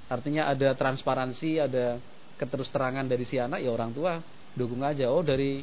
artinya 0.10 0.50
ada 0.50 0.74
transparansi, 0.74 1.62
ada 1.62 2.02
keterusterangan 2.42 3.06
dari 3.06 3.22
si 3.30 3.38
anak, 3.38 3.62
ya 3.62 3.70
orang 3.70 3.94
tua 3.94 4.18
dukung 4.58 4.82
aja. 4.82 5.14
Oh, 5.14 5.22
dari 5.22 5.62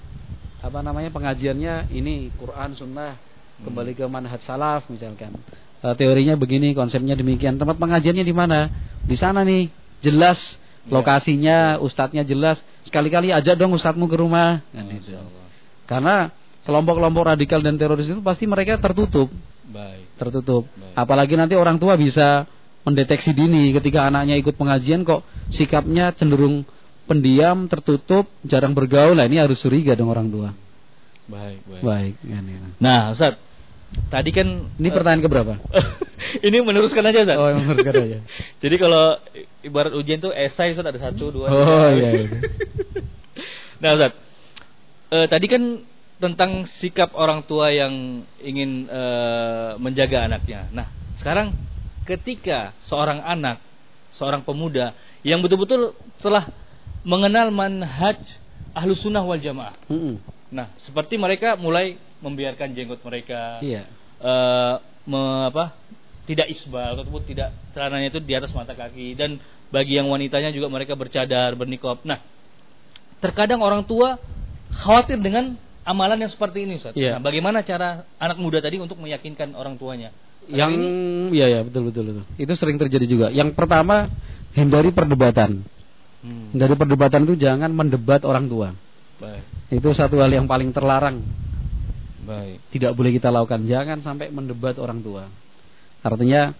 apa 0.62 0.79
namanya 0.79 1.11
pengajiannya 1.11 1.91
ini 1.91 2.31
Quran, 2.39 2.79
Sunnah, 2.79 3.18
kembali 3.59 3.99
ke 3.99 4.07
manhaj 4.07 4.39
salaf 4.47 4.87
misalkan. 4.87 5.35
Eh, 5.79 5.95
teorinya 5.95 6.35
begini, 6.35 6.74
konsepnya 6.74 7.14
demikian. 7.14 7.55
Tempat 7.55 7.79
pengajiannya 7.79 8.26
di 8.26 8.35
mana? 8.35 8.66
Di 9.07 9.14
sana 9.14 9.47
nih, 9.47 9.70
jelas 10.03 10.59
Ya. 10.89 10.99
lokasinya, 10.99 11.59
ustadznya 11.79 12.24
jelas. 12.24 12.64
Sekali-kali 12.83 13.31
ajak 13.31 13.55
dong 13.61 13.76
ustadzmu 13.76 14.09
ke 14.11 14.16
rumah. 14.18 14.64
Kan 14.74 14.89
itu. 14.91 15.14
Masya 15.14 15.20
Allah. 15.22 15.47
Karena 15.87 16.16
kelompok-kelompok 16.66 17.22
radikal 17.29 17.61
dan 17.62 17.79
teroris 17.79 18.09
itu 18.11 18.20
pasti 18.24 18.45
mereka 18.49 18.76
tertutup, 18.81 19.29
Baik. 19.68 20.05
tertutup. 20.18 20.66
Baik. 20.66 20.95
Apalagi 20.97 21.35
nanti 21.39 21.55
orang 21.55 21.76
tua 21.76 21.95
bisa 21.95 22.49
mendeteksi 22.85 23.37
dini 23.37 23.68
ketika 23.76 24.09
anaknya 24.09 24.37
ikut 24.41 24.57
pengajian 24.57 25.05
kok 25.05 25.22
sikapnya 25.53 26.11
cenderung 26.16 26.64
pendiam, 27.09 27.68
tertutup, 27.68 28.29
jarang 28.45 28.72
bergaul. 28.76 29.16
Lah 29.16 29.24
ini 29.29 29.41
harus 29.41 29.61
curiga 29.61 29.93
dong 29.97 30.12
orang 30.12 30.29
tua. 30.29 30.51
Baik, 31.29 31.61
baik. 31.68 31.83
Baik, 31.85 32.14
kan 32.24 32.45
itu. 32.49 32.68
Nah, 32.81 33.01
Ustaz, 33.12 33.37
tadi 34.09 34.30
kan 34.32 34.68
Ini 34.76 34.89
pertanyaan 34.93 35.24
keberapa? 35.24 35.53
ini 36.47 36.57
meneruskan 36.61 37.05
aja, 37.09 37.24
Ustaz. 37.24 37.39
Oh, 37.39 37.51
kata 37.80 38.01
aja. 38.05 38.18
Jadi 38.62 38.76
kalau 38.76 39.16
ibarat 39.64 39.93
ujian 39.97 40.20
tuh 40.20 40.32
esai 40.34 40.72
Ustaz 40.72 40.86
ada 40.86 41.01
satu, 41.01 41.32
dua, 41.32 41.47
Oh, 41.51 41.89
iya, 41.95 42.24
iya. 42.24 42.28
nah 43.82 43.97
Ustaz, 43.97 44.12
eh, 45.12 45.26
tadi 45.30 45.47
kan 45.49 45.62
tentang 46.18 46.66
sikap 46.66 47.14
orang 47.14 47.47
tua 47.47 47.70
yang 47.70 48.26
ingin 48.43 48.91
eh, 48.91 49.70
menjaga 49.78 50.26
anaknya. 50.26 50.66
Nah, 50.74 50.86
sekarang 51.16 51.55
ketika 52.05 52.74
seorang 52.82 53.22
anak, 53.22 53.62
seorang 54.16 54.43
pemuda 54.43 54.97
yang 55.22 55.39
betul-betul 55.45 55.95
telah 56.18 56.51
mengenal 57.07 57.55
manhaj 57.55 58.18
ahlu 58.74 58.93
sunnah 58.99 59.22
wal 59.22 59.39
jamaah. 59.39 59.78
Mm-mm. 59.86 60.18
Nah, 60.49 60.72
seperti 60.80 61.20
mereka 61.20 61.55
mulai 61.61 62.01
membiarkan 62.19 62.75
jenggot 62.75 63.01
mereka, 63.03 63.62
Iya. 63.62 63.87
eh, 64.19 64.75
me- 65.07 65.47
apa 65.49 65.75
tidak 66.27 66.51
isbal 66.53 66.99
ataupun 66.99 67.25
tidak 67.25 67.55
celananya 67.73 68.12
itu 68.12 68.21
di 68.21 68.35
atas 68.37 68.53
mata 68.53 68.77
kaki 68.77 69.16
dan 69.16 69.41
bagi 69.69 69.97
yang 69.97 70.09
wanitanya 70.09 70.53
juga 70.53 70.69
mereka 70.69 70.93
bercadar 70.93 71.57
bernikop. 71.57 72.05
Nah, 72.05 72.21
terkadang 73.21 73.61
orang 73.64 73.85
tua 73.85 74.16
khawatir 74.71 75.16
dengan 75.19 75.57
amalan 75.85 76.21
yang 76.21 76.29
seperti 76.29 76.69
ini, 76.69 76.77
Ustaz. 76.77 76.93
Iya. 76.93 77.16
Nah, 77.16 77.21
bagaimana 77.25 77.64
cara 77.64 78.05
anak 78.21 78.37
muda 78.37 78.61
tadi 78.61 78.77
untuk 78.77 79.01
meyakinkan 79.01 79.57
orang 79.57 79.81
tuanya? 79.81 80.12
Karena 80.45 80.57
Yang 80.64 80.73
ini- 80.77 81.33
ya 81.37 81.47
ya 81.49 81.61
betul 81.64 81.89
betul 81.93 82.03
betul. 82.09 82.25
Itu 82.37 82.53
sering 82.57 82.77
terjadi 82.81 83.05
juga. 83.09 83.27
Yang 83.33 83.53
pertama 83.57 84.09
hindari 84.53 84.93
perdebatan. 84.93 85.64
Hmm, 86.19 86.51
Hindari 86.51 86.75
perdebatan 86.75 87.25
itu 87.29 87.39
jangan 87.39 87.71
mendebat 87.71 88.27
orang 88.27 88.49
tua. 88.51 88.75
baik, 89.19 89.43
Itu 89.75 89.91
satu 89.95 90.19
hal 90.23 90.31
yang 90.31 90.47
paling 90.47 90.71
terlarang. 90.71 91.21
Baik. 92.29 92.59
Tidak 92.68 92.93
boleh 92.93 93.16
kita 93.16 93.33
lakukan. 93.33 93.64
Jangan 93.64 94.05
sampai 94.05 94.29
mendebat 94.29 94.76
orang 94.76 95.01
tua. 95.01 95.24
Artinya 96.05 96.53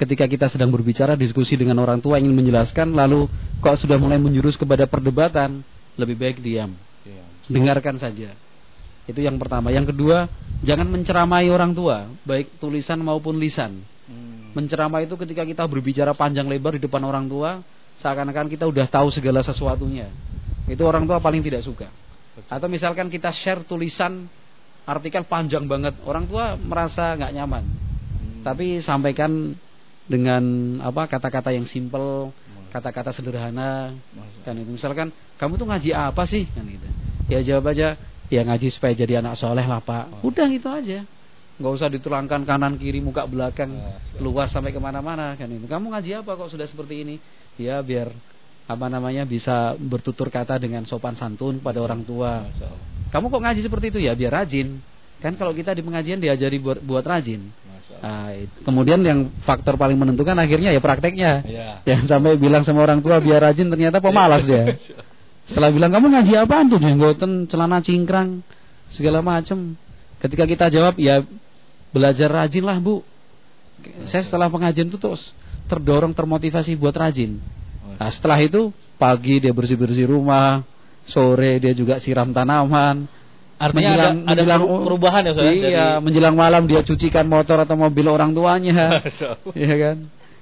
ketika 0.00 0.24
kita 0.24 0.48
sedang 0.48 0.72
berbicara 0.72 1.14
diskusi 1.14 1.54
dengan 1.54 1.78
orang 1.84 2.00
tua 2.00 2.16
ingin 2.16 2.32
menjelaskan 2.32 2.96
lalu 2.96 3.28
kok 3.60 3.76
sudah 3.76 4.00
mulai 4.00 4.16
menjurus 4.16 4.56
kepada 4.56 4.88
perdebatan, 4.88 5.60
lebih 6.00 6.16
baik 6.16 6.40
diam. 6.40 6.72
Iya. 7.04 7.24
Dengarkan 7.52 8.00
saja. 8.00 8.32
Itu 9.04 9.20
yang 9.20 9.36
pertama. 9.36 9.68
Yang 9.68 9.94
kedua, 9.94 10.30
jangan 10.64 10.88
menceramai 10.88 11.50
orang 11.52 11.76
tua, 11.76 12.08
baik 12.24 12.56
tulisan 12.62 13.02
maupun 13.02 13.36
lisan. 13.36 13.82
Hmm, 14.06 14.54
Menceramai 14.54 15.10
itu 15.10 15.14
ketika 15.18 15.42
kita 15.42 15.62
berbicara 15.66 16.14
panjang 16.14 16.46
lebar 16.46 16.78
di 16.78 16.82
depan 16.82 17.02
orang 17.02 17.26
tua, 17.26 17.62
seakan-akan 17.98 18.46
kita 18.50 18.64
udah 18.66 18.86
tahu 18.86 19.10
segala 19.10 19.42
sesuatunya. 19.42 20.10
Itu 20.70 20.86
orang 20.86 21.06
tua 21.06 21.18
paling 21.18 21.42
tidak 21.42 21.66
suka. 21.66 21.90
Atau 22.48 22.70
misalkan 22.70 23.12
kita 23.12 23.28
share 23.34 23.66
tulisan 23.66 24.30
artikel 24.84 25.22
panjang 25.26 25.66
banget, 25.70 25.94
orang 26.02 26.26
tua 26.26 26.58
merasa 26.58 27.14
nggak 27.14 27.32
nyaman. 27.34 27.64
hmm, 27.64 28.42
Tapi 28.42 28.82
sampaikan 28.82 29.54
dengan 30.06 30.42
apa 30.82 31.06
kata-kata 31.06 31.54
yang 31.54 31.64
simple, 31.64 32.34
kata-kata 32.74 33.14
sederhana, 33.14 33.94
kan 34.42 34.54
itu. 34.58 34.70
Misalkan 34.74 35.14
kamu 35.38 35.60
tuh 35.60 35.66
ngaji 35.68 35.90
apa 35.94 36.22
sih? 36.26 36.48
Kan 36.50 36.66
gitu. 36.66 36.88
Ya 37.30 37.38
jawab 37.44 37.70
aja, 37.70 37.94
ya 38.32 38.40
ngaji 38.42 38.68
supaya 38.72 38.96
jadi 38.96 39.22
anak 39.22 39.38
soleh 39.38 39.64
lah 39.64 39.84
pak. 39.84 40.20
Oh. 40.20 40.32
Udah 40.32 40.48
gitu 40.50 40.72
aja. 40.72 41.06
Nggak 41.60 41.72
usah 41.78 41.88
diterangkan 41.92 42.42
kanan 42.48 42.80
kiri 42.80 42.98
muka 43.04 43.28
belakang 43.28 43.70
Allah. 43.70 44.18
luas 44.18 44.50
sampai 44.50 44.72
ke 44.72 44.80
mana-mana 44.80 45.36
kan 45.36 45.46
itu. 45.46 45.68
Kamu 45.68 45.92
ngaji 45.92 46.24
apa 46.24 46.34
kok 46.34 46.50
sudah 46.50 46.66
seperti 46.66 47.06
ini? 47.06 47.16
Ya 47.60 47.78
biar 47.84 48.10
apa 48.66 48.86
namanya 48.88 49.28
bisa 49.28 49.76
bertutur 49.76 50.32
kata 50.32 50.56
dengan 50.56 50.88
sopan 50.88 51.12
santun 51.12 51.60
pada 51.60 51.78
orang 51.84 52.02
tua. 52.02 52.48
Kamu 53.12 53.28
kok 53.28 53.42
ngaji 53.44 53.60
seperti 53.60 53.86
itu 53.92 53.98
ya 54.00 54.16
biar 54.16 54.32
rajin. 54.42 54.80
Kan 55.20 55.36
kalau 55.36 55.52
kita 55.52 55.76
di 55.76 55.84
pengajian 55.84 56.18
diajari 56.18 56.58
buat, 56.58 56.80
buat 56.82 57.04
rajin. 57.04 57.52
Nah, 58.02 58.34
kemudian 58.66 58.98
yang 59.06 59.30
faktor 59.46 59.78
paling 59.78 59.94
menentukan 59.94 60.34
akhirnya 60.34 60.74
ya 60.74 60.82
prakteknya. 60.82 61.32
Ya. 61.46 61.68
Jangan 61.86 62.18
sampai 62.18 62.34
bilang 62.40 62.66
sama 62.66 62.82
orang 62.82 62.98
tua 62.98 63.22
biar 63.22 63.38
rajin 63.38 63.70
ternyata 63.70 64.02
pemalas 64.02 64.42
dia. 64.42 64.74
Setelah 65.46 65.70
bilang 65.70 65.94
kamu 65.94 66.10
ngaji 66.10 66.32
apa 66.34 66.66
tuh 66.66 66.80
jenggoten, 66.82 67.46
celana 67.46 67.78
cingkrang, 67.78 68.42
segala 68.90 69.22
macam. 69.22 69.78
Ketika 70.18 70.48
kita 70.48 70.66
jawab 70.74 70.98
ya 70.98 71.22
belajar 71.94 72.32
rajin 72.32 72.64
lah 72.66 72.82
bu. 72.82 73.04
Saya 74.08 74.26
setelah 74.26 74.50
pengajian 74.50 74.90
itu 74.90 74.98
terus 74.98 75.30
terdorong 75.70 76.10
termotivasi 76.16 76.74
buat 76.74 76.94
rajin. 76.94 77.38
Nah 77.98 78.10
setelah 78.10 78.38
itu 78.42 78.74
pagi 78.98 79.38
dia 79.38 79.54
bersih 79.54 79.78
bersih 79.78 80.10
rumah, 80.10 80.66
sore 81.06 81.58
dia 81.62 81.72
juga 81.74 81.98
siram 81.98 82.30
tanaman. 82.30 83.06
Artinya 83.62 83.94
menjelang, 83.94 84.16
ada, 84.26 84.42
ada 84.42 84.42
menjelang, 84.42 84.82
perubahan 84.82 85.22
ya 85.22 85.32
Iya, 85.38 85.38
dari... 85.38 85.74
menjelang 86.02 86.34
malam 86.34 86.66
dia 86.66 86.82
cucikan 86.82 87.30
motor 87.30 87.62
atau 87.62 87.78
mobil 87.78 88.06
orang 88.10 88.34
tuanya. 88.34 88.98
Iya 89.54 89.74
kan? 89.78 89.96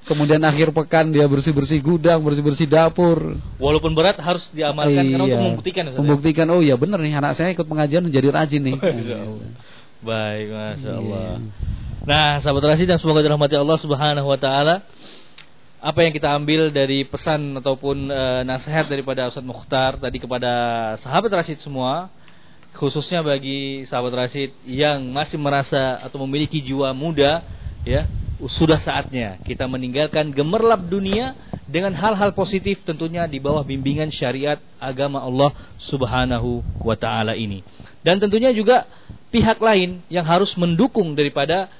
Kemudian 0.09 0.41
akhir 0.41 0.73
pekan 0.73 1.13
dia 1.13 1.29
bersih-bersih 1.29 1.85
gudang, 1.85 2.25
bersih-bersih 2.25 2.65
dapur. 2.65 3.37
Walaupun 3.61 3.93
berat 3.93 4.17
harus 4.17 4.49
diamalkan 4.49 5.05
iya. 5.05 5.13
karena 5.13 5.25
untuk 5.29 5.43
membuktikan 5.45 5.83
ya, 5.85 5.93
Membuktikan 6.01 6.47
oh 6.49 6.61
ya 6.65 6.75
benar 6.81 6.99
nih 7.05 7.13
anak 7.13 7.37
saya 7.37 7.53
ikut 7.53 7.69
pengajian 7.69 8.09
menjadi 8.09 8.33
rajin 8.33 8.63
nih. 8.65 8.77
Baik, 10.09 10.47
Masya 10.49 10.93
Allah. 10.97 11.37
Iya. 11.37 11.79
Nah, 12.09 12.41
sahabat 12.41 12.65
Rasid 12.73 12.89
yang 12.89 12.97
semoga 12.97 13.21
dirahmati 13.21 13.53
Allah 13.61 13.77
Subhanahu 13.77 14.25
wa 14.25 14.39
taala. 14.41 14.89
Apa 15.81 16.05
yang 16.05 16.13
kita 16.13 16.29
ambil 16.37 16.69
dari 16.69 17.09
pesan 17.09 17.57
ataupun 17.57 18.13
e, 18.13 18.45
nasihat 18.45 18.85
daripada 18.85 19.33
Ustaz 19.33 19.41
Mukhtar 19.41 19.97
tadi 19.97 20.21
kepada 20.21 20.53
sahabat 21.01 21.33
Rasid 21.33 21.57
semua, 21.57 22.13
khususnya 22.77 23.25
bagi 23.25 23.89
sahabat 23.89 24.13
Rasid 24.13 24.53
yang 24.69 25.09
masih 25.09 25.41
merasa 25.41 25.97
atau 26.05 26.21
memiliki 26.29 26.61
jiwa 26.61 26.93
muda, 26.93 27.41
ya, 27.89 28.05
sudah 28.45 28.77
saatnya 28.77 29.41
kita 29.41 29.65
meninggalkan 29.65 30.37
gemerlap 30.37 30.85
dunia 30.85 31.33
dengan 31.65 31.97
hal-hal 31.97 32.37
positif 32.37 32.85
tentunya 32.85 33.25
di 33.25 33.41
bawah 33.41 33.65
bimbingan 33.65 34.13
syariat 34.13 34.61
agama 34.77 35.25
Allah 35.25 35.57
Subhanahu 35.81 36.61
wa 36.85 36.97
taala 36.97 37.41
ini. 37.41 37.65
Dan 38.05 38.21
tentunya 38.21 38.53
juga 38.53 38.85
pihak 39.33 39.57
lain 39.57 40.05
yang 40.13 40.29
harus 40.29 40.53
mendukung 40.61 41.17
daripada 41.17 41.73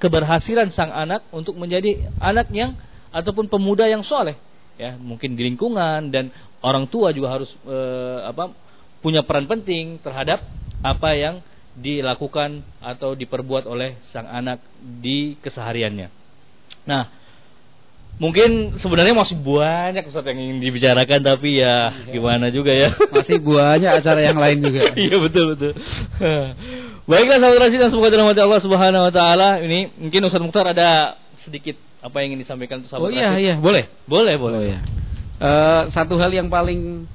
keberhasilan 0.00 0.72
sang 0.72 0.88
anak 0.88 1.28
untuk 1.28 1.60
menjadi 1.60 2.08
anak 2.24 2.48
yang 2.48 2.72
ataupun 3.14 3.46
pemuda 3.46 3.86
yang 3.86 4.02
soleh 4.02 4.34
ya 4.74 4.98
mungkin 4.98 5.38
di 5.38 5.46
lingkungan 5.46 6.10
dan 6.10 6.34
orang 6.58 6.90
tua 6.90 7.14
juga 7.14 7.38
harus 7.38 7.54
e, 7.62 7.78
apa 8.26 8.50
punya 8.98 9.22
peran 9.22 9.46
penting 9.46 10.02
terhadap 10.02 10.42
apa 10.82 11.14
yang 11.14 11.38
dilakukan 11.78 12.66
atau 12.82 13.14
diperbuat 13.14 13.70
oleh 13.70 13.98
sang 14.06 14.30
anak 14.30 14.62
di 14.82 15.34
kesehariannya. 15.42 16.08
Nah, 16.86 17.24
Mungkin 18.14 18.78
sebenarnya 18.78 19.10
masih 19.10 19.34
banyak 19.42 20.06
Ustaz 20.06 20.22
yang 20.22 20.38
ingin 20.38 20.62
dibicarakan 20.62 21.18
tapi 21.18 21.58
ya 21.58 21.90
iya. 21.90 22.14
gimana 22.14 22.46
juga 22.54 22.70
ya. 22.70 22.94
Masih 23.10 23.42
banyak 23.42 23.90
acara 23.90 24.20
yang 24.22 24.38
lain 24.38 24.62
juga. 24.62 24.94
iya 25.02 25.18
betul 25.18 25.58
betul. 25.58 25.72
Baiklah 27.10 27.42
sahabat 27.42 27.58
Rasid 27.66 27.82
dan 27.82 27.90
semoga 27.90 28.14
dirahmati 28.14 28.38
Allah 28.38 28.62
Subhanahu 28.62 29.02
wa 29.10 29.12
taala. 29.12 29.58
Ini 29.66 29.98
mungkin 29.98 30.30
Ustaz 30.30 30.38
Mukhtar 30.38 30.70
ada 30.70 31.18
sedikit 31.42 31.74
apa 32.04 32.16
yang 32.20 32.36
ingin 32.36 32.44
disampaikan 32.44 32.84
untuk 32.84 32.92
sahabat 32.92 33.08
Oh 33.08 33.12
iya 33.16 33.40
iya, 33.40 33.54
boleh. 33.56 33.88
Boleh, 34.04 34.36
boleh. 34.36 34.58
Oh, 34.60 34.64
iya. 34.64 34.80
uh, 35.40 35.82
satu 35.88 36.20
hal 36.20 36.28
yang 36.36 36.52
paling 36.52 37.08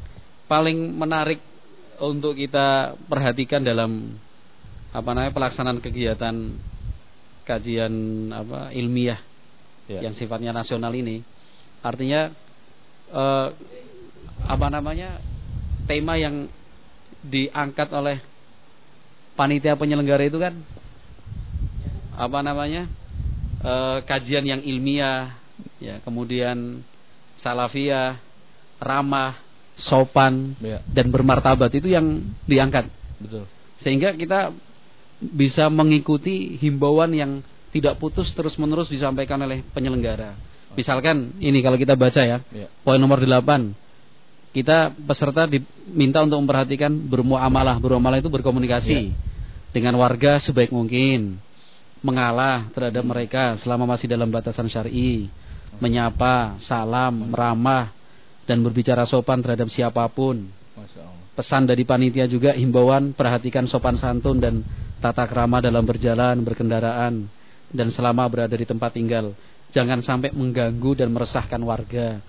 paling 0.49 0.97
menarik 0.97 1.37
untuk 2.01 2.33
kita 2.33 2.97
perhatikan 3.05 3.61
dalam 3.61 4.17
apa 4.89 5.09
namanya 5.13 5.29
pelaksanaan 5.37 5.77
kegiatan 5.77 6.57
kajian 7.45 7.93
apa 8.33 8.73
ilmiah 8.73 9.21
ya. 9.85 10.09
yang 10.09 10.17
sifatnya 10.17 10.49
nasional 10.49 10.89
ini 10.89 11.21
artinya 11.85 12.33
eh, 13.13 13.47
apa 14.49 14.67
namanya 14.73 15.21
tema 15.85 16.17
yang 16.17 16.49
diangkat 17.21 17.89
oleh 17.93 18.17
panitia 19.37 19.77
penyelenggara 19.77 20.25
itu 20.25 20.41
kan 20.41 20.57
apa 22.17 22.39
namanya 22.41 22.89
eh, 23.63 23.97
kajian 24.03 24.45
yang 24.45 24.61
ilmiah 24.63 25.35
ya 25.79 25.99
kemudian 26.03 26.83
salafiyah 27.39 28.19
ramah 28.79 29.35
sopan 29.79 30.55
ya. 30.59 30.83
dan 30.87 31.11
bermartabat 31.11 31.71
itu 31.75 31.91
yang 31.91 32.23
diangkat 32.47 32.87
betul 33.19 33.47
sehingga 33.79 34.15
kita 34.15 34.51
bisa 35.19 35.67
mengikuti 35.67 36.55
himbauan 36.59 37.11
yang 37.11 37.31
tidak 37.69 37.99
putus 38.01 38.31
terus-menerus 38.33 38.89
disampaikan 38.89 39.37
oleh 39.43 39.61
penyelenggara. 39.75 40.33
Misalkan 40.73 41.37
ini 41.43 41.59
kalau 41.59 41.75
kita 41.75 41.93
baca 41.93 42.21
ya, 42.23 42.37
ya. 42.49 42.67
poin 42.81 42.97
nomor 42.97 43.19
8. 43.19 43.75
Kita 44.49 44.89
peserta 45.05 45.45
diminta 45.45 46.25
untuk 46.25 46.41
memperhatikan 46.41 46.89
bermuamalah. 46.89 47.77
Bermuamalah 47.77 48.17
itu 48.17 48.33
berkomunikasi 48.33 49.13
ya. 49.13 49.15
dengan 49.69 50.01
warga 50.01 50.41
sebaik 50.41 50.73
mungkin. 50.73 51.37
Mengalah 51.99 52.71
terhadap 52.71 53.03
mereka 53.03 53.59
selama 53.59 53.83
masih 53.83 54.07
dalam 54.07 54.31
batasan 54.31 54.71
syar'i, 54.71 55.27
menyapa, 55.83 56.55
salam, 56.63 57.31
ramah 57.35 57.91
dan 58.47 58.63
berbicara 58.63 59.03
sopan 59.03 59.43
terhadap 59.43 59.67
siapa 59.67 60.07
pun. 60.07 60.47
Pesan 61.35 61.67
dari 61.67 61.83
panitia 61.83 62.27
juga 62.27 62.55
himbauan 62.55 63.15
perhatikan 63.15 63.67
sopan 63.67 63.95
santun 63.95 64.39
dan 64.39 64.63
tata 64.99 65.23
krama 65.27 65.63
dalam 65.63 65.83
berjalan, 65.87 66.39
berkendaraan 66.43 67.27
dan 67.71 67.87
selama 67.93 68.27
berada 68.27 68.55
di 68.55 68.67
tempat 68.67 68.95
tinggal. 68.95 69.31
Jangan 69.69 70.01
sampai 70.01 70.33
mengganggu 70.33 70.97
dan 70.97 71.13
meresahkan 71.13 71.61
warga. 71.61 72.19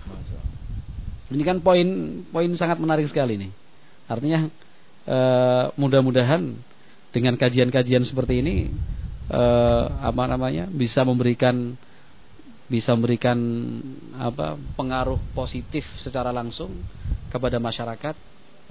Ini 1.31 1.43
kan 1.47 1.63
poin 1.63 2.21
poin 2.29 2.51
sangat 2.59 2.77
menarik 2.77 3.07
sekali 3.09 3.39
nih. 3.39 3.51
Artinya 4.05 4.39
e, 5.07 5.17
mudah-mudahan 5.79 6.53
dengan 7.09 7.33
kajian-kajian 7.39 8.03
seperti 8.03 8.43
ini 8.43 8.55
e, 9.31 9.43
apa 10.03 10.23
namanya 10.27 10.67
bisa 10.67 11.07
memberikan 11.07 11.79
bisa 12.67 12.95
memberikan 12.95 13.35
apa 14.15 14.59
pengaruh 14.75 15.19
positif 15.35 15.87
secara 15.99 16.35
langsung 16.35 16.71
kepada 17.31 17.59
masyarakat 17.59 18.15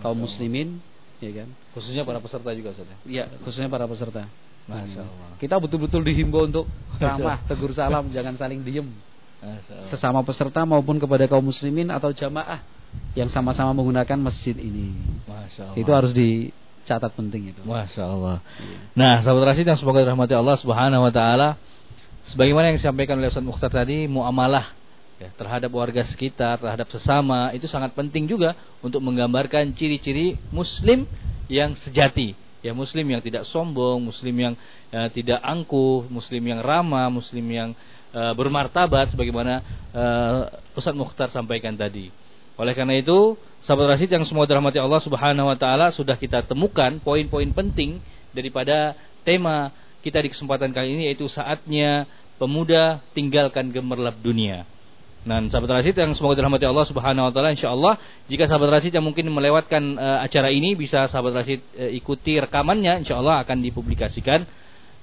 kaum 0.00 0.16
muslimin 0.16 0.80
ya 1.20 1.44
kan 1.44 1.48
khususnya 1.76 2.04
para 2.04 2.20
peserta 2.20 2.52
juga 2.52 2.72
saja 2.72 2.96
ya 3.04 3.28
khususnya 3.44 3.68
para 3.68 3.84
peserta 3.84 4.28
Masya 4.70 5.02
Allah. 5.02 5.30
Kita 5.40 5.58
betul-betul 5.58 6.06
dihimbau 6.06 6.46
untuk 6.46 6.66
ramah, 7.02 7.42
tegur 7.50 7.74
salam, 7.74 8.06
jangan 8.14 8.38
saling 8.38 8.62
diem. 8.62 8.86
Sesama 9.88 10.20
peserta 10.20 10.62
maupun 10.68 11.00
kepada 11.00 11.24
kaum 11.24 11.42
muslimin 11.42 11.88
atau 11.88 12.12
jamaah 12.12 12.60
yang 13.16 13.32
sama-sama 13.32 13.72
menggunakan 13.72 14.20
masjid 14.20 14.52
ini. 14.54 14.92
Masya 15.24 15.72
Allah. 15.72 15.78
Itu 15.80 15.90
harus 15.90 16.12
dicatat 16.82 17.12
penting 17.14 17.52
itu. 17.54 17.60
Masya 17.62 18.02
Allah. 18.04 18.36
Iya. 18.58 18.76
Nah, 18.96 19.14
sahabat 19.22 19.54
Rasid 19.54 19.66
yang 19.68 19.78
semoga 19.78 20.02
dirahmati 20.02 20.34
Allah 20.34 20.56
Subhanahu 20.58 21.06
Wa 21.08 21.12
Taala, 21.12 21.48
sebagaimana 22.26 22.72
yang 22.72 22.78
disampaikan 22.80 23.20
oleh 23.20 23.28
Ustaz 23.28 23.44
Mukhtar 23.44 23.70
tadi, 23.70 24.08
muamalah 24.08 24.72
ya, 25.20 25.28
terhadap 25.36 25.70
warga 25.70 26.02
sekitar, 26.02 26.58
terhadap 26.58 26.88
sesama 26.88 27.52
itu 27.52 27.68
sangat 27.68 27.92
penting 27.92 28.26
juga 28.26 28.56
untuk 28.80 29.04
menggambarkan 29.04 29.76
ciri-ciri 29.76 30.40
Muslim 30.50 31.04
yang 31.50 31.76
sejati 31.76 32.50
ya 32.60 32.72
muslim 32.76 33.08
yang 33.08 33.20
tidak 33.24 33.48
sombong, 33.48 34.04
muslim 34.04 34.36
yang 34.36 34.54
uh, 34.92 35.08
tidak 35.12 35.40
angkuh, 35.40 36.06
muslim 36.12 36.44
yang 36.44 36.60
ramah, 36.60 37.08
muslim 37.08 37.44
yang 37.48 37.70
uh, 38.12 38.32
bermartabat 38.36 39.12
sebagaimana 39.12 39.64
uh, 39.92 40.38
Ustaz 40.76 40.92
Mukhtar 40.92 41.32
sampaikan 41.32 41.74
tadi. 41.74 42.12
Oleh 42.60 42.76
karena 42.76 43.00
itu, 43.00 43.40
sahabat 43.64 43.96
Rasid 43.96 44.12
yang 44.12 44.28
semua 44.28 44.44
dirahmati 44.44 44.76
Allah 44.76 45.00
Subhanahu 45.00 45.48
wa 45.48 45.56
taala 45.56 45.88
sudah 45.88 46.20
kita 46.20 46.44
temukan 46.44 47.00
poin-poin 47.00 47.48
penting 47.56 48.04
daripada 48.36 48.92
tema 49.24 49.72
kita 50.04 50.20
di 50.20 50.28
kesempatan 50.28 50.68
kali 50.76 50.92
ini 50.92 51.02
yaitu 51.08 51.24
saatnya 51.24 52.04
pemuda 52.36 53.00
tinggalkan 53.16 53.72
gemerlap 53.72 54.20
dunia. 54.20 54.68
Nah, 55.20 55.40
sahabat 55.52 55.84
Rasid 55.84 55.96
yang 55.96 56.16
semoga 56.16 56.36
dirahmati 56.40 56.64
Allah 56.64 56.88
Subhanahu 56.88 57.28
wa 57.28 57.32
taala 57.32 57.52
insyaallah 57.52 57.96
jika 58.28 58.48
sahabat 58.48 58.80
Rasid 58.80 58.96
yang 58.96 59.04
mungkin 59.04 59.28
melewatkan 59.28 60.00
uh, 60.00 60.24
acara 60.24 60.48
ini 60.48 60.72
bisa 60.72 61.04
sahabat 61.08 61.44
Rasid 61.44 61.60
uh, 61.76 61.92
ikuti 61.92 62.40
rekamannya 62.40 63.04
insyaallah 63.04 63.44
akan 63.44 63.60
dipublikasikan 63.60 64.48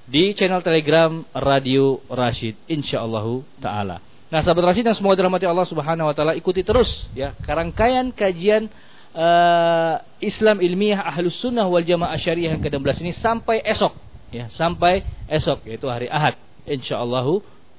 di 0.10 0.34
channel 0.34 0.66
Telegram 0.66 1.22
Radio 1.38 2.02
Rasid 2.10 2.58
insyaallah 2.66 3.26
taala. 3.62 4.02
Nah, 4.28 4.44
sahabat 4.44 4.76
Rasid 4.76 4.84
yang 4.84 4.98
semoga 4.98 5.16
dirahmati 5.16 5.48
Allah 5.48 5.64
Subhanahu 5.64 6.12
wa 6.12 6.16
taala 6.16 6.36
ikuti 6.36 6.60
terus 6.60 7.08
ya 7.16 7.32
rangkaian 7.48 8.12
kajian 8.12 8.68
uh, 9.16 10.04
Islam 10.20 10.60
ilmiah 10.60 11.00
Ahlus 11.00 11.40
Sunnah 11.40 11.64
wal 11.64 11.88
Jamaah 11.88 12.20
Syariah 12.20 12.52
yang 12.52 12.60
ke-16 12.60 13.08
ini 13.08 13.16
sampai 13.16 13.64
esok 13.64 13.96
ya, 14.36 14.52
sampai 14.52 15.08
esok 15.32 15.64
yaitu 15.64 15.88
hari 15.88 16.12
Ahad 16.12 16.36
insyaallah 16.68 17.24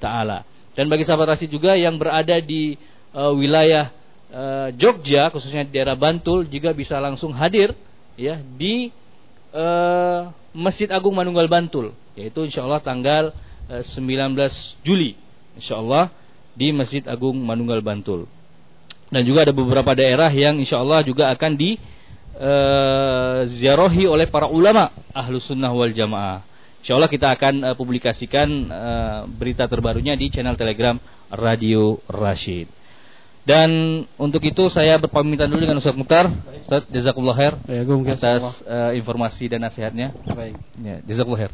taala. 0.01 0.49
Dan 0.73 0.89
bagi 0.89 1.05
sahabat 1.05 1.37
Rasid 1.37 1.53
juga 1.53 1.77
yang 1.77 2.01
berada 2.01 2.41
di 2.41 2.81
uh, 3.13 3.35
wilayah 3.37 3.93
uh, 4.33 4.69
Jogja 4.73 5.29
khususnya 5.29 5.69
di 5.69 5.77
daerah 5.77 6.01
Bantul 6.01 6.49
juga 6.49 6.73
bisa 6.73 6.97
langsung 6.97 7.37
hadir 7.37 7.77
ya 8.17 8.41
di 8.41 8.89
uh, 9.53 10.33
Masjid 10.57 10.89
Agung 10.89 11.13
Manunggal 11.13 11.45
Bantul 11.45 11.93
yaitu 12.17 12.49
insyaallah 12.49 12.81
tanggal 12.81 13.37
uh, 13.69 13.85
19 13.85 14.33
Juli 14.81 15.13
insyaallah 15.61 16.09
di 16.59 16.75
Masjid 16.75 17.07
Agung 17.07 17.39
Manunggal 17.39 17.79
Bantul 17.81 18.27
dan 19.15 19.23
juga 19.23 19.47
ada 19.47 19.55
beberapa 19.55 19.95
daerah 19.95 20.29
yang 20.35 20.59
insyaallah 20.59 21.07
juga 21.07 21.31
akan 21.31 21.53
di 21.55 21.79
uh, 22.37 23.47
ziarahi 23.47 24.11
oleh 24.11 24.27
para 24.27 24.51
ulama 24.51 24.91
ahlu 25.15 25.39
sunnah 25.39 25.71
wal 25.71 25.95
jamaah 25.95 26.49
Insya 26.79 26.95
Allah 26.95 27.11
kita 27.11 27.29
akan 27.35 27.55
uh, 27.69 27.75
publikasikan 27.75 28.49
uh, 28.71 29.21
berita 29.27 29.67
terbarunya 29.67 30.15
di 30.15 30.31
channel 30.31 30.55
Telegram 30.55 30.97
Radio 31.35 31.99
Rashid. 32.07 32.71
Dan 33.43 34.05
untuk 34.21 34.45
itu 34.45 34.69
saya 34.69 35.01
berpamitan 35.01 35.49
dulu 35.49 35.65
dengan 35.65 35.81
Ustaz 35.81 35.97
Mukhtar. 35.97 36.29
Ustaz, 36.69 36.85
jazakumullah 36.93 37.37
khair 37.37 37.55
atas 38.13 38.61
uh, 38.69 38.93
informasi 38.93 39.49
dan 39.49 39.65
nasihatnya. 39.65 40.13
Baik. 40.33 40.57
Ya, 40.79 41.01
jazakumullah 41.05 41.49
khair. 41.49 41.53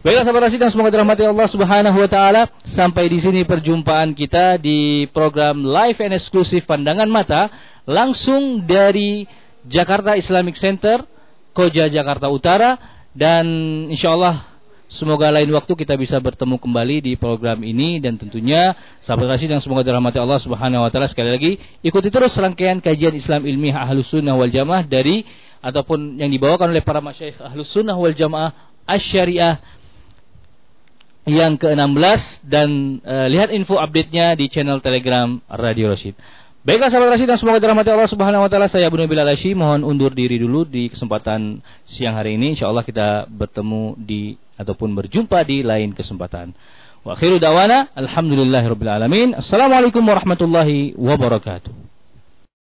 Baiklah 0.00 0.24
sahabat 0.24 0.48
Rashid 0.48 0.60
dan 0.64 0.72
semoga 0.72 0.88
dirahmati 0.88 1.28
Allah 1.28 1.48
Subhanahu 1.52 1.96
wa 2.00 2.08
taala. 2.08 2.48
Sampai 2.64 3.12
di 3.12 3.20
sini 3.20 3.44
perjumpaan 3.44 4.16
kita 4.16 4.56
di 4.56 5.04
program 5.12 5.60
live 5.60 6.00
and 6.00 6.16
eksklusif 6.16 6.64
Pandangan 6.64 7.04
Mata 7.04 7.52
langsung 7.84 8.64
dari 8.64 9.28
Jakarta 9.68 10.16
Islamic 10.16 10.56
Center, 10.56 11.04
Koja 11.52 11.92
Jakarta 11.92 12.32
Utara. 12.32 12.80
Dan 13.12 13.44
insya 13.92 14.16
Allah 14.16 14.48
semoga 14.88 15.28
lain 15.28 15.52
waktu 15.52 15.74
kita 15.76 16.00
bisa 16.00 16.16
bertemu 16.16 16.56
kembali 16.56 16.96
di 17.04 17.12
program 17.20 17.60
ini. 17.60 18.00
Dan 18.00 18.16
tentunya 18.16 18.72
sahabat 19.04 19.36
Rasid 19.36 19.52
yang 19.52 19.60
semoga 19.60 19.84
dirahmati 19.84 20.16
Allah 20.16 20.40
Subhanahu 20.40 20.80
wa 20.80 20.88
taala 20.88 21.12
sekali 21.12 21.28
lagi. 21.28 21.52
Ikuti 21.84 22.08
terus 22.08 22.32
rangkaian 22.40 22.80
kajian 22.80 23.12
Islam 23.12 23.44
ilmiah 23.44 23.84
Ahlus 23.84 24.08
Sunnah 24.08 24.32
wal 24.32 24.48
Jamaah 24.48 24.88
dari 24.88 25.28
ataupun 25.60 26.16
yang 26.16 26.32
dibawakan 26.32 26.72
oleh 26.72 26.80
para 26.80 27.04
masyayikh 27.04 27.36
Ahlus 27.36 27.68
Sunnah 27.68 27.92
wal 27.92 28.16
Jamaah 28.16 28.69
Asy-Syariah 28.88 29.60
yang 31.28 31.60
ke-16 31.60 32.42
dan 32.48 33.00
uh, 33.04 33.28
lihat 33.28 33.52
info 33.52 33.76
update-nya 33.76 34.34
di 34.34 34.48
channel 34.48 34.80
Telegram 34.80 35.38
Radio 35.46 35.92
Rasid. 35.92 36.16
Baiklah 36.60 36.92
sahabat 36.92 37.16
Rasid 37.16 37.24
dan 37.24 37.40
semoga 37.40 37.56
dirahmati 37.56 37.88
Allah 37.88 38.10
Subhanahu 38.10 38.44
wa 38.44 38.50
taala. 38.52 38.68
Saya 38.68 38.92
Abu 38.92 39.00
Nabil 39.00 39.16
Alashi 39.16 39.56
mohon 39.56 39.80
undur 39.80 40.12
diri 40.12 40.36
dulu 40.36 40.68
di 40.68 40.92
kesempatan 40.92 41.64
siang 41.88 42.20
hari 42.20 42.36
ini. 42.36 42.52
Insyaallah 42.52 42.84
kita 42.84 43.24
bertemu 43.32 43.96
di 43.96 44.36
ataupun 44.60 44.92
berjumpa 44.92 45.40
di 45.48 45.64
lain 45.64 45.96
kesempatan. 45.96 46.52
Wa 47.00 47.16
akhiru 47.16 47.40
dawana 47.40 47.88
alhamdulillahirabbil 47.96 48.92
alamin. 48.92 49.28
Assalamualaikum 49.40 50.04
warahmatullahi 50.04 50.92
wabarakatuh. 51.00 51.89